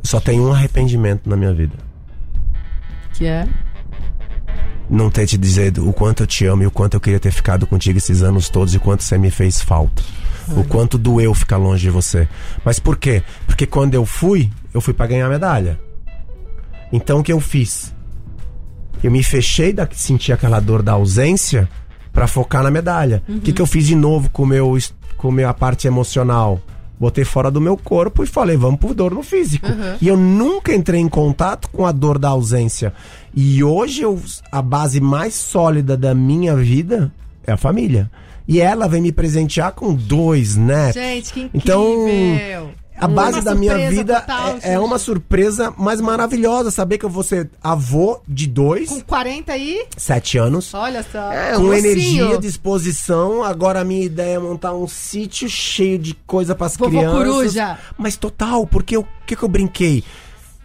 eu 0.04 0.10
só 0.10 0.19
tenho 0.19 0.47
um 0.47 0.54
arrependimento 0.54 1.30
na 1.30 1.36
minha 1.36 1.54
vida. 1.54 1.76
Que 3.13 3.26
é? 3.26 3.47
Não 4.89 5.10
ter 5.10 5.26
te 5.26 5.38
dizer 5.38 5.78
o 5.80 5.93
quanto 5.93 6.24
eu 6.24 6.28
te 6.28 6.46
amo 6.46 6.63
e 6.63 6.67
o 6.67 6.72
quanto 6.72 6.96
eu 6.96 7.00
queria 7.00 7.19
ter 7.19 7.32
ficado 7.32 7.65
contigo 7.65 7.98
esses 7.98 8.22
anos 8.22 8.50
todos 8.50 8.74
e 8.74 8.78
o 8.78 8.80
quanto 8.80 9.04
você 9.04 9.17
me 9.17 9.32
fez 9.32 9.62
falta. 9.62 10.04
O 10.58 10.63
quanto 10.63 10.98
doeu 10.98 11.34
ficar 11.34 11.58
longe 11.58 11.84
de 11.84 11.89
você. 11.89 12.28
Mas 12.65 12.78
por 12.78 12.98
quê? 12.98 13.24
Porque 13.48 13.65
quando 13.65 13.93
eu 13.93 14.06
fui, 14.06 14.50
eu 14.74 14.82
fui 14.82 14.93
pra 14.93 15.08
ganhar 15.08 15.30
medalha. 15.30 15.80
Então 16.91 17.19
o 17.19 17.24
que 17.24 17.32
eu 17.32 17.39
fiz? 17.39 17.93
Eu 19.02 19.10
me 19.10 19.24
fechei 19.24 19.74
da 19.74 19.88
sentir 19.91 20.32
aquela 20.32 20.60
dor 20.60 20.82
da 20.82 20.93
ausência 20.93 21.67
pra 22.12 22.28
focar 22.28 22.63
na 22.63 22.72
medalha. 22.72 23.24
O 23.28 23.39
que, 23.39 23.52
que 23.52 23.62
eu 23.62 23.65
fiz 23.65 23.88
de 23.88 23.96
novo 23.96 24.30
com 24.30 24.46
meu 24.46 24.78
com 25.17 25.30
a 25.30 25.32
minha 25.32 25.54
parte 25.54 25.88
emocional? 25.88 26.62
Botei 27.00 27.26
fora 27.26 27.50
do 27.50 27.60
meu 27.60 27.76
corpo 27.76 28.24
e 28.24 28.28
falei, 28.28 28.56
vamos 28.56 28.80
por 28.80 28.93
dor 28.93 29.13
no 29.13 29.24
físico. 29.24 29.67
E 30.00 30.08
eu 30.08 30.15
nunca 30.15 30.74
entrei 30.74 31.02
em 31.02 31.10
contato 31.10 31.67
com 31.69 31.86
a 31.86 31.91
dor 31.91 32.17
da 32.17 32.30
ausência. 32.30 32.93
E 33.36 33.63
hoje 33.63 34.02
eu, 34.04 34.22
a 34.52 34.62
base 34.62 35.02
mais 35.02 35.34
sólida 35.34 35.98
da 35.98 36.13
minha 36.13 36.56
vida 36.56 37.12
é 37.46 37.52
a 37.52 37.58
família. 37.58 38.10
E 38.48 38.60
ela 38.60 38.88
vem 38.88 39.02
me 39.02 39.12
presentear 39.12 39.72
com 39.72 39.93
dois 39.93 40.56
netos. 40.56 41.02
Gente, 41.02 41.34
que 41.34 41.39
incrível. 41.41 41.62
Então, 41.63 42.72
a 42.96 43.08
base 43.08 43.39
Uma 43.39 43.43
da 43.43 43.56
minha 43.56 43.89
vida 43.89 44.22
total, 44.22 44.58
é, 44.62 44.74
é 44.74 44.80
uma 44.80 45.00
surpresa, 45.00 45.74
mas 45.78 46.00
maravilhosa. 46.00 46.69
Saber 46.69 46.98
que 46.98 47.06
eu 47.06 47.10
vou 47.10 47.24
ser 47.24 47.50
avô 47.62 48.22
de 48.28 48.48
dois, 48.48 48.89
Com 48.89 49.02
40 49.02 49.52
aí, 49.52 49.86
sete 49.98 50.38
anos. 50.38 50.74
olha 50.74 51.04
só. 51.04 51.32
É, 51.32 51.58
um 51.58 51.62
Com 51.62 51.67
mocinho. 51.67 51.86
energia, 51.86 52.38
disposição. 52.38 53.43
Agora 53.43 53.82
a 53.82 53.84
minha 53.84 54.06
ideia 54.06 54.36
é 54.36 54.39
montar 54.39 54.74
um 54.74 54.88
sítio 54.88 55.50
cheio 55.50 55.98
de 55.98 56.13
coisa 56.28 56.54
pras 56.54 56.78
Vovô 56.78 56.91
crianças. 56.91 57.17
Coruja. 57.17 57.78
Mas 57.98 58.15
total, 58.15 58.67
porque 58.67 58.96
o 58.98 59.06
que, 59.26 59.36
que 59.36 59.43
eu 59.43 59.50
brinquei? 59.50 60.04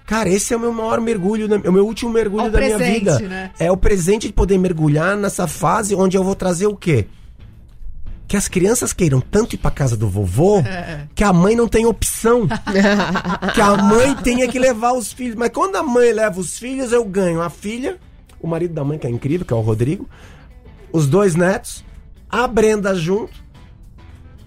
Cara, 0.08 0.28
esse 0.30 0.54
é 0.54 0.56
o 0.56 0.60
meu 0.60 0.72
maior 0.72 1.02
mergulho, 1.02 1.46
é 1.62 1.68
o 1.68 1.72
meu 1.72 1.84
último 1.86 2.10
mergulho 2.10 2.46
É 2.46 2.48
o 2.48 2.50
da 2.50 2.58
minha 2.60 2.76
presente, 2.78 2.98
vida. 3.00 3.18
né? 3.20 3.50
É 3.58 3.70
o 3.70 3.76
presente 3.76 4.26
de 4.26 4.32
poder 4.32 4.56
mergulhar 4.56 5.14
nessa 5.18 5.46
fase 5.46 5.94
onde 5.94 6.16
eu 6.16 6.24
vou 6.24 6.34
trazer 6.34 6.66
o 6.66 6.74
quê? 6.74 7.06
Que 8.26 8.34
as 8.34 8.48
crianças 8.48 8.94
queiram 8.94 9.20
tanto 9.20 9.54
ir 9.54 9.58
pra 9.58 9.70
casa 9.70 9.98
do 9.98 10.08
vovô 10.08 10.60
É. 10.60 11.02
que 11.14 11.22
a 11.22 11.30
mãe 11.30 11.54
não 11.54 11.68
tem 11.68 11.84
opção. 11.84 12.48
que 13.54 13.60
a 13.60 13.76
mãe 13.76 14.14
tenha 14.16 14.48
que 14.48 14.58
levar 14.58 14.92
os 14.94 15.12
filhos. 15.12 15.34
Mas 15.34 15.50
quando 15.50 15.76
a 15.76 15.82
mãe 15.82 16.10
leva 16.10 16.40
os 16.40 16.58
filhos, 16.58 16.90
eu 16.90 17.04
ganho 17.04 17.42
a 17.42 17.50
filha, 17.50 17.98
o 18.40 18.46
marido 18.48 18.72
da 18.72 18.82
mãe, 18.84 18.98
que 18.98 19.06
é 19.06 19.10
incrível, 19.10 19.46
que 19.46 19.52
é 19.52 19.56
o 19.56 19.60
Rodrigo, 19.60 20.08
os 20.90 21.06
dois 21.06 21.34
netos, 21.34 21.84
a 22.30 22.46
Brenda 22.48 22.94
junto. 22.94 23.32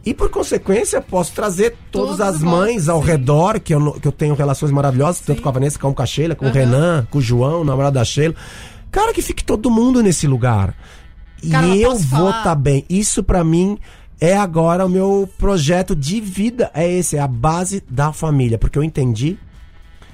E 0.04 0.14
por 0.14 0.30
consequência, 0.30 1.00
posso 1.00 1.32
trazer 1.34 1.76
todas 1.92 2.18
Todos 2.18 2.22
as 2.22 2.42
mães 2.42 2.90
ao 2.90 3.02
sim. 3.02 3.08
redor, 3.08 3.60
que 3.60 3.74
eu, 3.74 3.94
que 3.94 4.08
eu 4.08 4.12
tenho 4.12 4.34
relações 4.34 4.72
maravilhosas, 4.72 5.22
tanto 5.22 5.42
com 5.42 5.50
a 5.50 5.52
Vanessa 5.52 5.78
como 5.78 5.94
com 5.94 6.02
a 6.02 6.06
Sheila, 6.06 6.36
com 6.36 6.48
o 6.48 6.52
Renan, 6.52 7.08
com 7.12 7.20
o 7.20 7.22
João, 7.22 7.62
o 7.62 7.64
namorado 7.64 7.94
da 7.94 8.04
Sheila. 8.04 8.34
Cara, 8.90 9.14
que 9.14 9.22
fique 9.22 9.44
todo 9.44 9.70
mundo 9.70 10.02
nesse 10.02 10.26
lugar. 10.26 10.76
Cara, 11.50 11.68
e 11.68 11.82
eu 11.82 11.96
vou 11.96 12.30
estar 12.30 12.56
bem. 12.56 12.84
Isso 12.90 13.24
pra 13.24 13.44
mim 13.44 13.78
é 14.20 14.36
agora 14.36 14.86
o 14.86 14.90
meu 14.90 15.30
projeto 15.38 15.96
de 15.96 16.20
vida. 16.20 16.72
É 16.74 16.90
esse, 16.92 17.18
é 17.18 17.20
a 17.20 17.28
base 17.28 17.84
da 17.90 18.12
família. 18.12 18.58
Porque 18.58 18.78
eu 18.78 18.84
entendi, 18.84 19.38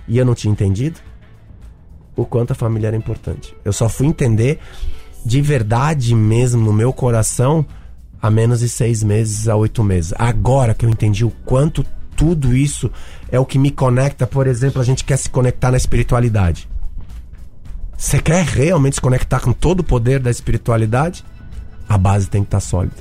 e 0.08 0.17
eu 0.17 0.26
não 0.26 0.36
tinha 0.36 0.52
entendido, 0.52 1.00
o 2.15 2.26
quanto 2.26 2.52
a 2.52 2.56
família 2.56 2.88
era 2.88 2.97
importante. 2.97 3.56
Eu 3.63 3.71
só 3.71 3.88
fui 3.88 4.08
entender 4.08 4.60
de 5.26 5.41
verdade 5.41 6.13
mesmo 6.13 6.63
no 6.63 6.73
meu 6.73 6.91
coração 6.93 7.65
há 8.21 8.30
menos 8.30 8.60
de 8.60 8.69
seis 8.69 9.03
meses, 9.03 9.47
a 9.47 9.56
oito 9.56 9.84
meses. 9.84 10.13
Agora 10.17 10.73
que 10.73 10.86
eu 10.86 10.89
entendi 10.89 11.23
o 11.25 11.32
quanto 11.45 11.86
tudo 12.15 12.56
isso 12.56 12.91
é 13.32 13.39
o 13.39 13.45
que 13.45 13.60
me 13.60 13.69
conecta. 13.71 14.25
Por 14.25 14.47
exemplo, 14.47 14.82
a 14.82 14.86
gente 14.86 15.03
quer 15.03 15.17
se 15.17 15.30
conectar 15.30 15.71
na 15.71 15.77
espiritualidade. 15.77 16.67
Você 17.97 18.19
quer 18.19 18.43
realmente 18.45 18.95
se 18.95 19.01
conectar 19.01 19.39
com 19.39 19.51
todo 19.51 19.80
o 19.80 19.84
poder 19.84 20.19
da 20.19 20.30
espiritualidade? 20.30 21.23
A 21.89 21.97
base 21.97 22.27
tem 22.27 22.41
que 22.41 22.47
estar 22.47 22.60
sólida. 22.60 22.95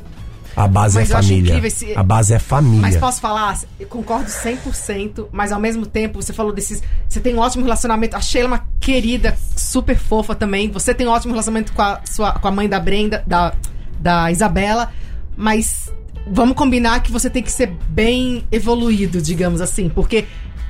A 0.57 0.67
base 0.67 0.95
Mas 0.99 1.11
é 1.11 1.13
eu 1.13 1.19
acho 1.19 1.29
família. 1.29 1.67
esse- 1.67 1.95
A 1.95 2.03
base 2.03 2.33
é 2.33 2.39
família. 2.39 2.81
Mas 2.81 2.97
posso 2.97 3.21
falar, 3.21 3.59
eu 3.79 3.87
concordo 3.87 4.31
100%, 4.31 5.29
mas 5.31 5.53
ao 5.53 5.61
mesmo 5.61 5.85
tempo 5.85 6.23
você 6.23 6.33
falou 6.33 6.51
desses. 6.51 6.83
Você 7.07 7.21
tem 7.21 7.35
um 7.35 7.39
ótimo 7.41 7.63
relacionamento. 7.65 8.17
A 8.17 8.21
Sheila 8.23 8.47
é 8.49 8.53
uma 8.53 8.67
querida, 8.81 9.37
super 9.55 9.99
fofa 9.99 10.35
também. 10.35 10.71
Você 10.71 10.95
tem 10.95 11.07
um 11.07 11.11
ótimo 11.11 11.35
relacionamento 11.35 11.75
com 11.75 11.83
a, 11.83 12.01
sua, 12.07 12.33
com 12.33 12.49
a 12.49 12.51
mãe 12.51 12.67
da 12.71 12.81
Brenda, 12.81 13.23
da, 13.27 13.53
da 14.01 14.33
Isabela. 14.33 14.91
Mas 15.37 15.93
vamos 16.31 16.57
combinar 16.57 17.01
que 17.01 17.13
você 17.13 17.29
tem 17.31 17.43
que 17.43 17.53
ser 17.53 17.73
bem 17.89 18.47
evoluído, 18.51 19.21
digamos 19.21 19.61
assim. 19.61 19.89
Porque 19.89 20.25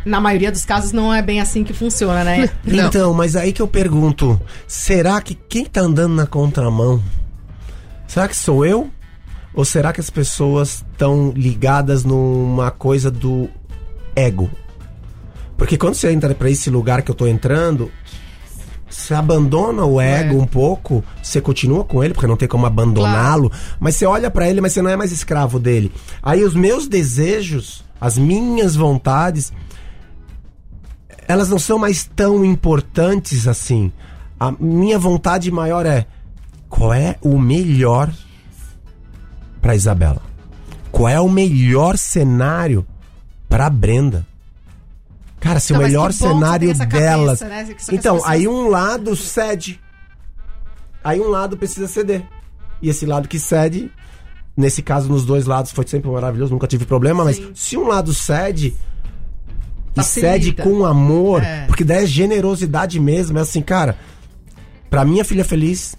na 0.05 0.21
maioria 0.21 0.53
dos 0.53 0.65
casos 0.65 0.93
não 0.93 1.13
é 1.13 1.21
bem 1.21 1.41
assim 1.41 1.65
que 1.65 1.73
funciona, 1.73 2.23
né? 2.23 2.51
Não. 2.65 2.87
Então, 2.87 3.15
mas 3.15 3.37
aí 3.37 3.53
que 3.53 3.63
eu 3.63 3.69
pergunto: 3.69 4.41
será 4.67 5.21
que 5.21 5.35
quem 5.35 5.65
tá 5.65 5.81
andando 5.81 6.15
na 6.15 6.27
contramão? 6.27 7.03
Será 8.07 8.29
que 8.29 8.37
sou 8.37 8.65
eu? 8.65 8.91
Ou 9.53 9.65
será 9.65 9.93
que 9.93 10.01
as 10.01 10.11
pessoas 10.11 10.85
estão 10.93 11.33
ligadas 11.35 12.05
numa 12.05 12.71
coisa 12.71 13.11
do 13.11 13.49
ego? 14.15 14.51
Porque 15.57 15.79
quando 15.79 15.95
você 15.95 16.13
entra 16.13 16.35
pra 16.35 16.51
esse 16.51 16.69
lugar 16.69 17.01
que 17.01 17.11
eu 17.11 17.15
tô 17.15 17.27
entrando, 17.27 17.91
você 18.89 19.15
abandona 19.15 19.85
o 19.85 20.01
ego 20.01 20.35
ego. 20.35 20.43
um 20.43 20.47
pouco, 20.47 21.05
você 21.23 21.41
continua 21.41 21.85
com 21.85 22.03
ele, 22.03 22.15
porque 22.15 22.27
não 22.27 22.37
tem 22.37 22.49
como 22.49 22.67
abandoná-lo, 22.67 23.51
mas 23.81 23.97
você 23.97 24.07
olha 24.07 24.31
pra 24.31 24.49
ele, 24.49 24.61
mas 24.61 24.73
você 24.73 24.83
não 24.83 24.91
é 24.91 24.97
mais 24.97 25.13
escravo 25.13 25.59
dele. 25.59 25.93
Aí 26.23 26.45
os 26.45 26.55
meus 26.55 26.87
desejos, 26.87 27.85
as 28.01 28.17
minhas 28.17 28.77
vontades, 28.77 29.53
elas 31.27 31.49
não 31.49 31.59
são 31.59 31.79
mais 31.79 32.05
tão 32.05 32.45
importantes 32.45 33.49
assim. 33.49 33.93
A 34.39 34.53
minha 34.53 34.99
vontade 34.99 35.51
maior 35.51 35.85
é 35.85 36.07
qual 36.69 36.93
é 36.93 37.17
o 37.21 37.39
melhor 37.39 38.13
para 39.61 39.75
Isabela? 39.75 40.23
Qual 40.93 41.09
é 41.09 41.21
o 41.21 41.29
melhor 41.29 41.99
cenário 41.99 42.87
para 43.49 43.69
Brenda? 43.69 44.27
Cara, 45.41 45.61
se 45.61 45.73
Não, 45.73 45.81
o 45.81 45.83
melhor 45.83 46.13
cenário 46.13 46.71
essa 46.71 46.87
cabeça, 46.87 47.01
delas. 47.11 47.41
né? 47.43 47.77
Então, 47.93 48.15
pessoas- 48.17 48.25
aí 48.31 48.49
um 48.49 48.69
lado 48.69 49.15
cede. 49.15 49.81
Aí 51.05 51.21
um 51.21 51.29
lado 51.29 51.57
precisa 51.57 51.87
ceder. 51.87 52.25
E 52.83 52.89
esse 52.89 53.07
lado 53.07 53.29
que 53.29 53.39
cede, 53.39 53.91
nesse 54.57 54.83
caso, 54.83 55.09
nos 55.09 55.25
dois 55.25 55.47
lados 55.47 55.71
foi 55.73 55.87
sempre 55.87 56.11
maravilhoso, 56.11 56.53
nunca 56.53 56.67
tive 56.67 56.85
problema, 56.85 57.25
mas 57.25 57.37
Sim. 57.37 57.51
se 57.55 57.77
um 57.77 57.87
lado 57.87 58.13
cede, 58.13 58.75
e 59.93 59.97
Facilita. 59.97 60.33
cede 60.33 60.53
com 60.53 60.85
amor, 60.85 61.43
É. 61.43 61.65
porque 61.67 61.85
daí 61.85 62.05
é 62.05 62.07
generosidade 62.07 62.99
mesmo. 63.01 63.39
É 63.39 63.43
assim, 63.43 63.63
cara, 63.63 63.97
pra 64.91 65.05
minha 65.05 65.25
filha 65.25 65.45
feliz, 65.45 65.97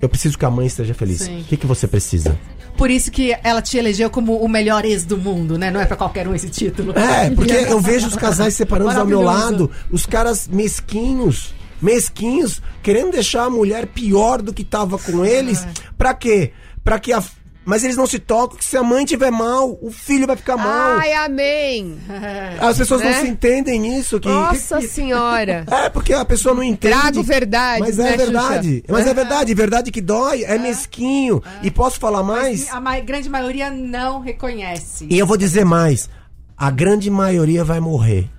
Eu 0.00 0.08
preciso 0.08 0.38
que 0.38 0.44
a 0.44 0.50
mãe 0.50 0.64
esteja 0.68 0.94
feliz. 0.94 1.22
Sim. 1.22 1.40
O 1.40 1.44
que, 1.44 1.56
que 1.56 1.66
você 1.66 1.88
precisa? 1.88 2.38
Por 2.78 2.90
isso 2.90 3.10
que 3.10 3.36
ela 3.42 3.60
te 3.60 3.76
elegeu 3.76 4.08
como 4.08 4.36
o 4.36 4.48
melhor 4.48 4.84
ex 4.84 5.04
do 5.04 5.18
mundo, 5.18 5.58
né? 5.58 5.68
Não 5.68 5.80
é 5.80 5.84
pra 5.84 5.96
qualquer 5.96 6.28
um 6.28 6.34
esse 6.34 6.48
título. 6.48 6.96
É, 6.96 7.28
porque 7.28 7.52
eu 7.68 7.80
vejo 7.80 8.06
os 8.06 8.14
casais 8.14 8.54
separados 8.54 8.96
ao 8.96 9.04
meu 9.04 9.20
lado, 9.20 9.68
os 9.90 10.06
caras 10.06 10.46
mesquinhos, 10.46 11.52
mesquinhos, 11.82 12.62
querendo 12.80 13.10
deixar 13.10 13.46
a 13.46 13.50
mulher 13.50 13.88
pior 13.88 14.40
do 14.40 14.54
que 14.54 14.62
tava 14.62 14.96
com 14.96 15.24
eles. 15.24 15.66
Pra 15.98 16.14
quê? 16.14 16.52
Pra 16.84 17.00
que 17.00 17.12
a. 17.12 17.20
Mas 17.68 17.84
eles 17.84 17.98
não 17.98 18.06
se 18.06 18.18
tocam 18.18 18.56
que 18.56 18.64
se 18.64 18.78
a 18.78 18.82
mãe 18.82 19.04
tiver 19.04 19.30
mal, 19.30 19.78
o 19.82 19.90
filho 19.90 20.26
vai 20.26 20.36
ficar 20.36 20.56
mal. 20.56 20.98
Ai, 20.98 21.12
amém. 21.12 21.98
As 22.58 22.78
pessoas 22.78 23.02
né? 23.02 23.10
não 23.12 23.20
se 23.20 23.28
entendem 23.28 23.98
isso. 23.98 24.18
Que, 24.18 24.26
Nossa 24.26 24.80
senhora. 24.80 25.66
É, 25.70 25.90
porque 25.90 26.14
a 26.14 26.24
pessoa 26.24 26.54
não 26.54 26.62
entende. 26.62 26.94
Trago 26.94 27.22
verdade, 27.22 27.80
Mas 27.80 27.98
né, 27.98 28.14
é 28.14 28.16
verdade. 28.16 28.68
Xuxa? 28.76 28.84
Mas 28.88 29.06
é 29.06 29.12
verdade. 29.12 29.54
Verdade 29.54 29.90
que 29.90 30.00
dói. 30.00 30.44
É 30.44 30.56
mesquinho. 30.56 31.42
E 31.62 31.70
posso 31.70 32.00
falar 32.00 32.22
mais? 32.22 32.60
Mas 32.64 32.74
a 32.74 32.80
ma- 32.80 32.98
grande 33.00 33.28
maioria 33.28 33.70
não 33.70 34.20
reconhece. 34.20 35.06
E 35.10 35.18
eu 35.18 35.26
vou 35.26 35.36
dizer 35.36 35.66
mais. 35.66 36.08
A 36.56 36.70
grande 36.70 37.10
maioria 37.10 37.64
vai 37.64 37.80
morrer. 37.80 38.30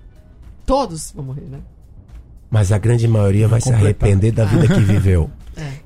Todos 0.66 1.12
vão 1.12 1.26
morrer, 1.26 1.46
né? 1.52 1.60
Mas 2.50 2.72
a 2.72 2.80
grande 2.80 3.08
maioria 3.08 3.48
vai 3.48 3.62
se 3.62 3.72
arrepender 3.72 4.32
da 4.32 4.46
vida 4.46 4.68
que 4.68 4.82
viveu. 4.82 5.30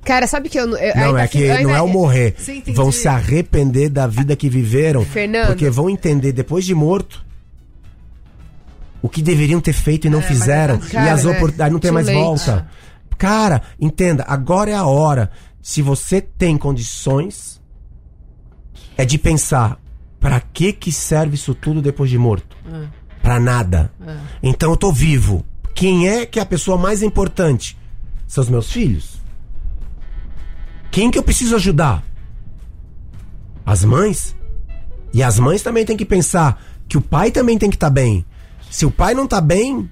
Cara, 0.03 0.27
sabe 0.27 0.49
que 0.49 0.59
eu, 0.59 0.67
eu 0.77 0.95
Não, 0.95 1.17
é 1.17 1.27
que 1.27 1.47
não 1.61 1.73
é 1.75 1.81
o 1.81 1.87
morrer. 1.87 2.35
Sim. 2.37 2.61
Vão 2.73 2.91
se 2.91 3.07
arrepender 3.07 3.89
da 3.89 4.05
vida 4.07 4.35
que 4.35 4.49
viveram. 4.49 5.03
Fernando. 5.05 5.47
Porque 5.47 5.69
vão 5.69 5.89
entender 5.89 6.31
depois 6.31 6.65
de 6.65 6.73
morto 6.75 7.23
o 9.01 9.09
que 9.09 9.21
deveriam 9.21 9.59
ter 9.59 9.73
feito 9.73 10.07
e 10.07 10.09
não 10.09 10.19
É, 10.19 10.21
mas 10.21 10.29
é 10.31 10.33
fizeram. 10.33 10.73
verdade. 10.77 10.89
e 10.91 10.95
Cara, 10.95 11.13
as 11.13 11.23
né? 11.25 11.31
oportunidades 11.31 11.73
não 11.73 11.79
tem 11.79 11.89
Too 11.89 11.93
mais 11.95 12.07
late. 12.07 12.19
volta. 12.19 12.67
Cara, 13.17 13.61
entenda, 13.79 14.23
agora 14.27 14.71
é 14.71 14.75
a 14.75 14.85
hora. 14.85 15.29
Se 15.61 15.81
você 15.81 16.19
tem 16.21 16.57
condições, 16.57 17.61
é 18.97 19.05
de 19.05 19.17
pensar: 19.17 19.79
pra 20.19 20.39
que 20.41 20.73
que 20.73 20.91
serve 20.91 21.35
isso 21.35 21.53
tudo 21.55 21.81
depois 21.81 22.09
de 22.09 22.17
morto? 22.17 22.55
É. 22.71 22.87
Pra 23.21 23.39
nada. 23.39 23.91
Então 24.41 24.71
eu 24.71 24.77
tô 24.77 24.91
vivo. 24.91 25.45
Quem 25.73 26.07
é 26.09 26.25
que 26.25 26.39
é 26.39 26.41
a 26.41 26.45
pessoa 26.45 26.77
mais 26.77 27.01
importante? 27.01 27.77
São 28.27 28.43
os 28.43 28.49
meus 28.49 28.71
filhos. 28.71 29.21
Quem 30.93 31.09
que 31.09 31.17
eu 31.17 31.23
preciso 31.23 31.55
ajudar? 31.55 32.03
As 33.65 33.83
mães? 33.83 34.35
E 35.11 35.23
as 35.23 35.39
mães 35.39 35.63
também 35.63 35.83
têm 35.83 35.97
que 35.97 36.05
pensar 36.05 36.61
que 36.87 36.97
o 36.99 37.01
pai 37.01 37.31
também 37.31 37.57
tem 37.57 37.67
que 37.67 37.75
estar 37.75 37.89
bem. 37.89 38.23
Se 38.69 38.85
o 38.85 38.91
pai 38.91 39.15
não 39.15 39.25
tá 39.25 39.41
bem, 39.41 39.89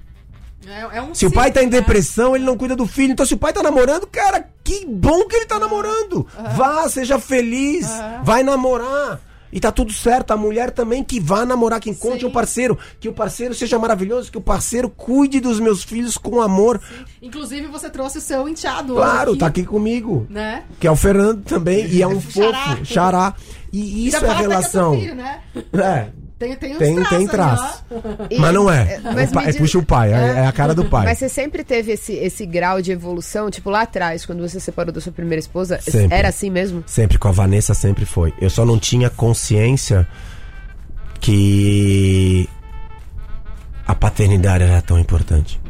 É, 0.64 0.98
é 0.98 1.02
um 1.02 1.12
se 1.12 1.26
o 1.26 1.32
pai 1.32 1.50
tá 1.50 1.60
em 1.60 1.66
né? 1.66 1.72
depressão, 1.72 2.36
ele 2.36 2.44
não 2.44 2.56
cuida 2.56 2.76
do 2.76 2.86
filho. 2.86 3.12
Então, 3.12 3.26
se 3.26 3.34
o 3.34 3.36
pai 3.36 3.52
tá 3.52 3.64
namorando, 3.64 4.06
cara, 4.06 4.48
que 4.62 4.86
bom 4.86 5.26
que 5.26 5.34
ele 5.34 5.46
tá 5.46 5.58
namorando. 5.58 6.24
Vá, 6.56 6.88
seja 6.88 7.18
feliz. 7.18 7.88
Vai 8.22 8.44
namorar. 8.44 9.20
E 9.52 9.60
tá 9.60 9.70
tudo 9.70 9.92
certo. 9.92 10.32
A 10.32 10.36
mulher 10.36 10.70
também 10.70 11.04
que 11.04 11.20
vá 11.20 11.44
namorar, 11.44 11.78
que 11.80 11.90
encontre 11.90 12.20
Sim. 12.20 12.26
um 12.26 12.30
parceiro. 12.30 12.78
Que 12.98 13.08
o 13.08 13.12
parceiro 13.12 13.54
seja 13.54 13.78
maravilhoso, 13.78 14.32
que 14.32 14.38
o 14.38 14.40
parceiro 14.40 14.88
cuide 14.88 15.40
dos 15.40 15.60
meus 15.60 15.82
filhos 15.84 16.16
com 16.16 16.40
amor. 16.40 16.80
Inclusive, 17.20 17.66
você 17.66 17.90
trouxe 17.90 18.18
o 18.18 18.20
seu 18.20 18.48
enteado 18.48 18.94
Claro, 18.94 19.32
hoje 19.32 19.40
tá 19.40 19.46
aqui 19.46 19.64
comigo. 19.64 20.26
Né? 20.30 20.64
Que 20.80 20.86
é 20.86 20.90
o 20.90 20.96
Fernando 20.96 21.42
também. 21.44 21.86
E 21.86 22.00
é 22.00 22.06
um 22.06 22.20
fofo, 22.20 22.84
xará. 22.84 23.34
E 23.72 24.06
isso 24.06 24.24
é 24.24 24.28
a 24.28 24.32
é 24.32 24.36
relação. 24.36 24.98
filho, 24.98 25.14
né? 25.14 25.40
É, 25.72 26.08
Tem, 26.42 26.56
tem 26.56 26.76
tem, 26.76 26.94
traços 26.96 27.08
tem 27.10 27.18
aí, 27.18 27.28
traço. 27.28 27.84
E- 28.30 28.38
Mas 28.38 28.54
não 28.54 28.70
é. 28.70 29.00
Mas 29.14 29.30
O 29.30 29.32
pai- 29.34 29.44
me 29.44 29.48
é 29.48 29.52
diz- 29.52 29.60
puxa 29.60 29.78
o 29.78 29.82
pai, 29.84 30.12
é, 30.12 30.16
é 30.40 30.46
a 30.46 30.52
cara 30.52 30.74
do 30.74 30.84
pai. 30.86 31.04
Mas 31.06 31.18
você 31.18 31.28
sempre 31.28 31.62
teve 31.62 31.92
esse, 31.92 32.12
esse 32.14 32.44
grau 32.44 32.82
de 32.82 32.90
evolução? 32.92 33.50
Tipo, 33.50 33.70
lá 33.70 33.82
atrás, 33.82 34.26
quando 34.26 34.40
você 34.40 34.58
separou 34.58 34.92
da 34.92 35.00
sua 35.00 35.12
primeira 35.12 35.38
esposa, 35.40 35.78
Sempre. 35.80 36.16
era 36.16 36.28
assim 36.28 36.50
mesmo? 36.50 36.82
Sempre 36.86 37.18
com 37.18 37.28
a 37.28 37.32
Vanessa 37.32 37.74
sempre 37.74 38.04
foi. 38.04 38.32
Eu 38.40 38.50
só 38.50 38.64
não 38.64 38.78
tinha 38.78 39.08
consciência 39.08 40.06
que 41.20 42.48
a 43.86 43.94
paternidade 43.94 44.64
era 44.64 44.82
tão 44.82 44.98
importante. 44.98 45.60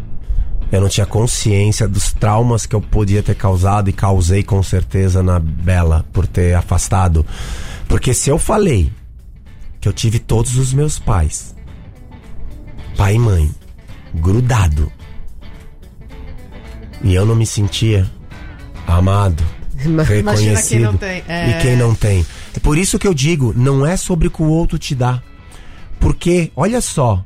Eu 0.70 0.80
não 0.80 0.88
tinha 0.88 1.04
consciência 1.04 1.86
dos 1.86 2.12
traumas 2.14 2.64
que 2.64 2.74
eu 2.74 2.80
podia 2.80 3.22
ter 3.22 3.34
causado 3.34 3.90
e 3.90 3.92
causei 3.92 4.42
com 4.42 4.62
certeza 4.62 5.22
na 5.22 5.38
Bela 5.38 6.04
por 6.12 6.26
ter 6.26 6.54
afastado. 6.54 7.26
Porque 7.86 8.14
se 8.14 8.30
eu 8.30 8.38
falei 8.38 8.90
que 9.82 9.88
eu 9.88 9.92
tive 9.92 10.20
todos 10.20 10.56
os 10.56 10.72
meus 10.72 11.00
pais, 11.00 11.56
pai 12.96 13.16
e 13.16 13.18
mãe, 13.18 13.50
grudado, 14.14 14.90
e 17.02 17.12
eu 17.12 17.26
não 17.26 17.34
me 17.34 17.44
sentia 17.44 18.08
amado, 18.86 19.42
reconhecido. 20.06 20.96
quem 20.96 21.24
é. 21.26 21.50
E 21.50 21.62
quem 21.62 21.76
não 21.76 21.96
tem. 21.96 22.24
É 22.56 22.60
por 22.60 22.78
isso 22.78 22.96
que 22.96 23.08
eu 23.08 23.12
digo, 23.12 23.52
não 23.56 23.84
é 23.84 23.96
sobre 23.96 24.28
o 24.28 24.30
que 24.30 24.40
o 24.40 24.46
outro 24.46 24.78
te 24.78 24.94
dá. 24.94 25.20
Porque, 25.98 26.52
olha 26.54 26.80
só. 26.80 27.24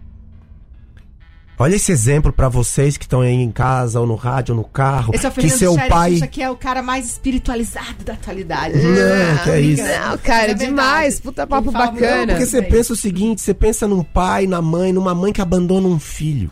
Olha 1.58 1.74
esse 1.74 1.90
exemplo 1.90 2.30
pra 2.32 2.50
vocês 2.50 2.98
que 2.98 3.04
estão 3.06 3.22
aí 3.22 3.32
em 3.32 3.50
casa, 3.50 3.98
ou 3.98 4.06
no 4.06 4.14
rádio, 4.14 4.54
ou 4.54 4.60
no 4.60 4.68
carro. 4.68 5.14
Esse 5.14 5.24
é 5.24 5.28
o 5.28 5.32
que 5.32 5.40
Fernando 5.40 5.58
seu 5.58 5.72
Scherer, 5.72 5.88
pai. 5.90 6.12
Xuxa, 6.12 6.26
que 6.26 6.42
é 6.42 6.50
o 6.50 6.56
cara 6.56 6.82
mais 6.82 7.06
espiritualizado 7.06 8.04
da 8.04 8.12
atualidade. 8.12 8.74
Não, 8.76 9.44
que 9.44 9.50
é 9.50 9.60
isso. 9.60 9.82
Não, 9.82 10.18
cara, 10.18 10.50
É 10.50 10.54
demais. 10.54 11.14
verdade. 11.14 11.22
Puta 11.22 11.46
papo 11.46 11.70
bacana. 11.72 12.34
Porque 12.34 12.44
você 12.44 12.60
pensa 12.60 12.92
o 12.92 12.96
seguinte, 12.96 13.40
você 13.40 13.54
pensa 13.54 13.88
num 13.88 14.02
pai, 14.02 14.46
na 14.46 14.60
mãe, 14.60 14.92
numa 14.92 15.14
mãe 15.14 15.32
que 15.32 15.40
abandona 15.40 15.88
um 15.88 15.98
filho. 15.98 16.50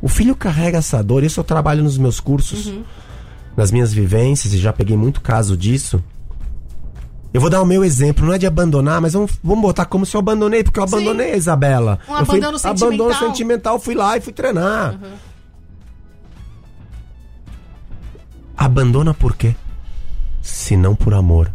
O 0.00 0.08
filho 0.08 0.36
carrega 0.36 0.78
essa 0.78 1.02
dor, 1.02 1.24
isso 1.24 1.40
eu 1.40 1.44
trabalho 1.44 1.82
nos 1.82 1.98
meus 1.98 2.20
cursos, 2.20 2.66
Uhum. 2.66 2.84
nas 3.56 3.72
minhas 3.72 3.92
vivências, 3.92 4.52
e 4.52 4.58
já 4.58 4.72
peguei 4.72 4.96
muito 4.96 5.20
caso 5.20 5.56
disso. 5.56 6.02
Eu 7.34 7.40
vou 7.40 7.50
dar 7.50 7.60
o 7.60 7.66
meu 7.66 7.84
exemplo, 7.84 8.24
não 8.24 8.32
é 8.32 8.38
de 8.38 8.46
abandonar, 8.46 9.00
mas 9.00 9.12
vamos, 9.12 9.32
vamos 9.42 9.60
botar 9.60 9.86
como 9.86 10.06
se 10.06 10.16
eu 10.16 10.20
abandonei, 10.20 10.62
porque 10.62 10.78
eu 10.78 10.86
Sim. 10.86 10.94
abandonei 10.94 11.32
a 11.32 11.36
Isabela. 11.36 11.98
Um 12.08 12.16
eu 12.16 12.24
fui, 12.24 12.38
abandono 12.38 12.58
sentimental. 12.60 12.88
Abandono 12.88 13.14
sentimental, 13.14 13.80
fui 13.80 13.94
lá 13.96 14.16
e 14.16 14.20
fui 14.20 14.32
treinar. 14.32 14.96
Abandona 18.56 19.12
por 19.12 19.34
quê? 19.34 19.56
Se 20.40 20.76
não 20.76 20.94
por 20.94 21.12
amor. 21.12 21.52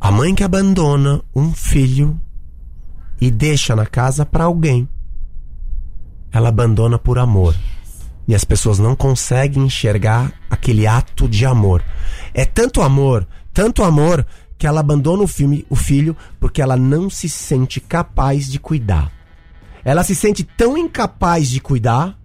A 0.00 0.10
mãe 0.10 0.34
que 0.34 0.42
abandona 0.42 1.20
um 1.36 1.52
filho 1.52 2.18
e 3.20 3.30
deixa 3.30 3.76
na 3.76 3.84
casa 3.84 4.24
pra 4.24 4.44
alguém, 4.44 4.88
ela 6.32 6.48
abandona 6.48 6.98
por 6.98 7.18
amor. 7.18 7.54
E 8.26 8.34
as 8.34 8.44
pessoas 8.44 8.78
não 8.78 8.96
conseguem 8.96 9.64
enxergar 9.64 10.32
aquele 10.48 10.86
ato 10.86 11.28
de 11.28 11.44
amor. 11.44 11.84
É 12.32 12.46
tanto 12.46 12.80
amor, 12.80 13.26
tanto 13.54 13.82
amor, 13.82 14.26
que 14.58 14.66
ela 14.66 14.80
abandona 14.80 15.22
o, 15.22 15.26
filme, 15.26 15.64
o 15.70 15.76
filho 15.76 16.16
porque 16.38 16.60
ela 16.60 16.76
não 16.76 17.08
se 17.08 17.28
sente 17.28 17.80
capaz 17.80 18.50
de 18.50 18.58
cuidar. 18.58 19.10
Ela 19.84 20.04
se 20.04 20.14
sente 20.14 20.44
tão 20.44 20.76
incapaz 20.76 21.48
de 21.48 21.60
cuidar 21.60 22.18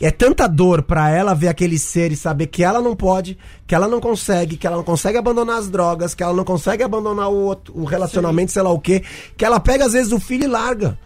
é 0.00 0.10
tanta 0.10 0.46
dor 0.46 0.82
pra 0.82 1.10
ela 1.10 1.34
ver 1.34 1.48
aquele 1.48 1.78
ser 1.78 2.12
e 2.12 2.16
saber 2.16 2.46
que 2.46 2.62
ela 2.62 2.80
não 2.80 2.94
pode, 2.94 3.36
que 3.66 3.74
ela 3.74 3.88
não 3.88 4.00
consegue, 4.00 4.56
que 4.56 4.66
ela 4.66 4.76
não 4.76 4.84
consegue 4.84 5.18
abandonar 5.18 5.58
as 5.58 5.68
drogas, 5.68 6.14
que 6.14 6.22
ela 6.22 6.32
não 6.32 6.44
consegue 6.44 6.84
abandonar 6.84 7.28
o, 7.28 7.34
outro, 7.34 7.76
o 7.76 7.84
relacionamento, 7.84 8.52
sei 8.52 8.62
lá 8.62 8.70
o 8.70 8.78
quê, 8.78 9.02
que 9.36 9.44
ela 9.44 9.58
pega 9.58 9.84
às 9.84 9.92
vezes 9.92 10.12
o 10.12 10.20
filho 10.20 10.44
e 10.44 10.46
larga. 10.46 10.96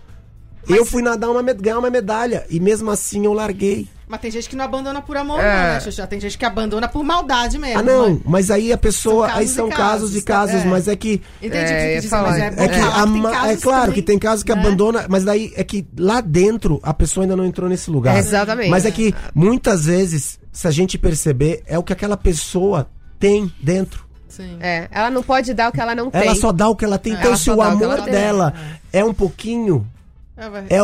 Eu 0.68 0.84
fui 0.84 1.02
nadar 1.02 1.30
uma, 1.30 1.42
ganhar 1.42 1.78
uma 1.78 1.90
medalha 1.90 2.46
e 2.50 2.60
mesmo 2.60 2.90
assim 2.90 3.24
eu 3.24 3.32
larguei. 3.32 3.88
Mas 4.12 4.20
tem 4.20 4.30
gente 4.30 4.46
que 4.46 4.54
não 4.54 4.66
abandona 4.66 5.00
por 5.00 5.16
amor, 5.16 5.40
É. 5.40 5.42
não, 5.42 5.72
né, 5.72 5.80
Xuxa? 5.80 6.06
Tem 6.06 6.20
gente 6.20 6.36
que 6.36 6.44
abandona 6.44 6.86
por 6.86 7.02
maldade 7.02 7.58
mesmo. 7.58 7.78
Ah, 7.80 7.82
não, 7.82 8.10
Mas- 8.10 8.20
mas 8.26 8.50
aí 8.50 8.70
a 8.70 8.76
pessoa. 8.76 9.26
São 9.26 9.36
aí 9.38 9.48
são 9.48 9.68
casos 9.70 10.14
e 10.14 10.20
casos, 10.20 10.52
casos, 10.52 10.66
é. 10.66 10.68
mas 10.68 10.86
é 10.86 10.94
que. 10.94 11.22
Entendi 11.42 11.72
É, 11.72 11.98
o 11.98 12.02
que 12.02 12.08
falar. 12.08 12.38
é 12.38 12.50
bom 12.50 12.62
É 12.62 12.68
que 12.68 12.74
a 12.74 13.52
é 13.52 13.56
claro 13.56 13.80
também, 13.86 13.94
que 13.94 14.02
tem 14.02 14.18
casos 14.18 14.42
que 14.44 14.54
né? 14.54 14.60
abandona, 14.60 15.06
mas 15.08 15.24
daí 15.24 15.50
é 15.56 15.64
que 15.64 15.86
lá 15.98 16.20
dentro 16.20 16.78
a 16.82 16.92
pessoa 16.92 17.24
ainda 17.24 17.34
não 17.34 17.46
entrou 17.46 17.70
nesse 17.70 17.90
lugar. 17.90 18.18
Exatamente. 18.18 18.68
Mas 18.68 18.84
é 18.84 18.90
que 18.90 19.14
muitas 19.34 19.86
vezes, 19.86 20.38
se 20.52 20.68
a 20.68 20.70
gente 20.70 20.98
perceber, 20.98 21.62
é 21.66 21.78
o 21.78 21.82
que 21.82 21.94
aquela 21.94 22.18
pessoa 22.18 22.86
tem 23.18 23.50
dentro. 23.62 24.04
Sim. 24.28 24.58
É, 24.60 24.88
ela 24.90 25.10
não 25.10 25.22
pode 25.22 25.54
dar 25.54 25.70
o 25.70 25.72
que 25.72 25.80
ela 25.80 25.94
não 25.94 26.10
tem. 26.10 26.20
Ela 26.20 26.34
só 26.34 26.52
dá 26.52 26.68
o 26.68 26.76
que 26.76 26.84
ela 26.84 26.98
tem. 26.98 27.14
Então, 27.14 27.28
Ela 27.28 27.36
se 27.38 27.50
o 27.50 27.62
amor 27.62 27.82
ela 27.82 28.02
tem. 28.02 28.12
dela 28.12 28.52
é 28.92 29.02
um 29.02 29.14
pouquinho, 29.14 29.86
É, 29.86 29.88
é- 29.88 30.01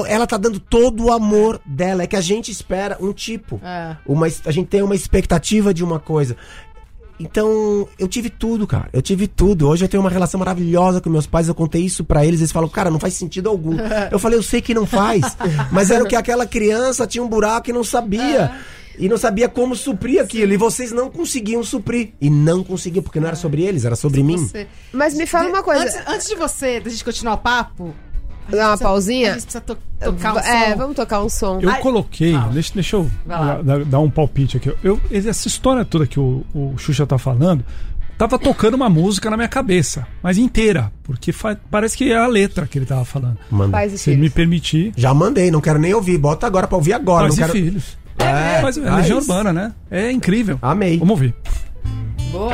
ela 0.07 0.27
tá 0.27 0.37
dando 0.37 0.61
todo 0.61 1.05
o 1.07 1.13
amor 1.13 1.61
dela. 1.65 2.03
É 2.03 2.07
que 2.07 2.17
a 2.17 2.21
gente 2.21 2.51
espera 2.51 2.97
um 3.01 3.13
tipo. 3.13 3.61
É. 3.65 3.97
Uma, 4.07 4.27
a 4.45 4.51
gente 4.51 4.67
tem 4.69 4.83
uma 4.83 4.95
expectativa 4.95 5.73
de 5.73 5.83
uma 5.83 5.99
coisa. 5.99 6.37
Então, 7.21 7.89
eu 7.99 8.07
tive 8.07 8.31
tudo, 8.31 8.65
cara. 8.67 8.89
Eu 8.93 9.03
tive 9.03 9.27
tudo. 9.27 9.69
Hoje 9.69 9.85
eu 9.85 9.89
tenho 9.89 10.01
uma 10.01 10.11
relação 10.11 10.39
maravilhosa 10.39 11.01
com 11.01 11.11
meus 11.11 11.27
pais. 11.27 11.49
Eu 11.49 11.55
contei 11.55 11.83
isso 11.83 12.05
pra 12.05 12.25
eles. 12.25 12.39
Eles 12.41 12.53
falam, 12.53 12.69
cara, 12.69 12.91
não 12.91 13.01
faz 13.01 13.15
sentido 13.15 13.49
algum. 13.49 13.77
Eu 14.13 14.19
falei, 14.21 14.39
eu 14.39 14.43
sei 14.43 14.61
que 14.61 14.73
não 14.73 14.87
faz. 14.87 15.37
Mas 15.73 15.91
era 15.91 16.05
o 16.05 16.07
que 16.07 16.15
aquela 16.15 16.47
criança 16.47 17.07
tinha 17.09 17.23
um 17.25 17.29
buraco 17.29 17.71
e 17.71 17.73
não 17.73 17.83
sabia. 17.83 18.53
E 18.97 19.09
não 19.09 19.17
sabia 19.17 19.49
como 19.49 19.75
suprir 19.75 20.21
aquilo. 20.23 20.53
E 20.53 20.57
vocês 20.57 20.93
não 20.93 21.11
conseguiam 21.11 21.63
suprir. 21.65 22.11
E 22.21 22.31
não 22.31 22.63
conseguiam, 22.63 23.03
porque 23.03 23.19
não 23.19 23.27
era 23.27 23.37
sobre 23.37 23.63
eles, 23.63 23.85
era 23.85 23.97
sobre 23.97 24.23
mim. 24.23 24.37
Você- 24.39 24.69
Mas 24.93 25.15
me 25.15 25.27
fala 25.27 25.49
uma 25.49 25.63
coisa. 25.63 25.83
Antes, 25.83 25.97
antes 26.07 26.29
de 26.29 26.37
você, 26.37 26.79
da 26.81 26.89
gente 26.91 27.05
continuar 27.05 27.35
o 27.35 27.39
papo, 27.39 27.93
Dar 28.51 28.57
uma 28.57 28.69
precisa- 28.69 28.85
pausinha? 28.89 29.31
A 29.31 29.33
gente 29.35 29.43
precisa 29.43 29.61
to- 29.61 29.79
tocar 30.01 30.35
um 30.35 30.39
é, 30.39 30.71
som. 30.73 30.77
vamos 30.77 30.97
tocar 30.97 31.23
um 31.23 31.29
som. 31.29 31.59
Eu 31.61 31.71
Ai, 31.71 31.81
coloquei, 31.81 32.33
fala. 32.33 32.53
deixa, 32.53 32.73
deixa 32.75 32.97
eu 32.97 33.11
dar, 33.27 33.85
dar 33.85 33.99
um 34.01 34.11
palpite 34.11 34.57
aqui. 34.57 34.73
Eu, 34.83 35.01
essa 35.11 35.47
história 35.49 35.85
toda 35.85 36.07
que 36.07 36.19
o, 36.21 36.45
o 36.55 36.75
Xuxa 36.79 37.07
tá 37.07 37.19
falando, 37.19 37.65
tava 38.17 38.39
tocando 38.39 38.75
uma 38.75 38.89
música 38.89 39.29
na 39.31 39.37
minha 39.37 39.49
cabeça, 39.49 40.07
mas 40.23 40.39
inteira, 40.39 40.91
porque 41.05 41.33
parece 41.71 41.97
que 41.97 42.11
é 42.13 42.17
a 42.17 42.27
letra 42.27 42.67
que 42.67 42.79
ele 42.79 42.87
tava 42.87 43.05
falando. 43.05 43.39
Manda. 43.51 43.73
Pais 43.73 43.93
e 43.93 43.99
Se 43.99 44.11
ele 44.11 44.21
me 44.23 44.31
permitir, 44.31 44.93
Já 44.97 45.13
mandei, 45.15 45.51
não 45.51 45.61
quero 45.61 45.79
nem 45.79 45.93
ouvir. 45.95 46.19
Bota 46.19 46.47
agora 46.47 46.67
pra 46.67 46.77
ouvir 46.77 46.93
agora. 46.95 47.25
pais 47.29 47.37
não 47.39 47.45
e 47.47 47.51
quero... 47.51 47.53
filhos. 47.65 47.99
É, 48.19 48.61
Mas 48.63 48.77
é 48.77 48.81
mas- 48.81 48.97
Legião 49.03 49.19
Urbana, 49.19 49.53
né? 49.53 49.73
É 49.91 50.11
incrível. 50.11 50.59
Amei. 50.61 50.99
Vamos 50.99 51.13
ouvir. 51.13 51.35
Boa. 52.33 52.53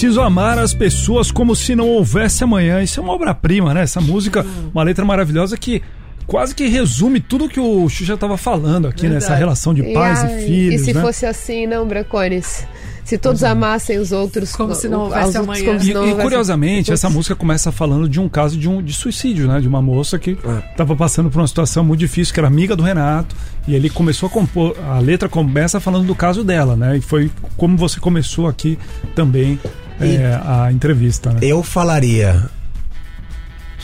Preciso 0.00 0.22
amar 0.22 0.58
as 0.58 0.72
pessoas 0.72 1.30
como 1.30 1.54
se 1.54 1.74
não 1.76 1.86
houvesse 1.86 2.42
amanhã. 2.42 2.82
Isso 2.82 2.98
é 2.98 3.02
uma 3.02 3.12
obra-prima, 3.12 3.74
né? 3.74 3.82
Essa 3.82 4.00
música, 4.00 4.46
uma 4.72 4.82
letra 4.82 5.04
maravilhosa 5.04 5.58
que 5.58 5.82
quase 6.26 6.54
que 6.54 6.66
resume 6.68 7.20
tudo 7.20 7.50
que 7.50 7.60
o 7.60 7.86
Xuxa 7.86 8.14
estava 8.14 8.38
falando 8.38 8.88
aqui 8.88 9.02
Verdade. 9.02 9.24
nessa 9.24 9.34
relação 9.34 9.74
de 9.74 9.82
pais 9.92 10.22
e, 10.22 10.26
ai, 10.26 10.40
filhos. 10.40 10.80
E 10.80 10.84
se 10.86 10.94
né? 10.94 11.02
fosse 11.02 11.26
assim, 11.26 11.66
não, 11.66 11.86
Bracones? 11.86 12.66
Se 13.04 13.18
todos 13.18 13.42
amassem 13.42 13.98
os 13.98 14.12
outros 14.12 14.54
Como 14.54 14.72
se 14.74 14.88
não 14.88 15.00
houvesse 15.00 15.36
outros 15.38 15.44
amanhã. 15.44 15.78
se 15.80 15.90
E, 15.90 15.94
não 15.94 16.00
e, 16.02 16.10
houvesse- 16.10 16.22
curiosamente, 16.22 16.92
essa 16.92 17.10
música 17.10 17.34
começa 17.34 17.70
falando 17.72 18.08
de 18.08 18.20
um 18.20 18.28
caso 18.28 18.56
de, 18.56 18.68
um, 18.68 18.80
de 18.80 18.92
suicídio, 18.94 19.48
né? 19.48 19.60
De 19.60 19.68
uma 19.68 19.82
moça 19.82 20.18
que 20.18 20.38
estava 20.70 20.94
passando 20.96 21.28
por 21.28 21.40
uma 21.40 21.46
situação 21.46 21.84
muito 21.84 22.00
difícil, 22.00 22.32
que 22.32 22.40
era 22.40 22.46
amiga 22.46 22.74
do 22.76 22.82
Renato, 22.84 23.34
e 23.68 23.74
ele 23.74 23.90
começou 23.90 24.28
a 24.28 24.30
compor. 24.30 24.76
A 24.88 24.98
letra 25.00 25.28
começa 25.28 25.78
falando 25.80 26.06
do 26.06 26.14
caso 26.14 26.42
dela, 26.44 26.74
né? 26.76 26.96
E 26.98 27.00
foi 27.02 27.30
como 27.56 27.76
você 27.76 27.98
começou 28.00 28.46
aqui 28.46 28.78
também 29.14 29.58
E- 29.64 29.89
é, 30.00 30.40
a 30.44 30.72
entrevista, 30.72 31.32
né? 31.32 31.40
Eu 31.42 31.62
falaria. 31.62 32.48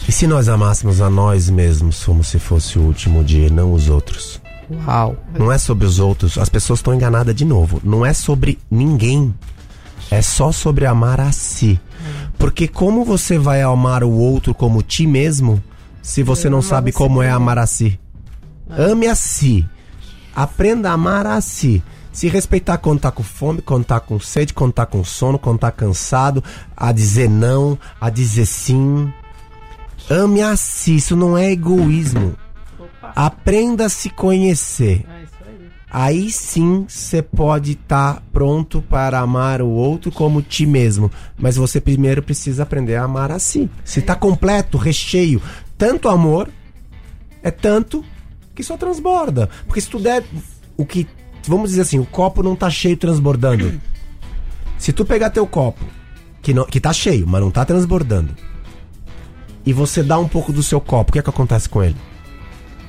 E 0.09 0.13
se 0.13 0.27
nós 0.27 0.49
amássemos 0.49 1.01
a 1.01 1.11
nós 1.11 1.51
mesmos 1.51 2.05
como 2.05 2.23
se 2.23 2.39
fosse 2.39 2.79
o 2.79 2.83
último 2.83 3.25
dia 3.25 3.49
e 3.49 3.51
não 3.51 3.73
os 3.73 3.89
outros? 3.89 4.41
Uau. 4.71 5.17
Não 5.37 5.51
é 5.51 5.59
sobre 5.59 5.87
os 5.87 5.99
outros. 5.99 6.39
As 6.39 6.49
pessoas 6.49 6.79
estão 6.79 6.95
enganadas 6.95 7.35
de 7.35 7.45
novo. 7.45 7.81
Não 7.83 8.05
é 8.05 8.13
sobre 8.13 8.59
ninguém. 8.71 9.35
É 10.11 10.23
só 10.23 10.53
sobre 10.53 10.87
amar 10.87 11.21
a 11.21 11.33
si. 11.33 11.81
Porque 12.39 12.69
como 12.69 13.05
você 13.05 13.39
vai 13.39 13.63
amar 13.63 14.05
o 14.05 14.11
outro 14.11 14.55
como 14.55 14.83
ti 14.83 15.07
mesmo 15.07 15.63
se 16.03 16.23
você 16.23 16.49
não 16.49 16.63
sabe 16.63 16.93
como 16.93 17.23
é 17.23 17.31
amar 17.31 17.59
a 17.59 17.67
si? 17.67 17.99
Ame 18.71 19.09
a 19.09 19.15
si. 19.15 19.67
Aprenda 20.35 20.91
a 20.91 20.93
amar 20.93 21.27
a 21.27 21.41
si. 21.41 21.83
Se 22.17 22.29
respeitar 22.29 22.79
quando 22.79 23.01
tá 23.01 23.11
com 23.11 23.23
fome, 23.23 23.61
quando 23.61 23.85
tá 23.85 24.01
com 24.01 24.19
sede, 24.19 24.55
quando 24.55 24.73
tá 24.73 24.87
com 24.87 25.05
sono, 25.05 25.39
quando 25.39 25.59
tá 25.59 25.71
cansado, 25.71 26.43
a 26.75 26.91
dizer 26.91 27.29
não, 27.29 27.79
a 28.01 28.09
dizer 28.09 28.47
sim. 28.47 29.13
Ame 30.09 30.41
a 30.41 30.57
si, 30.57 30.97
isso 30.97 31.15
não 31.15 31.37
é 31.37 31.53
egoísmo. 31.53 32.35
Aprenda 33.15 33.85
a 33.85 33.89
se 33.91 34.09
conhecer. 34.09 35.05
Aí 35.91 36.31
sim 36.31 36.87
você 36.89 37.21
pode 37.21 37.73
estar 37.73 38.23
pronto 38.33 38.81
para 38.81 39.19
amar 39.19 39.61
o 39.61 39.69
outro 39.69 40.11
como 40.11 40.41
ti 40.41 40.65
mesmo. 40.65 41.11
Mas 41.37 41.57
você 41.57 41.83
primeiro 41.83 42.23
precisa 42.23 42.63
aprender 42.63 42.97
a 42.97 43.05
amar 43.05 43.31
a 43.31 43.39
si. 43.39 43.69
Se 43.85 44.01
tá 44.01 44.15
completo, 44.15 44.79
recheio, 44.79 45.43
tanto 45.77 46.09
amor, 46.09 46.49
é 47.43 47.51
tanto 47.51 48.03
que 48.55 48.63
só 48.63 48.79
transborda. 48.79 49.51
Porque 49.67 49.83
se 49.83 49.91
tu 49.91 49.99
der 49.99 50.25
o 50.79 50.87
que. 50.87 51.07
Vamos 51.47 51.71
dizer 51.71 51.83
assim, 51.83 51.99
o 51.99 52.05
copo 52.07 52.43
não 52.43 52.57
tá 52.57 52.69
cheio 52.71 52.97
transbordando. 52.97 53.81
Se 54.79 54.93
tu 54.93 55.05
pegar 55.05 55.31
teu 55.31 55.47
copo, 55.47 55.85
que, 56.43 56.53
não, 56.53 56.65
que 56.65 56.81
tá 56.81 56.93
cheio, 56.93 57.27
mas 57.27 57.41
não 57.41 57.51
tá 57.51 57.65
transbordando, 57.65 58.35
e 59.65 59.73
você 59.73 60.03
dá 60.03 60.19
um 60.19 60.29
pouco 60.29 60.53
do 60.53 60.63
seu 60.63 60.81
copo, 60.81 61.11
o 61.11 61.13
que 61.13 61.19
é 61.19 61.23
que 61.23 61.31
acontece 61.31 61.69
com 61.69 61.83
ele? 61.83 61.97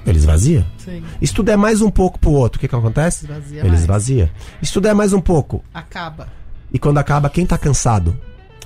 Ele 0.05 0.18
esvazia. 0.18 0.66
Sim. 0.78 1.03
E 1.22 1.28
se 1.28 1.34
tu 1.34 1.43
der 1.43 1.58
mais 1.58 1.82
um 1.82 1.89
pouco 1.89 2.18
pro 2.20 2.32
outro, 2.32 2.58
o 2.58 2.60
que 2.62 2.68
que 2.68 2.76
acontece? 2.76 3.26
Esvazia 3.26 3.60
Ele 3.60 3.70
mais. 3.70 3.82
esvazia. 3.82 4.32
E 4.62 4.66
se 4.66 4.72
tu 4.72 4.80
der 4.80 4.93
mais 4.95 5.12
um 5.12 5.20
pouco, 5.20 5.64
Acaba. 5.74 6.28
e 6.72 6.80
quando 6.80 6.97
acaba, 6.97 7.30
quem 7.30 7.45
tá 7.45 7.58
cansado? 7.58 8.16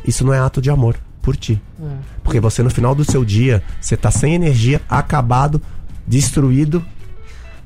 Isso 0.06 0.24
não 0.24 0.34
é 0.34 0.40
ato 0.40 0.62
de 0.62 0.70
amor 0.70 0.98
por 1.22 1.36
ti. 1.36 1.60
Porque 2.24 2.40
você 2.40 2.62
no 2.62 2.70
final 2.70 2.94
do 2.94 3.04
seu 3.04 3.24
dia, 3.26 3.64
você 3.80 3.96
tá 3.98 4.12
sem 4.12 4.36
energia, 4.36 4.82
acabado, 4.90 5.62
destruído. 6.08 6.84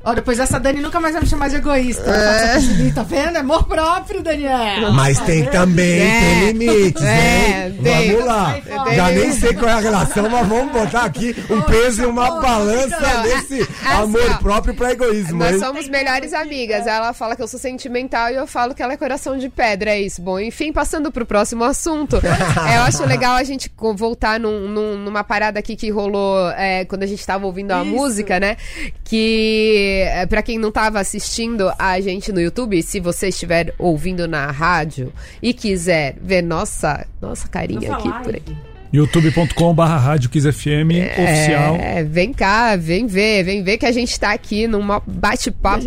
Ó, 0.08 0.14
depois 0.14 0.38
dessa 0.38 0.60
Dani 0.60 0.80
nunca 0.80 1.00
mais 1.00 1.14
vai 1.14 1.22
me 1.24 1.28
chamar 1.28 1.48
de 1.48 1.56
egoísta. 1.56 2.08
É. 2.10 2.92
Tá 2.94 3.02
vendo? 3.02 3.36
Amor 3.38 3.64
próprio, 3.64 4.22
Daniel. 4.22 4.92
Mas 4.92 5.18
tem 5.18 5.44
também, 5.46 6.00
É. 6.00 6.20
tem 6.20 6.52
limites, 6.52 7.02
É, 7.02 7.66
hein? 7.66 7.80
tem. 7.82 8.12
Vamos 8.12 8.24
lá. 8.26 8.56
Já 8.94 9.10
nem 9.10 9.32
sei 9.32 9.52
qual 9.54 9.68
é 9.68 9.72
a 9.72 9.80
relação, 9.80 10.30
mas 10.30 10.46
vamos 10.46 10.72
botar 10.72 11.02
aqui 11.06 11.34
um 11.50 11.60
peso 11.62 12.02
e 12.02 12.06
uma 12.06 12.40
balança 12.40 12.96
assim, 13.36 13.66
amor 13.84 14.38
próprio 14.38 14.74
pra 14.74 14.92
egoísmo, 14.92 15.38
Nós 15.40 15.54
hein? 15.54 15.58
somos 15.58 15.88
melhores 15.88 16.32
amigas. 16.32 16.86
Ela 16.86 17.12
fala 17.12 17.34
que 17.34 17.42
eu 17.42 17.48
sou 17.48 17.58
sentimental 17.58 18.30
e 18.30 18.36
eu 18.36 18.46
falo 18.46 18.74
que 18.76 18.82
ela 18.84 18.92
é 18.92 18.96
coração 18.96 19.36
de 19.36 19.48
pedra. 19.48 19.90
É 19.90 20.00
isso. 20.00 20.22
Bom, 20.22 20.38
enfim, 20.38 20.72
passando 20.72 21.10
pro 21.10 21.26
próximo 21.26 21.64
assunto. 21.64 22.16
É, 22.16 22.76
eu 22.78 22.82
acho 22.82 23.04
legal 23.04 23.34
a 23.34 23.42
gente 23.42 23.68
voltar 23.96 24.38
num- 24.38 24.68
num- 24.68 24.96
numa 24.98 25.24
parada 25.24 25.58
aqui 25.58 25.74
que 25.74 25.90
rolou 25.90 26.48
é, 26.50 26.84
quando 26.84 27.02
a 27.02 27.06
gente 27.06 27.26
tava 27.26 27.44
ouvindo 27.44 27.72
a 27.72 27.82
Isso. 27.82 27.90
música, 27.90 28.38
né? 28.38 28.56
Que, 29.04 29.95
é, 30.02 30.26
pra 30.26 30.42
quem 30.42 30.58
não 30.58 30.70
tava 30.72 31.00
assistindo 31.00 31.72
a 31.78 32.00
gente 32.00 32.32
no 32.32 32.40
YouTube, 32.40 32.82
se 32.82 33.00
você 33.00 33.28
estiver 33.28 33.74
ouvindo 33.78 34.26
na 34.28 34.50
rádio 34.50 35.12
e 35.42 35.52
quiser 35.54 36.16
ver 36.22 36.42
nossa, 36.42 37.06
nossa 37.20 37.48
carinha 37.48 37.92
aqui 37.94 38.10
por 38.22 38.34
aqui. 38.36 38.56
youtube.com.br 38.92 39.82
Rádio 39.82 40.30
FM 40.30 40.90
oficial. 41.18 41.76
É, 41.76 42.02
vem 42.04 42.32
cá, 42.32 42.76
vem 42.76 43.06
ver, 43.06 43.42
vem 43.44 43.62
ver 43.62 43.78
que 43.78 43.86
a 43.86 43.92
gente 43.92 44.18
tá 44.18 44.32
aqui 44.32 44.66
num 44.66 44.82
bate-papo 45.06 45.84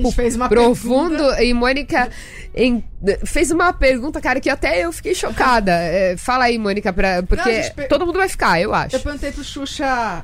profundo 0.50 1.16
pergunta. 1.18 1.44
e 1.44 1.54
Mônica 1.54 2.10
em- 2.56 2.84
fez 3.26 3.52
uma 3.52 3.72
pergunta, 3.74 4.20
cara, 4.20 4.40
que 4.40 4.50
até 4.50 4.84
eu 4.86 4.92
fiquei 4.92 5.14
chocada. 5.16 5.72
É, 5.72 6.16
fala 6.18 6.46
aí, 6.46 6.58
Mônica, 6.58 6.92
pra, 6.92 7.24
porque 7.24 7.52
gente 7.64 7.74
per- 7.74 7.88
todo 7.88 8.06
mundo 8.06 8.18
vai 8.18 8.28
ficar, 8.30 8.60
eu 8.62 8.74
acho. 8.74 8.96
Eu 8.96 9.00
perguntei 9.00 9.32
pro 9.32 9.44
Xuxa, 9.44 10.24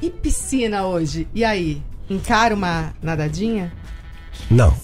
e 0.00 0.10
piscina 0.10 0.84
hoje? 0.86 1.26
E 1.34 1.44
aí? 1.44 1.80
Encara 2.12 2.54
uma 2.54 2.92
nadadinha? 3.02 3.72
Não. 4.50 4.74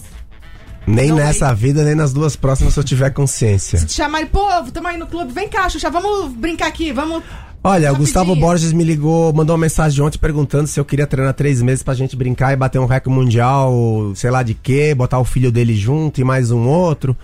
Nem 0.87 1.09
Não 1.09 1.17
nessa 1.17 1.53
vida, 1.53 1.83
nem 1.83 1.93
nas 1.93 2.11
duas 2.11 2.35
próximas 2.35 2.73
se 2.73 2.79
eu 2.79 2.83
tiver 2.83 3.11
consciência. 3.11 3.77
Se 3.77 3.85
te 3.85 3.93
chamarem, 3.93 4.25
pô, 4.27 4.47
tamo 4.73 4.87
aí 4.87 4.97
no 4.97 5.05
clube, 5.05 5.31
vem 5.31 5.47
cá, 5.47 5.69
Xuxa, 5.69 5.89
vamos 5.91 6.33
brincar 6.33 6.67
aqui, 6.67 6.91
vamos. 6.91 7.23
Olha, 7.63 7.91
o 7.91 7.95
Gustavo. 7.97 8.35
Borges 8.35 8.71
me 8.73 8.83
ligou, 8.83 9.31
mandou 9.33 9.53
uma 9.55 9.61
mensagem 9.61 10.03
ontem 10.03 10.17
perguntando 10.17 10.65
se 10.65 10.79
eu 10.79 10.85
queria 10.85 11.05
treinar 11.05 11.33
três 11.33 11.61
meses 11.61 11.83
pra 11.83 11.93
gente 11.93 12.15
brincar 12.15 12.53
e 12.53 12.55
bater 12.55 12.79
um 12.79 12.85
recorde 12.85 13.19
mundial, 13.19 14.13
sei 14.15 14.31
lá 14.31 14.41
de 14.41 14.53
quê, 14.55 14.95
botar 14.95 15.19
o 15.19 15.25
filho 15.25 15.51
dele 15.51 15.75
junto 15.75 16.19
e 16.21 16.23
mais 16.23 16.49
um 16.51 16.67
outro. 16.67 17.15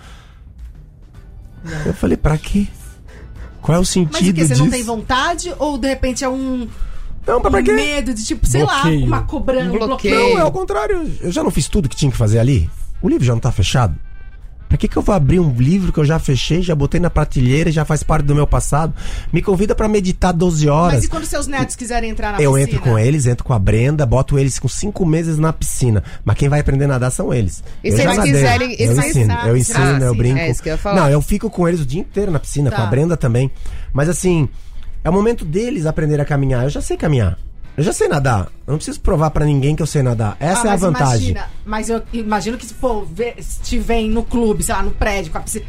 Eu 1.84 1.94
falei, 1.94 2.16
pra 2.16 2.38
quê? 2.38 2.68
Qual 3.62 3.74
é 3.74 3.78
o 3.78 3.80
Mas 3.80 3.88
o 3.88 3.92
sentido 3.92 4.34
que? 4.34 4.42
Você 4.42 4.48
disso? 4.52 4.62
não 4.62 4.70
tem 4.70 4.84
vontade? 4.84 5.52
Ou 5.58 5.76
de 5.76 5.88
repente 5.88 6.22
é 6.22 6.28
um, 6.28 6.68
Não, 7.26 7.40
mas 7.40 7.50
pra 7.50 7.62
quê? 7.62 7.72
medo 7.72 8.14
de, 8.14 8.24
tipo, 8.24 8.46
sei 8.46 8.62
Bloqueio. 8.62 9.00
lá, 9.00 9.06
uma 9.18 9.22
cobrança, 9.22 9.70
um 9.70 9.74
Um 9.74 9.78
bloqueio? 9.86 10.14
Não, 10.34 10.38
é 10.38 10.42
ao 10.42 10.52
contrário. 10.52 11.10
Eu 11.20 11.32
já 11.32 11.42
não 11.42 11.50
fiz 11.50 11.68
tudo 11.68 11.88
que 11.88 11.96
tinha 11.96 12.10
que 12.10 12.16
fazer 12.16 12.38
ali. 12.38 12.70
O 13.02 13.08
livro 13.08 13.24
já 13.24 13.32
não 13.32 13.40
tá 13.40 13.50
fechado. 13.52 13.94
Pra 14.68 14.76
que, 14.76 14.88
que 14.88 14.96
eu 14.96 15.02
vou 15.02 15.14
abrir 15.14 15.38
um 15.38 15.52
livro 15.54 15.92
que 15.92 16.00
eu 16.00 16.04
já 16.04 16.18
fechei, 16.18 16.60
já 16.60 16.74
botei 16.74 16.98
na 16.98 17.08
prateleira, 17.08 17.70
já 17.70 17.84
faz 17.84 18.02
parte 18.02 18.24
do 18.24 18.34
meu 18.34 18.48
passado? 18.48 18.92
Me 19.32 19.40
convida 19.40 19.76
pra 19.76 19.86
meditar 19.86 20.32
12 20.32 20.68
horas. 20.68 20.94
Mas 20.96 21.04
e 21.04 21.08
quando 21.08 21.24
seus 21.24 21.46
netos 21.46 21.76
quiserem 21.76 22.10
entrar 22.10 22.32
na 22.32 22.40
Eu 22.42 22.54
piscina? 22.54 22.70
entro 22.76 22.80
com 22.82 22.98
eles, 22.98 23.26
entro 23.26 23.44
com 23.44 23.52
a 23.52 23.60
Brenda, 23.60 24.04
boto 24.04 24.36
eles 24.36 24.58
com 24.58 24.66
cinco 24.66 25.06
meses 25.06 25.38
na 25.38 25.52
piscina. 25.52 26.02
Mas 26.24 26.36
quem 26.36 26.48
vai 26.48 26.58
aprender 26.58 26.86
a 26.86 26.88
nadar 26.88 27.12
são 27.12 27.32
eles. 27.32 27.62
E 27.84 27.90
eu 27.90 27.96
se 27.96 28.02
eles 28.02 28.18
quiserem- 28.18 28.72
Eu 28.72 28.90
eles 28.92 28.98
ensino, 29.06 29.26
sabem, 29.26 29.48
eu 29.48 29.54
ah, 29.54 29.58
ensino, 29.58 30.02
eu 30.04 30.10
sim, 30.12 30.18
brinco. 30.18 30.38
é 30.38 30.50
isso 30.50 30.60
que 30.62 30.68
eu 30.68 30.72
ia 30.72 30.78
falar. 30.78 31.00
Não, 31.00 31.08
eu 31.10 31.22
fico 31.22 31.48
com 31.48 31.68
eles 31.68 31.80
o 31.80 31.86
dia 31.86 32.00
inteiro 32.00 32.32
na 32.32 32.40
piscina, 32.40 32.68
Tá. 32.68 32.76
com 32.76 32.82
a 32.82 32.86
Brenda 32.86 33.16
também. 33.16 33.48
Mas 33.92 34.08
assim, 34.08 34.48
é 35.06 35.10
o 35.10 35.12
momento 35.12 35.44
deles 35.44 35.86
aprenderem 35.86 36.22
a 36.22 36.26
caminhar. 36.26 36.64
Eu 36.64 36.70
já 36.70 36.80
sei 36.80 36.96
caminhar. 36.96 37.38
Eu 37.76 37.84
já 37.84 37.92
sei 37.92 38.08
nadar. 38.08 38.46
Eu 38.66 38.72
não 38.72 38.76
preciso 38.76 39.00
provar 39.00 39.30
pra 39.30 39.44
ninguém 39.44 39.76
que 39.76 39.82
eu 39.82 39.86
sei 39.86 40.02
nadar. 40.02 40.36
Essa 40.40 40.68
Ah, 40.68 40.70
é 40.70 40.74
a 40.74 40.76
vantagem. 40.76 41.30
Imagina, 41.30 41.50
mas 41.64 41.88
eu 41.90 42.02
imagino 42.12 42.56
que, 42.58 42.66
pô, 42.74 43.04
vê, 43.04 43.34
se 43.38 43.60
te 43.60 43.78
vem 43.78 44.10
no 44.10 44.22
clube, 44.24 44.62
sei 44.64 44.74
lá, 44.74 44.82
no 44.82 44.90
prédio, 44.90 45.30
com 45.30 45.38
a 45.38 45.42
piscina. 45.42 45.64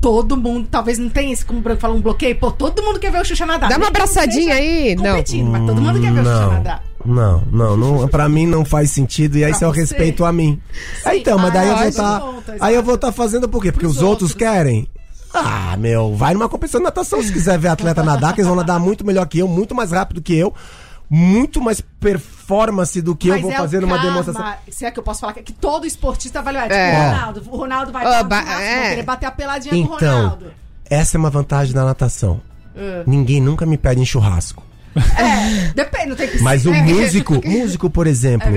Todo 0.00 0.36
mundo, 0.36 0.66
talvez 0.70 0.98
não 0.98 1.08
tenha 1.08 1.32
esse, 1.32 1.44
como 1.44 1.58
o 1.60 1.62
Branco 1.62 1.80
falou, 1.80 1.96
um 1.96 2.00
bloqueio. 2.00 2.34
Pô, 2.36 2.50
todo 2.50 2.82
mundo 2.82 2.98
quer 2.98 3.12
ver 3.12 3.20
o 3.20 3.24
Xuxa 3.24 3.44
nadar. 3.46 3.68
Dá 3.68 3.76
uma 3.76 3.80
não 3.82 3.86
abraçadinha 3.88 4.54
aí. 4.54 4.96
Não. 4.96 5.16
Mas 5.16 5.66
todo 5.66 5.80
mundo 5.82 6.00
quer 6.00 6.12
ver 6.12 6.20
o 6.20 6.24
Xuxa 6.24 6.40
Não, 6.40 6.52
nadar. 6.52 6.82
não, 7.04 7.40
não, 7.52 7.76
não, 7.76 8.08
pra 8.08 8.28
mim 8.28 8.46
não 8.46 8.64
faz 8.64 8.90
sentido 8.90 9.36
e 9.38 9.44
aí 9.44 9.52
se 9.54 9.64
eu 9.64 9.72
você. 9.72 9.80
respeito 9.80 10.24
a 10.24 10.32
mim. 10.32 10.60
Sim. 11.04 11.18
então, 11.18 11.38
mas 11.38 11.50
Ah, 11.50 11.52
daí 11.54 11.68
eu 11.68 11.76
vou 11.76 11.86
estar. 11.88 12.16
exato. 12.16 12.42
aí 12.60 12.74
eu 12.74 12.82
vou 12.82 12.94
estar 12.96 13.12
fazendo 13.12 13.48
por 13.48 13.62
quê? 13.62 13.70
Porque 13.70 13.86
Pros 13.86 13.98
os 13.98 14.02
outros, 14.02 14.30
outros. 14.30 14.38
querem. 14.50 14.88
Ah, 15.34 15.76
meu, 15.78 16.14
vai 16.14 16.34
numa 16.34 16.48
competição 16.48 16.80
de 16.80 16.84
natação 16.84 17.22
se 17.22 17.32
quiser 17.32 17.58
ver 17.58 17.68
atleta 17.68 18.02
nadar, 18.02 18.34
que 18.34 18.40
eles 18.40 18.46
vão 18.48 18.56
nadar 18.56 18.78
muito 18.78 19.04
melhor 19.06 19.26
que 19.26 19.38
eu, 19.38 19.48
muito 19.48 19.74
mais 19.74 19.90
rápido 19.92 20.20
que 20.20 20.34
eu, 20.34 20.52
muito 21.08 21.60
mais 21.60 21.80
performance 21.80 23.00
do 23.02 23.14
que 23.16 23.28
eu 23.28 23.34
Mas 23.34 23.42
vou 23.42 23.52
é 23.52 23.56
fazer 23.56 23.80
numa 23.80 23.98
demonstração. 23.98 24.54
Se 24.70 24.84
é 24.84 24.90
que 24.90 24.98
eu 24.98 25.02
posso 25.02 25.20
falar, 25.20 25.32
que 25.34 25.42
que 25.42 25.52
todo 25.52 25.86
esportista 25.86 26.40
vai 26.42 26.52
olhar. 26.54 26.62
Tipo, 26.64 26.74
É. 26.74 26.92
o 26.98 27.10
Ronaldo. 27.10 27.42
O 27.50 27.56
Ronaldo 27.56 27.92
vai 27.92 28.06
um 28.22 28.28
ba- 28.28 28.40
churrasco, 28.42 28.62
é. 28.62 29.02
bater 29.02 29.26
a 29.26 29.30
peladinha 29.30 29.86
com 29.86 29.92
o 29.92 29.96
Então, 29.96 30.16
Ronaldo. 30.22 30.46
essa 30.88 31.16
é 31.16 31.18
uma 31.18 31.30
vantagem 31.30 31.74
da 31.74 31.84
natação. 31.84 32.40
É. 32.74 33.02
Ninguém 33.06 33.40
nunca 33.40 33.66
me 33.66 33.76
pede 33.76 34.00
em 34.00 34.04
churrasco. 34.06 34.62
É, 34.94 35.72
depende, 35.74 36.06
não 36.06 36.16
tem 36.16 36.26
piscina. 36.26 36.44
Mas 36.44 36.66
o 36.66 36.72
É. 36.74 36.82
músico, 36.82 37.40
músico, 37.46 37.88
por 37.90 38.06
exemplo, 38.06 38.48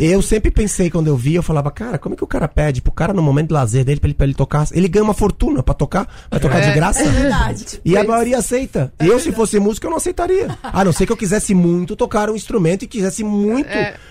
eu 0.00 0.22
sempre 0.22 0.50
pensei 0.50 0.90
quando 0.90 1.06
eu 1.08 1.16
via, 1.16 1.38
eu 1.38 1.42
falava, 1.42 1.70
cara, 1.70 1.98
como 1.98 2.14
é 2.14 2.18
que 2.18 2.24
o 2.24 2.26
cara 2.26 2.46
pede 2.48 2.80
pro 2.80 2.92
cara 2.92 3.12
no 3.12 3.22
momento 3.22 3.48
de 3.48 3.54
lazer 3.54 3.84
dele 3.84 4.00
pra 4.00 4.08
ele, 4.08 4.14
pra 4.14 4.26
ele 4.26 4.34
tocar? 4.34 4.66
Ele 4.72 4.88
ganha 4.88 5.04
uma 5.04 5.14
fortuna 5.14 5.62
pra 5.62 5.74
tocar, 5.74 6.06
vai 6.30 6.40
tocar 6.40 6.60
de 6.60 6.72
graça. 6.72 7.02
É 7.02 7.08
verdade. 7.08 7.80
E 7.84 7.96
a 7.96 8.04
maioria 8.04 8.38
aceita. 8.38 8.92
eu, 9.00 9.18
se 9.18 9.32
fosse 9.32 9.58
músico, 9.58 9.86
eu 9.86 9.90
não 9.90 9.96
aceitaria. 9.98 10.48
A 10.62 10.84
não 10.84 10.92
ser 10.92 11.06
que 11.06 11.12
eu 11.12 11.16
quisesse 11.16 11.54
muito 11.54 11.96
tocar 11.96 12.30
um 12.30 12.34
instrumento 12.36 12.84
e 12.84 12.88
quisesse 12.88 13.22
muito. 13.24 13.68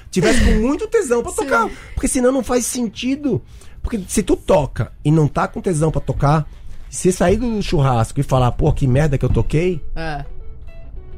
Tivesse 0.09 0.41
com 0.43 0.59
muito 0.59 0.87
tesão 0.87 1.23
pra 1.23 1.31
tocar. 1.31 1.69
Porque 1.93 2.07
senão 2.07 2.31
não 2.31 2.43
faz 2.43 2.65
sentido. 2.65 3.41
Porque 3.81 3.99
se 4.07 4.21
tu 4.21 4.35
toca 4.35 4.91
e 5.03 5.11
não 5.11 5.27
tá 5.27 5.47
com 5.47 5.61
tesão 5.61 5.89
pra 5.91 6.01
tocar, 6.01 6.45
Se 6.89 7.09
sair 7.11 7.37
do 7.37 7.61
churrasco 7.61 8.19
e 8.19 8.23
falar, 8.23 8.51
pô, 8.51 8.71
que 8.73 8.85
merda 8.85 9.17
que 9.17 9.23
eu 9.23 9.29
toquei, 9.29 9.81
É. 9.95 10.25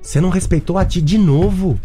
você 0.04 0.22
não 0.22 0.30
respeitou 0.30 0.78
a 0.78 0.86
ti 0.86 1.02
de 1.02 1.18
novo. 1.18 1.80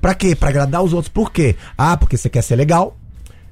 Pra 0.00 0.14
quê? 0.14 0.34
Pra 0.34 0.48
agradar 0.48 0.82
os 0.82 0.92
outros. 0.92 1.08
Por 1.12 1.30
quê? 1.30 1.54
Ah, 1.76 1.96
porque 1.96 2.16
você 2.16 2.28
quer 2.28 2.42
ser 2.42 2.56
legal. 2.56 2.96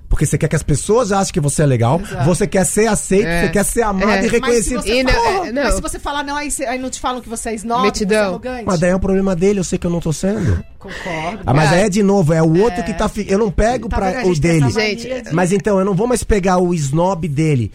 Porque 0.08 0.24
você 0.24 0.38
quer 0.38 0.48
que 0.48 0.56
as 0.56 0.62
pessoas 0.62 1.12
achem 1.12 1.34
que 1.34 1.40
você 1.40 1.62
é 1.62 1.66
legal. 1.66 2.00
Exato. 2.00 2.24
Você 2.24 2.46
quer 2.46 2.64
ser 2.64 2.86
aceito, 2.86 3.26
É. 3.26 3.42
você 3.42 3.48
quer 3.50 3.62
ser 3.64 3.82
amado 3.82 4.04
É. 4.08 4.14
e 4.14 4.16
Mas 4.16 4.24
se 4.24 4.30
reconhecido. 4.30 4.80
você 4.82 5.00
E 5.00 5.02
não- 5.02 5.12
é, 5.44 5.52
não. 5.52 5.62
mas 5.64 5.74
se 5.74 5.82
você 5.82 5.98
falar 5.98 6.22
não, 6.22 6.34
aí, 6.34 6.48
aí 6.66 6.78
não 6.78 6.88
te 6.88 6.98
falam 6.98 7.20
que 7.20 7.28
você 7.28 7.50
é 7.50 7.54
snob, 7.56 7.92
que 7.92 7.98
você 8.06 8.14
é 8.14 8.18
arrogante. 8.18 8.64
Mas 8.64 8.80
daí 8.80 8.88
é 8.90 8.96
o 8.96 9.00
problema 9.00 9.36
dele, 9.36 9.60
eu 9.60 9.64
sei 9.64 9.78
que 9.78 9.86
eu 9.86 9.90
não 9.90 10.00
tô 10.00 10.10
sendo. 10.10 10.64
Concordo. 10.78 11.42
Ah, 11.44 11.52
mas 11.52 11.70
É. 11.72 11.74
aí 11.74 11.80
é 11.82 11.88
de 11.90 12.02
novo, 12.02 12.32
é 12.32 12.42
o 12.42 12.58
outro 12.58 12.82
que 12.84 12.94
tá. 12.94 13.06
fi- 13.06 13.26
Eu 13.28 13.38
não 13.38 13.50
pego 13.50 13.86
Tá 13.90 13.96
pra 13.98 14.26
o 14.26 14.34
dele. 14.34 14.70
Gente, 14.70 15.22
de- 15.24 15.32
Mas 15.34 15.52
então, 15.52 15.78
eu 15.78 15.84
não 15.84 15.92
vou 15.94 16.06
mais 16.06 16.24
pegar 16.24 16.56
o 16.56 16.72
snob 16.72 17.28
dele. 17.28 17.70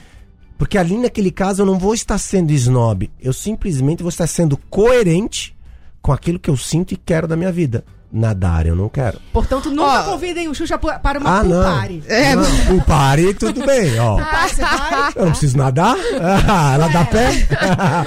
Porque 0.58 0.78
ali 0.80 0.98
naquele 0.98 1.30
caso 1.30 1.62
eu 1.62 1.66
não 1.68 1.78
vou 1.78 1.94
estar 1.94 2.18
sendo 2.18 2.52
snob. 2.54 3.12
Eu 3.22 3.34
simplesmente 3.34 4.02
vou 4.02 4.10
estar 4.10 4.26
sendo 4.26 4.58
coerente 4.72 5.56
com 6.04 6.12
aquilo 6.12 6.38
que 6.38 6.50
eu 6.50 6.58
sinto 6.58 6.92
e 6.94 6.98
quero 6.98 7.28
da 7.28 7.38
minha 7.38 7.52
vida. 7.52 7.84
Nadar, 8.12 8.68
eu 8.68 8.76
não 8.76 8.90
quero. 8.90 9.20
Portanto, 9.32 9.72
nunca 9.72 10.02
Ó. 10.02 10.04
convidem 10.04 10.48
o 10.48 10.54
Xuxa 10.54 10.78
para 10.78 11.18
uma 11.18 11.40
ah, 11.40 11.42
pool 11.42 11.50
não. 11.50 11.64
party. 11.64 12.04
É. 12.08 12.36
Não, 12.36 12.78
o 12.78 12.82
pare, 12.84 13.34
tudo 13.34 13.66
bem, 13.66 14.00
ó. 14.00 14.18
Você 14.48 14.62
vai? 14.62 15.14
Eu 15.16 15.24
não 15.26 15.32
preciso 15.32 15.58
nadar? 15.58 15.96
Ah, 16.48 16.74
ela 16.76 16.90
dá 16.90 17.06
pé? 17.06 17.30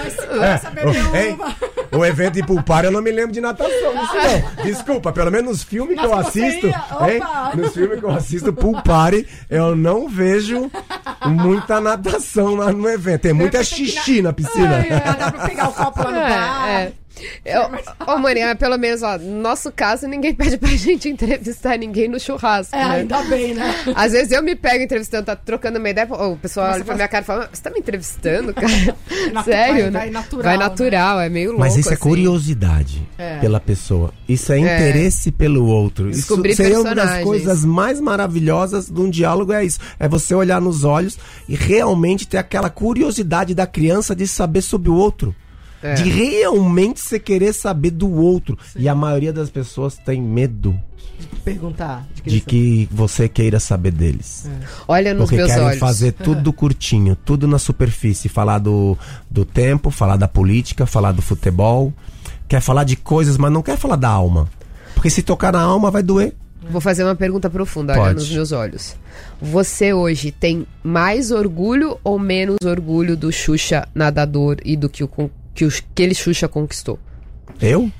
Mas 0.04 0.12
segurança, 0.12 0.70
beber 0.70 1.16
Hein? 1.16 1.34
uma. 1.34 1.56
O 1.98 2.04
evento 2.04 2.34
de 2.34 2.42
pulpar 2.44 2.84
eu 2.84 2.92
não 2.92 3.02
me 3.02 3.10
lembro 3.10 3.32
de 3.32 3.40
natação. 3.40 3.72
Isso 3.72 4.14
não. 4.14 4.64
Desculpa, 4.64 5.12
pelo 5.12 5.30
menos 5.30 5.50
nos 5.50 5.62
filmes 5.64 5.98
que 5.98 6.04
eu 6.06 6.14
assisto. 6.14 6.66
Hein? 6.66 7.20
Nos 7.56 7.72
filmes 7.72 7.98
que 7.98 8.04
eu 8.04 8.10
assisto, 8.10 8.52
pulpare, 8.52 9.26
eu 9.50 9.74
não 9.74 10.08
vejo 10.08 10.70
muita 11.24 11.80
natação 11.80 12.54
lá 12.54 12.70
no 12.70 12.88
evento. 12.88 13.22
Tem 13.22 13.32
muita 13.32 13.64
xixi 13.64 14.22
na 14.22 14.32
piscina. 14.32 14.76
Ai, 14.76 15.16
dá 15.16 15.32
pra 15.32 15.48
pegar 15.48 15.68
o 15.68 15.72
copo 15.72 16.02
lá 16.04 16.10
no 16.10 16.20
bar. 16.20 16.68
É, 16.68 16.82
é. 16.82 16.92
Eu, 17.44 17.62
ô, 18.06 18.18
Maria, 18.18 18.54
pelo 18.54 18.76
menos, 18.76 19.02
ó, 19.02 19.16
no 19.18 19.40
nosso 19.40 19.70
caso, 19.72 20.06
ninguém 20.06 20.34
pede 20.34 20.56
pra 20.58 20.68
gente 20.76 21.08
entrevistar 21.08 21.78
ninguém 21.78 22.08
no 22.08 22.20
churrasco. 22.20 22.74
É, 22.76 22.78
né? 22.84 22.94
ainda 22.96 23.22
bem, 23.22 23.54
né? 23.54 23.74
Às 23.94 24.12
vezes 24.12 24.32
eu 24.32 24.42
me 24.42 24.54
pego 24.54 24.84
entrevistando, 24.84 25.24
tá 25.26 25.36
trocando 25.36 25.78
uma 25.78 25.88
ideia, 25.88 26.06
ô, 26.10 26.32
o 26.32 26.36
pessoal 26.36 26.72
olha 26.72 26.84
pra 26.84 26.94
minha 26.94 27.08
cara 27.08 27.22
e 27.22 27.26
fala, 27.26 27.48
você 27.52 27.62
tá 27.62 27.70
me 27.70 27.78
entrevistando, 27.78 28.52
cara? 28.54 28.66
Sério, 29.44 29.82
vai- 29.84 29.90
né? 29.90 29.98
vai 30.00 30.10
natural, 30.10 30.42
Vai 30.44 30.56
né? 30.58 30.64
natural, 30.64 31.20
é 31.20 31.28
meio 31.28 31.48
louco. 31.50 31.60
Mas 31.60 31.76
isso 31.76 31.90
é 31.90 31.94
assim. 31.94 32.02
curiosidade 32.02 33.08
É. 33.18 33.38
pela 33.38 33.60
pessoa. 33.60 34.12
Isso 34.28 34.52
é 34.52 34.58
interesse 34.58 35.30
pelo 35.32 35.66
outro. 35.66 36.10
Descobrir 36.10 36.50
isso 36.52 36.62
seria 36.62 36.80
uma 36.80 36.94
das 36.94 37.22
coisas 37.22 37.64
mais 37.64 38.00
maravilhosas 38.00 38.90
de 38.90 39.00
um 39.00 39.08
diálogo 39.08 39.52
é 39.52 39.64
isso. 39.64 39.78
É 39.98 40.08
você 40.08 40.34
olhar 40.34 40.60
nos 40.60 40.84
olhos 40.84 41.18
e 41.48 41.54
realmente 41.54 42.26
ter 42.26 42.38
aquela 42.38 42.68
curiosidade 42.70 43.54
da 43.54 43.66
criança 43.66 44.14
de 44.14 44.26
saber 44.26 44.62
sobre 44.62 44.90
o 44.90 44.94
outro. 44.94 45.34
É. 45.82 45.94
De 45.94 46.08
realmente 46.08 47.00
você 47.00 47.18
querer 47.18 47.52
saber 47.52 47.90
do 47.90 48.10
outro. 48.10 48.58
E 48.74 48.88
a 48.88 48.94
maioria 48.94 49.32
das 49.32 49.50
pessoas 49.50 49.96
tem 49.96 50.20
medo 50.20 50.78
Perguntar. 51.44 52.06
de 52.24 52.40
que 52.40 52.88
você 52.90 53.28
queira 53.28 53.60
saber 53.60 53.92
deles. 53.92 54.48
Olha 54.88 55.12
nos 55.14 55.24
Porque 55.24 55.36
meus 55.36 55.50
querem 55.50 55.66
olhos. 55.66 55.78
fazer 55.78 56.12
tudo 56.12 56.52
curtinho, 56.52 57.16
tudo 57.16 57.46
na 57.46 57.58
superfície. 57.58 58.28
Falar 58.28 58.58
do, 58.58 58.96
do 59.30 59.44
tempo, 59.44 59.90
falar 59.90 60.16
da 60.16 60.26
política, 60.28 60.86
falar 60.86 61.12
do 61.12 61.22
futebol. 61.22 61.92
Quer 62.48 62.60
falar 62.60 62.84
de 62.84 62.96
coisas, 62.96 63.36
mas 63.36 63.52
não 63.52 63.62
quer 63.62 63.76
falar 63.76 63.96
da 63.96 64.08
alma. 64.08 64.48
Porque 64.94 65.10
se 65.10 65.22
tocar 65.22 65.52
na 65.52 65.60
alma 65.60 65.90
vai 65.90 66.02
doer. 66.02 66.34
Vou 66.68 66.80
fazer 66.80 67.04
uma 67.04 67.14
pergunta 67.14 67.48
profunda, 67.48 67.92
olha 67.92 68.02
Pode. 68.02 68.14
nos 68.16 68.30
meus 68.30 68.50
olhos. 68.50 68.96
Você 69.40 69.92
hoje 69.92 70.32
tem 70.32 70.66
mais 70.82 71.30
orgulho 71.30 71.96
ou 72.02 72.18
menos 72.18 72.56
orgulho 72.64 73.16
do 73.16 73.30
Xuxa 73.30 73.86
nadador 73.94 74.56
e 74.64 74.76
do 74.76 74.88
que, 74.88 75.04
o, 75.04 75.08
que 75.56 75.64
o, 75.64 75.68
aquele 75.68 76.14
Xuxa 76.14 76.46
conquistou? 76.46 76.98
Eu? 77.60 77.90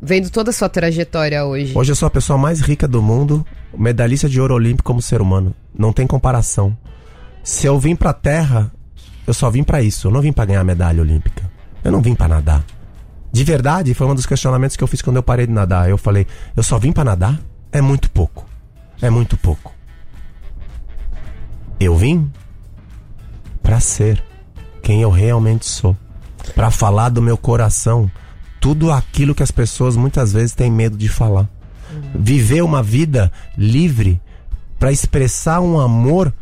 Vendo 0.00 0.30
toda 0.30 0.50
a 0.50 0.52
sua 0.52 0.68
trajetória 0.68 1.44
hoje. 1.44 1.72
Hoje 1.74 1.90
eu 1.90 1.96
sou 1.96 2.06
a 2.06 2.10
pessoa 2.10 2.38
mais 2.38 2.60
rica 2.60 2.86
do 2.86 3.02
mundo, 3.02 3.44
medalhista 3.76 4.28
de 4.28 4.40
ouro 4.40 4.54
olímpico 4.54 4.84
como 4.86 5.02
ser 5.02 5.20
humano. 5.20 5.54
Não 5.76 5.92
tem 5.92 6.06
comparação. 6.06 6.76
Se 7.42 7.66
eu 7.66 7.78
vim 7.80 7.96
pra 7.96 8.12
terra, 8.12 8.70
eu 9.26 9.32
só 9.34 9.50
vim 9.50 9.64
pra 9.64 9.82
isso. 9.82 10.06
Eu 10.06 10.12
não 10.12 10.20
vim 10.20 10.32
pra 10.32 10.44
ganhar 10.44 10.62
medalha 10.62 11.00
olímpica. 11.00 11.50
Eu 11.82 11.90
não 11.90 12.02
vim 12.02 12.14
pra 12.14 12.28
nadar. 12.28 12.64
De 13.32 13.42
verdade, 13.42 13.94
foi 13.94 14.06
um 14.06 14.14
dos 14.14 14.26
questionamentos 14.26 14.76
que 14.76 14.84
eu 14.84 14.88
fiz 14.88 15.02
quando 15.02 15.16
eu 15.16 15.22
parei 15.22 15.46
de 15.46 15.52
nadar. 15.52 15.88
Eu 15.88 15.98
falei, 15.98 16.26
eu 16.54 16.62
só 16.62 16.78
vim 16.78 16.92
pra 16.92 17.04
nadar? 17.04 17.40
É 17.72 17.80
muito 17.80 18.10
pouco. 18.10 18.46
É 19.00 19.08
muito 19.08 19.36
pouco. 19.36 19.72
Eu 21.80 21.96
vim 21.96 22.30
pra 23.62 23.80
ser 23.80 24.22
quem 24.82 25.02
eu 25.02 25.10
realmente 25.10 25.66
sou. 25.66 25.96
Pra 26.54 26.70
falar 26.70 27.08
do 27.08 27.22
meu 27.22 27.36
coração 27.36 28.10
tudo 28.60 28.90
aquilo 28.90 29.34
que 29.34 29.42
as 29.42 29.50
pessoas 29.50 29.96
muitas 29.96 30.32
vezes 30.32 30.54
têm 30.54 30.70
medo 30.70 30.96
de 30.96 31.08
falar. 31.08 31.48
Viver 32.14 32.62
uma 32.62 32.82
vida 32.82 33.32
livre 33.56 34.20
pra 34.78 34.92
expressar 34.92 35.60
um 35.60 35.78
amor 35.78 36.32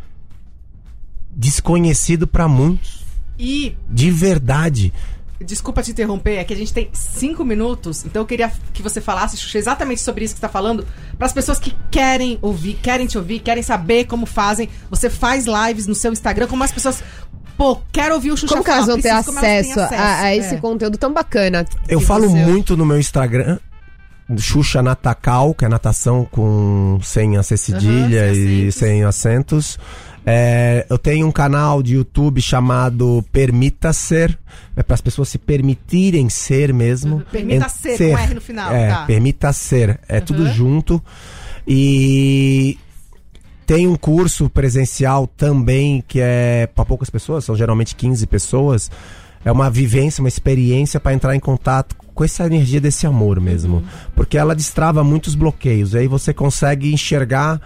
desconhecido 1.31 2.27
pra 2.27 2.49
muitos, 2.49 3.05
E, 3.39 3.77
de 3.89 4.11
verdade. 4.11 4.93
desculpa 5.39 5.83
te 5.83 5.91
interromper, 5.91 6.37
é 6.37 6.45
que 6.45 6.55
a 6.55 6.57
gente 6.57 6.73
tem 6.73 6.89
cinco 6.95 7.45
minutos, 7.45 8.07
então 8.07 8.23
eu 8.23 8.27
queria 8.27 8.51
que 8.73 8.83
você 8.83 9.03
falasse, 9.03 9.37
exatamente 9.57 10.01
sobre 10.01 10.25
isso 10.25 10.33
que 10.33 10.41
você 10.41 10.47
tá 10.47 10.49
falando, 10.49 10.87
para 11.19 11.27
as 11.27 11.33
pessoas 11.35 11.59
que 11.59 11.75
querem 11.91 12.39
ouvir, 12.41 12.75
querem 12.83 13.07
te 13.07 13.19
ouvir, 13.19 13.41
querem 13.41 13.63
saber 13.63 14.07
como 14.07 14.25
fazem. 14.25 14.69
Você 14.89 15.11
faz 15.11 15.45
lives 15.47 15.87
no 15.87 15.95
seu 15.95 16.11
Instagram, 16.13 16.47
como 16.47 16.65
as 16.65 16.73
pessoas. 16.73 17.03
Pô, 17.57 17.79
quero 17.91 18.15
ouvir 18.15 18.33
o 18.33 18.37
Xuxa 18.37 18.53
Como 18.55 18.65
que 18.65 18.71
elas 18.71 18.87
vão 18.87 19.01
ter 19.01 19.09
acesso, 19.11 19.75
têm 19.89 19.99
a, 19.99 20.21
a 20.23 20.37
esse 20.37 20.55
É. 20.57 20.59
conteúdo 20.59 20.99
tão 20.99 21.13
bacana? 21.13 21.65
Eu 21.89 22.01
falo 22.01 22.29
você- 22.29 22.37
muito 22.45 22.77
no 22.77 22.85
meu 22.85 22.99
Instagram, 22.99 23.59
Xuxa 24.39 24.83
Natacal, 24.83 25.55
que 25.55 25.65
é 25.65 25.69
natação 25.69 26.27
com 26.31 26.99
sem 27.03 27.37
acess 27.37 27.61
cedilha 27.61 28.35
sem 28.35 28.67
e 28.69 28.73
sem 28.73 29.05
acentos. 29.05 29.79
É, 30.29 30.85
eu 30.91 30.99
tenho 30.99 31.25
um 31.27 31.31
canal 31.31 31.81
de 31.83 31.95
YouTube 31.95 32.43
chamado 32.43 33.25
Permita 33.31 33.93
Ser, 33.93 34.37
é 34.75 34.83
para 34.83 34.95
as 34.95 35.01
pessoas 35.01 35.29
se 35.29 35.39
permitirem 35.39 36.29
ser 36.29 36.75
mesmo. 36.75 37.17
Uhum. 37.17 37.23
Permita 37.31 37.67
Ent- 37.67 37.71
ser, 37.71 38.11
com 38.11 38.19
R 38.19 38.35
no 38.35 38.41
final, 38.41 38.73
É, 38.75 38.89
tá. 38.89 39.05
permita 39.07 39.53
ser, 39.53 40.01
é 40.09 40.19
tudo 40.21 40.43
Uhum. 40.43 40.53
junto. 40.53 41.03
E 41.67 42.77
tem 43.67 43.87
um 43.87 43.97
curso 43.97 44.49
presencial 44.49 45.27
também 45.27 46.03
que 46.07 46.21
é 46.21 46.69
para 46.73 46.85
poucas 46.85 47.11
pessoas, 47.11 47.45
são 47.45 47.57
geralmente 47.57 47.97
15 47.97 48.27
pessoas. 48.27 48.91
É 49.45 49.51
uma 49.51 49.69
vivência, 49.69 50.23
uma 50.23 50.29
experiência 50.29 50.99
para 50.99 51.13
entrar 51.13 51.35
em 51.35 51.41
contato 51.41 51.95
com 52.15 52.25
essa 52.25 52.47
energia 52.47 52.81
desse 52.81 53.07
amor 53.07 53.41
mesmo. 53.41 53.85
Porque 54.15 54.39
ela 54.39 54.55
destrava 54.55 55.05
muitos 55.05 55.35
bloqueios. 55.35 55.95
Aí 55.95 56.07
você 56.07 56.33
consegue 56.33 56.93
enxergar 56.93 57.61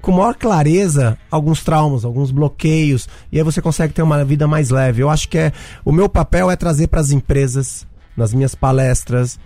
com 0.00 0.12
maior 0.12 0.34
clareza 0.34 1.18
alguns 1.30 1.62
traumas, 1.62 2.04
alguns 2.04 2.30
bloqueios, 2.30 3.06
e 3.30 3.36
aí 3.38 3.44
você 3.44 3.60
consegue 3.60 3.92
ter 3.92 4.02
uma 4.02 4.24
vida 4.24 4.48
mais 4.48 4.70
leve. 4.70 5.02
Eu 5.02 5.10
acho 5.10 5.28
que 5.28 5.36
é 5.36 5.52
o 5.84 5.92
meu 5.92 6.08
papel 6.08 6.50
é 6.50 6.56
trazer 6.56 6.88
para 6.88 7.00
as 7.00 7.10
empresas, 7.10 7.86
nas 8.16 8.32
minhas 8.32 8.54
palestras, 8.54 9.38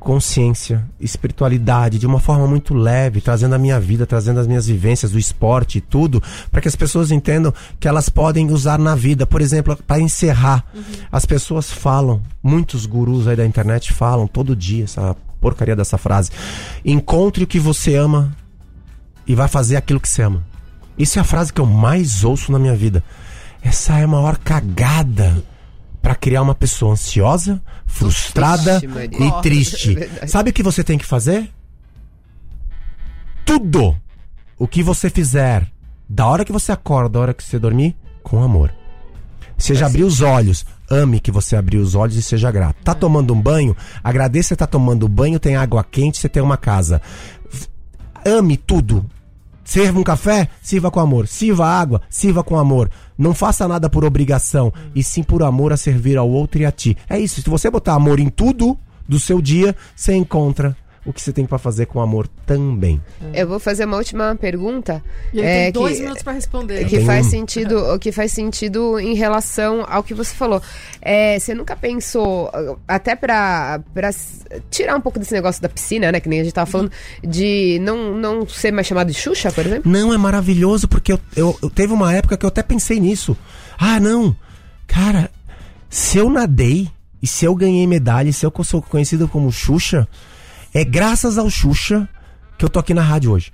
consciência, 0.00 0.82
espiritualidade 0.98 1.98
de 1.98 2.06
uma 2.06 2.18
forma 2.18 2.46
muito 2.46 2.72
leve, 2.72 3.20
trazendo 3.20 3.54
a 3.54 3.58
minha 3.58 3.78
vida, 3.78 4.06
trazendo 4.06 4.40
as 4.40 4.46
minhas 4.46 4.66
vivências 4.66 5.12
do 5.12 5.18
esporte 5.18 5.78
e 5.78 5.80
tudo, 5.80 6.22
para 6.50 6.62
que 6.62 6.66
as 6.66 6.74
pessoas 6.74 7.12
entendam 7.12 7.52
que 7.78 7.86
elas 7.86 8.08
podem 8.08 8.50
usar 8.50 8.78
na 8.78 8.94
vida. 8.94 9.26
Por 9.26 9.42
exemplo, 9.42 9.76
para 9.86 10.00
encerrar, 10.00 10.64
as 11.12 11.26
pessoas 11.26 11.70
falam, 11.70 12.22
muitos 12.42 12.86
gurus 12.86 13.28
aí 13.28 13.36
da 13.36 13.44
internet 13.44 13.92
falam 13.92 14.26
todo 14.26 14.56
dia 14.56 14.84
essa 14.84 15.14
porcaria 15.38 15.76
dessa 15.76 15.98
frase. 15.98 16.30
Encontre 16.82 17.44
o 17.44 17.46
que 17.46 17.60
você 17.60 17.94
ama 17.94 18.34
e 19.26 19.34
vai 19.34 19.48
fazer 19.48 19.76
aquilo 19.76 20.00
que 20.00 20.08
você 20.08 20.22
ama. 20.22 20.42
Isso 20.98 21.18
é 21.18 21.22
a 21.22 21.24
frase 21.24 21.52
que 21.52 21.60
eu 21.60 21.66
mais 21.66 22.24
ouço 22.24 22.50
na 22.50 22.58
minha 22.58 22.74
vida. 22.74 23.04
Essa 23.62 23.98
é 23.98 24.04
a 24.04 24.08
maior 24.08 24.38
cagada 24.38 25.44
para 26.00 26.14
criar 26.14 26.42
uma 26.42 26.54
pessoa 26.54 26.92
ansiosa, 26.92 27.60
frustrada 27.86 28.80
e 28.84 29.42
triste. 29.42 29.96
é. 30.20 30.26
Sabe 30.26 30.50
o 30.50 30.52
que 30.52 30.62
você 30.62 30.82
tem 30.82 30.98
que 30.98 31.04
fazer? 31.04 31.50
Tudo 33.44 33.96
o 34.58 34.66
que 34.68 34.82
você 34.82 35.10
fizer, 35.10 35.66
da 36.08 36.26
hora 36.26 36.44
que 36.44 36.52
você 36.52 36.72
acorda, 36.72 37.10
da 37.10 37.20
hora 37.20 37.34
que 37.34 37.42
você 37.42 37.58
dormir, 37.58 37.96
com 38.22 38.42
amor. 38.42 38.72
Seja 39.56 39.86
abrir 39.86 40.04
os 40.04 40.22
olhos, 40.22 40.64
ame 40.90 41.20
que 41.20 41.30
você 41.30 41.54
abriu 41.54 41.82
os 41.82 41.94
olhos 41.94 42.16
e 42.16 42.22
seja 42.22 42.50
grato. 42.50 42.82
Tá 42.82 42.94
tomando 42.94 43.34
um 43.34 43.40
banho? 43.40 43.76
Agradeça 44.02 44.48
que 44.48 44.48
você 44.48 44.56
tá 44.56 44.66
tomando 44.66 45.06
banho, 45.06 45.38
tem 45.38 45.54
água 45.54 45.84
quente, 45.84 46.18
você 46.18 46.28
tem 46.28 46.42
uma 46.42 46.56
casa. 46.56 47.02
Ame 48.24 48.56
tudo. 48.56 49.04
Serva 49.70 50.00
um 50.00 50.02
café? 50.02 50.48
Sirva 50.60 50.90
com 50.90 50.98
amor. 50.98 51.28
Sirva 51.28 51.64
água? 51.64 52.02
Sirva 52.10 52.42
com 52.42 52.58
amor. 52.58 52.90
Não 53.16 53.32
faça 53.32 53.68
nada 53.68 53.88
por 53.88 54.04
obrigação, 54.04 54.72
e 54.96 55.00
sim 55.00 55.22
por 55.22 55.44
amor 55.44 55.72
a 55.72 55.76
servir 55.76 56.18
ao 56.18 56.28
outro 56.28 56.60
e 56.60 56.66
a 56.66 56.72
ti. 56.72 56.96
É 57.08 57.20
isso. 57.20 57.40
Se 57.40 57.48
você 57.48 57.70
botar 57.70 57.94
amor 57.94 58.18
em 58.18 58.28
tudo 58.28 58.76
do 59.08 59.20
seu 59.20 59.40
dia, 59.40 59.76
você 59.94 60.12
encontra 60.12 60.76
o 61.04 61.12
que 61.14 61.20
você 61.22 61.32
tem 61.32 61.46
pra 61.46 61.56
fazer 61.58 61.86
com 61.86 61.98
amor 62.00 62.28
também. 62.44 63.00
Eu 63.32 63.48
vou 63.48 63.58
fazer 63.58 63.86
uma 63.86 63.96
última 63.96 64.36
pergunta. 64.36 65.02
E 65.32 65.40
é, 65.40 65.64
tem 65.64 65.72
dois 65.72 65.96
que- 65.96 66.02
minutos 66.02 66.22
pra 66.22 66.32
responder. 66.34 66.84
que 66.84 66.96
tenho 66.96 67.06
faz 67.06 67.26
um. 67.26 67.30
sentido 67.30 67.78
o 67.94 67.98
que 67.98 68.12
faz 68.12 68.32
sentido 68.32 68.98
em 69.00 69.14
relação 69.14 69.84
ao 69.88 70.02
que 70.02 70.12
você 70.12 70.34
falou 70.34 70.60
É, 71.00 71.38
você 71.38 71.54
nunca 71.54 71.74
pensou 71.74 72.50
até 72.86 73.16
s- 74.08 74.44
tirar 74.70 74.94
um 74.94 75.00
pouco 75.00 75.18
desse 75.18 75.32
negócio 75.32 75.62
da 75.62 75.68
piscina 75.70 76.12
né 76.12 76.20
que 76.20 76.28
nem 76.28 76.40
a 76.40 76.44
gente 76.44 76.52
tava 76.52 76.70
falando 76.70 76.90
de 77.26 77.78
não, 77.80 78.14
não 78.14 78.46
ser 78.46 78.70
mais 78.70 78.86
chamado 78.86 79.08
de 79.10 79.14
Xuxa 79.14 79.50
por 79.50 79.64
exemplo 79.64 79.90
Não, 79.90 80.12
é 80.12 80.18
maravilhoso, 80.18 80.86
porque 80.86 81.12
eu, 81.12 81.20
eu, 81.34 81.58
eu 81.62 81.70
teve 81.70 81.92
uma 81.94 82.12
época 82.12 82.36
que 82.36 82.44
eu 82.44 82.48
até 82.48 82.62
pensei 82.62 83.00
nisso. 83.00 83.34
Ah, 83.78 83.98
não. 83.98 84.36
Cara, 84.86 85.30
se 85.88 86.18
eu 86.18 86.28
nadei 86.28 86.88
e 87.22 87.26
se 87.26 87.44
eu 87.44 87.54
ganhei 87.54 87.86
medalha, 87.86 88.28
e 88.28 88.32
se 88.32 88.44
eu 88.44 88.52
sou 88.64 88.82
conhecido 88.82 89.26
como 89.28 89.50
Xuxa, 89.52 90.06
é 90.74 90.84
graças 90.84 91.38
ao 91.38 91.50
Xuxa 91.50 92.08
que 92.58 92.64
eu 92.64 92.68
tô 92.68 92.78
aqui 92.78 92.94
na 92.94 93.02
rádio 93.02 93.32
hoje. 93.32 93.52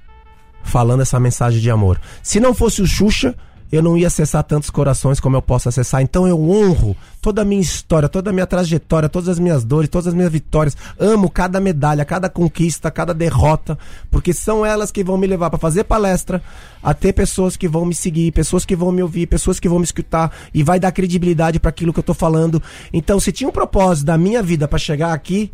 Falando 0.62 1.02
essa 1.02 1.20
mensagem 1.20 1.60
de 1.60 1.70
amor. 1.70 2.00
Se 2.22 2.40
não 2.40 2.52
fosse 2.52 2.82
o 2.82 2.86
Xuxa, 2.86 3.36
eu 3.70 3.82
não 3.82 3.96
ia 3.96 4.06
acessar 4.06 4.44
tantos 4.44 4.70
corações 4.70 5.18
como 5.18 5.36
eu 5.36 5.42
posso 5.42 5.68
acessar. 5.68 6.00
Então 6.02 6.26
eu 6.26 6.40
honro 6.40 6.96
toda 7.20 7.42
a 7.42 7.44
minha 7.44 7.60
história, 7.60 8.08
toda 8.08 8.30
a 8.30 8.32
minha 8.32 8.46
trajetória, 8.46 9.08
todas 9.08 9.28
as 9.28 9.38
minhas 9.38 9.64
dores, 9.64 9.88
todas 9.88 10.08
as 10.08 10.14
minhas 10.14 10.30
vitórias. 10.30 10.76
Amo 10.98 11.30
cada 11.30 11.60
medalha, 11.60 12.04
cada 12.04 12.28
conquista, 12.28 12.90
cada 12.90 13.12
derrota, 13.12 13.78
porque 14.10 14.32
são 14.32 14.64
elas 14.64 14.92
que 14.92 15.02
vão 15.02 15.16
me 15.16 15.26
levar 15.26 15.50
para 15.50 15.58
fazer 15.58 15.84
palestra, 15.84 16.42
a 16.82 16.94
ter 16.94 17.12
pessoas 17.12 17.56
que 17.56 17.68
vão 17.68 17.84
me 17.84 17.94
seguir, 17.94 18.32
pessoas 18.32 18.64
que 18.64 18.76
vão 18.76 18.92
me 18.92 19.02
ouvir, 19.02 19.26
pessoas 19.26 19.58
que 19.58 19.68
vão 19.68 19.78
me 19.78 19.84
escutar 19.84 20.32
e 20.54 20.62
vai 20.62 20.78
dar 20.78 20.92
credibilidade 20.92 21.58
para 21.58 21.70
aquilo 21.70 21.92
que 21.92 21.98
eu 21.98 22.04
tô 22.04 22.14
falando. 22.14 22.62
Então, 22.92 23.18
se 23.18 23.32
tinha 23.32 23.48
um 23.48 23.52
propósito 23.52 24.06
da 24.06 24.16
minha 24.16 24.42
vida 24.42 24.68
para 24.68 24.78
chegar 24.78 25.12
aqui, 25.12 25.52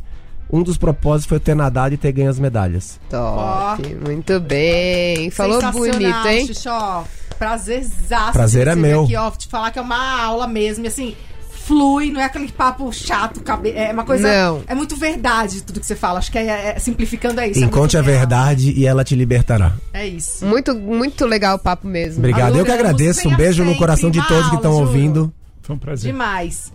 um 0.53 0.63
dos 0.63 0.77
propósitos 0.77 1.27
foi 1.27 1.37
eu 1.37 1.41
ter 1.41 1.57
nadado 1.57 1.95
e 1.95 1.97
ter 1.97 2.13
ganho 2.13 2.29
as 2.31 2.39
medalhas. 2.39 3.01
top 3.09 3.95
muito 4.07 4.39
bem 4.39 5.31
falou 5.31 5.61
Sensacional, 5.61 5.91
bonito 5.91 6.29
hein 6.29 6.47
Xuxó. 6.47 7.05
Prazerzaço. 7.39 8.33
Prazer 8.33 8.69
é 8.69 8.77
meu. 8.77 9.05
Aqui, 9.05 9.17
ó, 9.17 9.31
te 9.31 9.49
falar 9.49 9.71
que 9.73 9.79
é 9.79 9.83
uma 9.83 10.23
aula 10.23 10.47
mesmo, 10.47 10.85
e 10.85 10.89
assim, 10.89 11.17
flui, 11.51 12.13
não 12.13 12.21
é 12.21 12.25
aquele 12.25 12.47
papo 12.53 12.93
chato, 12.93 13.41
cabe... 13.41 13.71
é 13.73 13.93
uma 13.93 14.05
coisa... 14.05 14.29
Não. 14.29 14.63
É 14.67 14.75
muito 14.75 14.95
verdade 14.95 15.63
tudo 15.63 15.81
que 15.81 15.87
você 15.87 15.97
fala, 15.97 16.19
acho 16.19 16.31
que 16.31 16.39
é, 16.39 16.75
é- 16.77 16.79
simplificando 16.79 17.41
é 17.41 17.49
isso. 17.49 17.61
é 17.61 17.65
Encontre 17.65 17.97
a 17.97 18.01
muito 18.01 18.11
real. 18.11 18.21
verdade 18.21 18.73
e 18.77 18.87
ela 18.87 19.03
te 19.03 19.17
libertará. 19.17 19.73
É 19.93 20.07
isso. 20.07 20.45
muito 20.45 20.75
muito 20.75 21.25
legal 21.27 21.57
o 21.57 21.59
papo 21.59 21.87
mesmo 21.87 22.19
Obrigado. 22.19 22.51
Alô, 22.53 22.59
eu 22.59 22.65
que 22.65 22.71
agradeço. 22.71 23.29
Um 23.29 23.35
beijo 23.35 23.65
no 23.65 23.75
coração 23.77 24.11
de 24.11 24.25
todos 24.29 24.49
que 24.51 24.57
estão 24.57 24.75
ouvindo. 24.75 25.33
Foi 25.63 25.75
um 25.75 25.79
prazer. 25.79 26.13
Demais. 26.13 26.73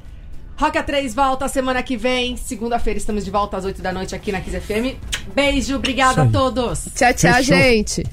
Rock 0.58 0.80
A3 0.80 1.14
volta 1.14 1.48
semana 1.48 1.84
que 1.84 1.96
vem. 1.96 2.36
Segunda-feira 2.36 2.98
estamos 2.98 3.24
de 3.24 3.30
volta 3.30 3.58
às 3.58 3.66
8 3.66 3.80
da 3.80 3.94
noite 3.94 4.16
aqui 4.16 4.32
na 4.32 4.42
Kiss 4.42 4.60
FM. 4.60 4.98
Beijo, 5.36 5.76
obrigada 5.76 6.24
a 6.24 6.26
todos. 6.26 6.86
tchau 6.96 7.14
tchau 7.14 7.34
Fechou. 7.36 7.56
gente 7.56 8.04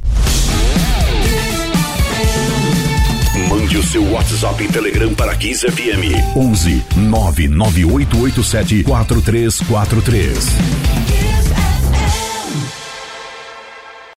Mande 3.48 3.78
o 3.78 3.82
seu 3.82 4.12
WhatsApp 4.12 4.62
e 4.62 4.68
Telegram 4.68 5.14
para 5.14 5.34
15 5.34 5.70
FM 5.70 6.36
11 6.36 6.84
99887 6.96 8.84
4343. 8.84 11.23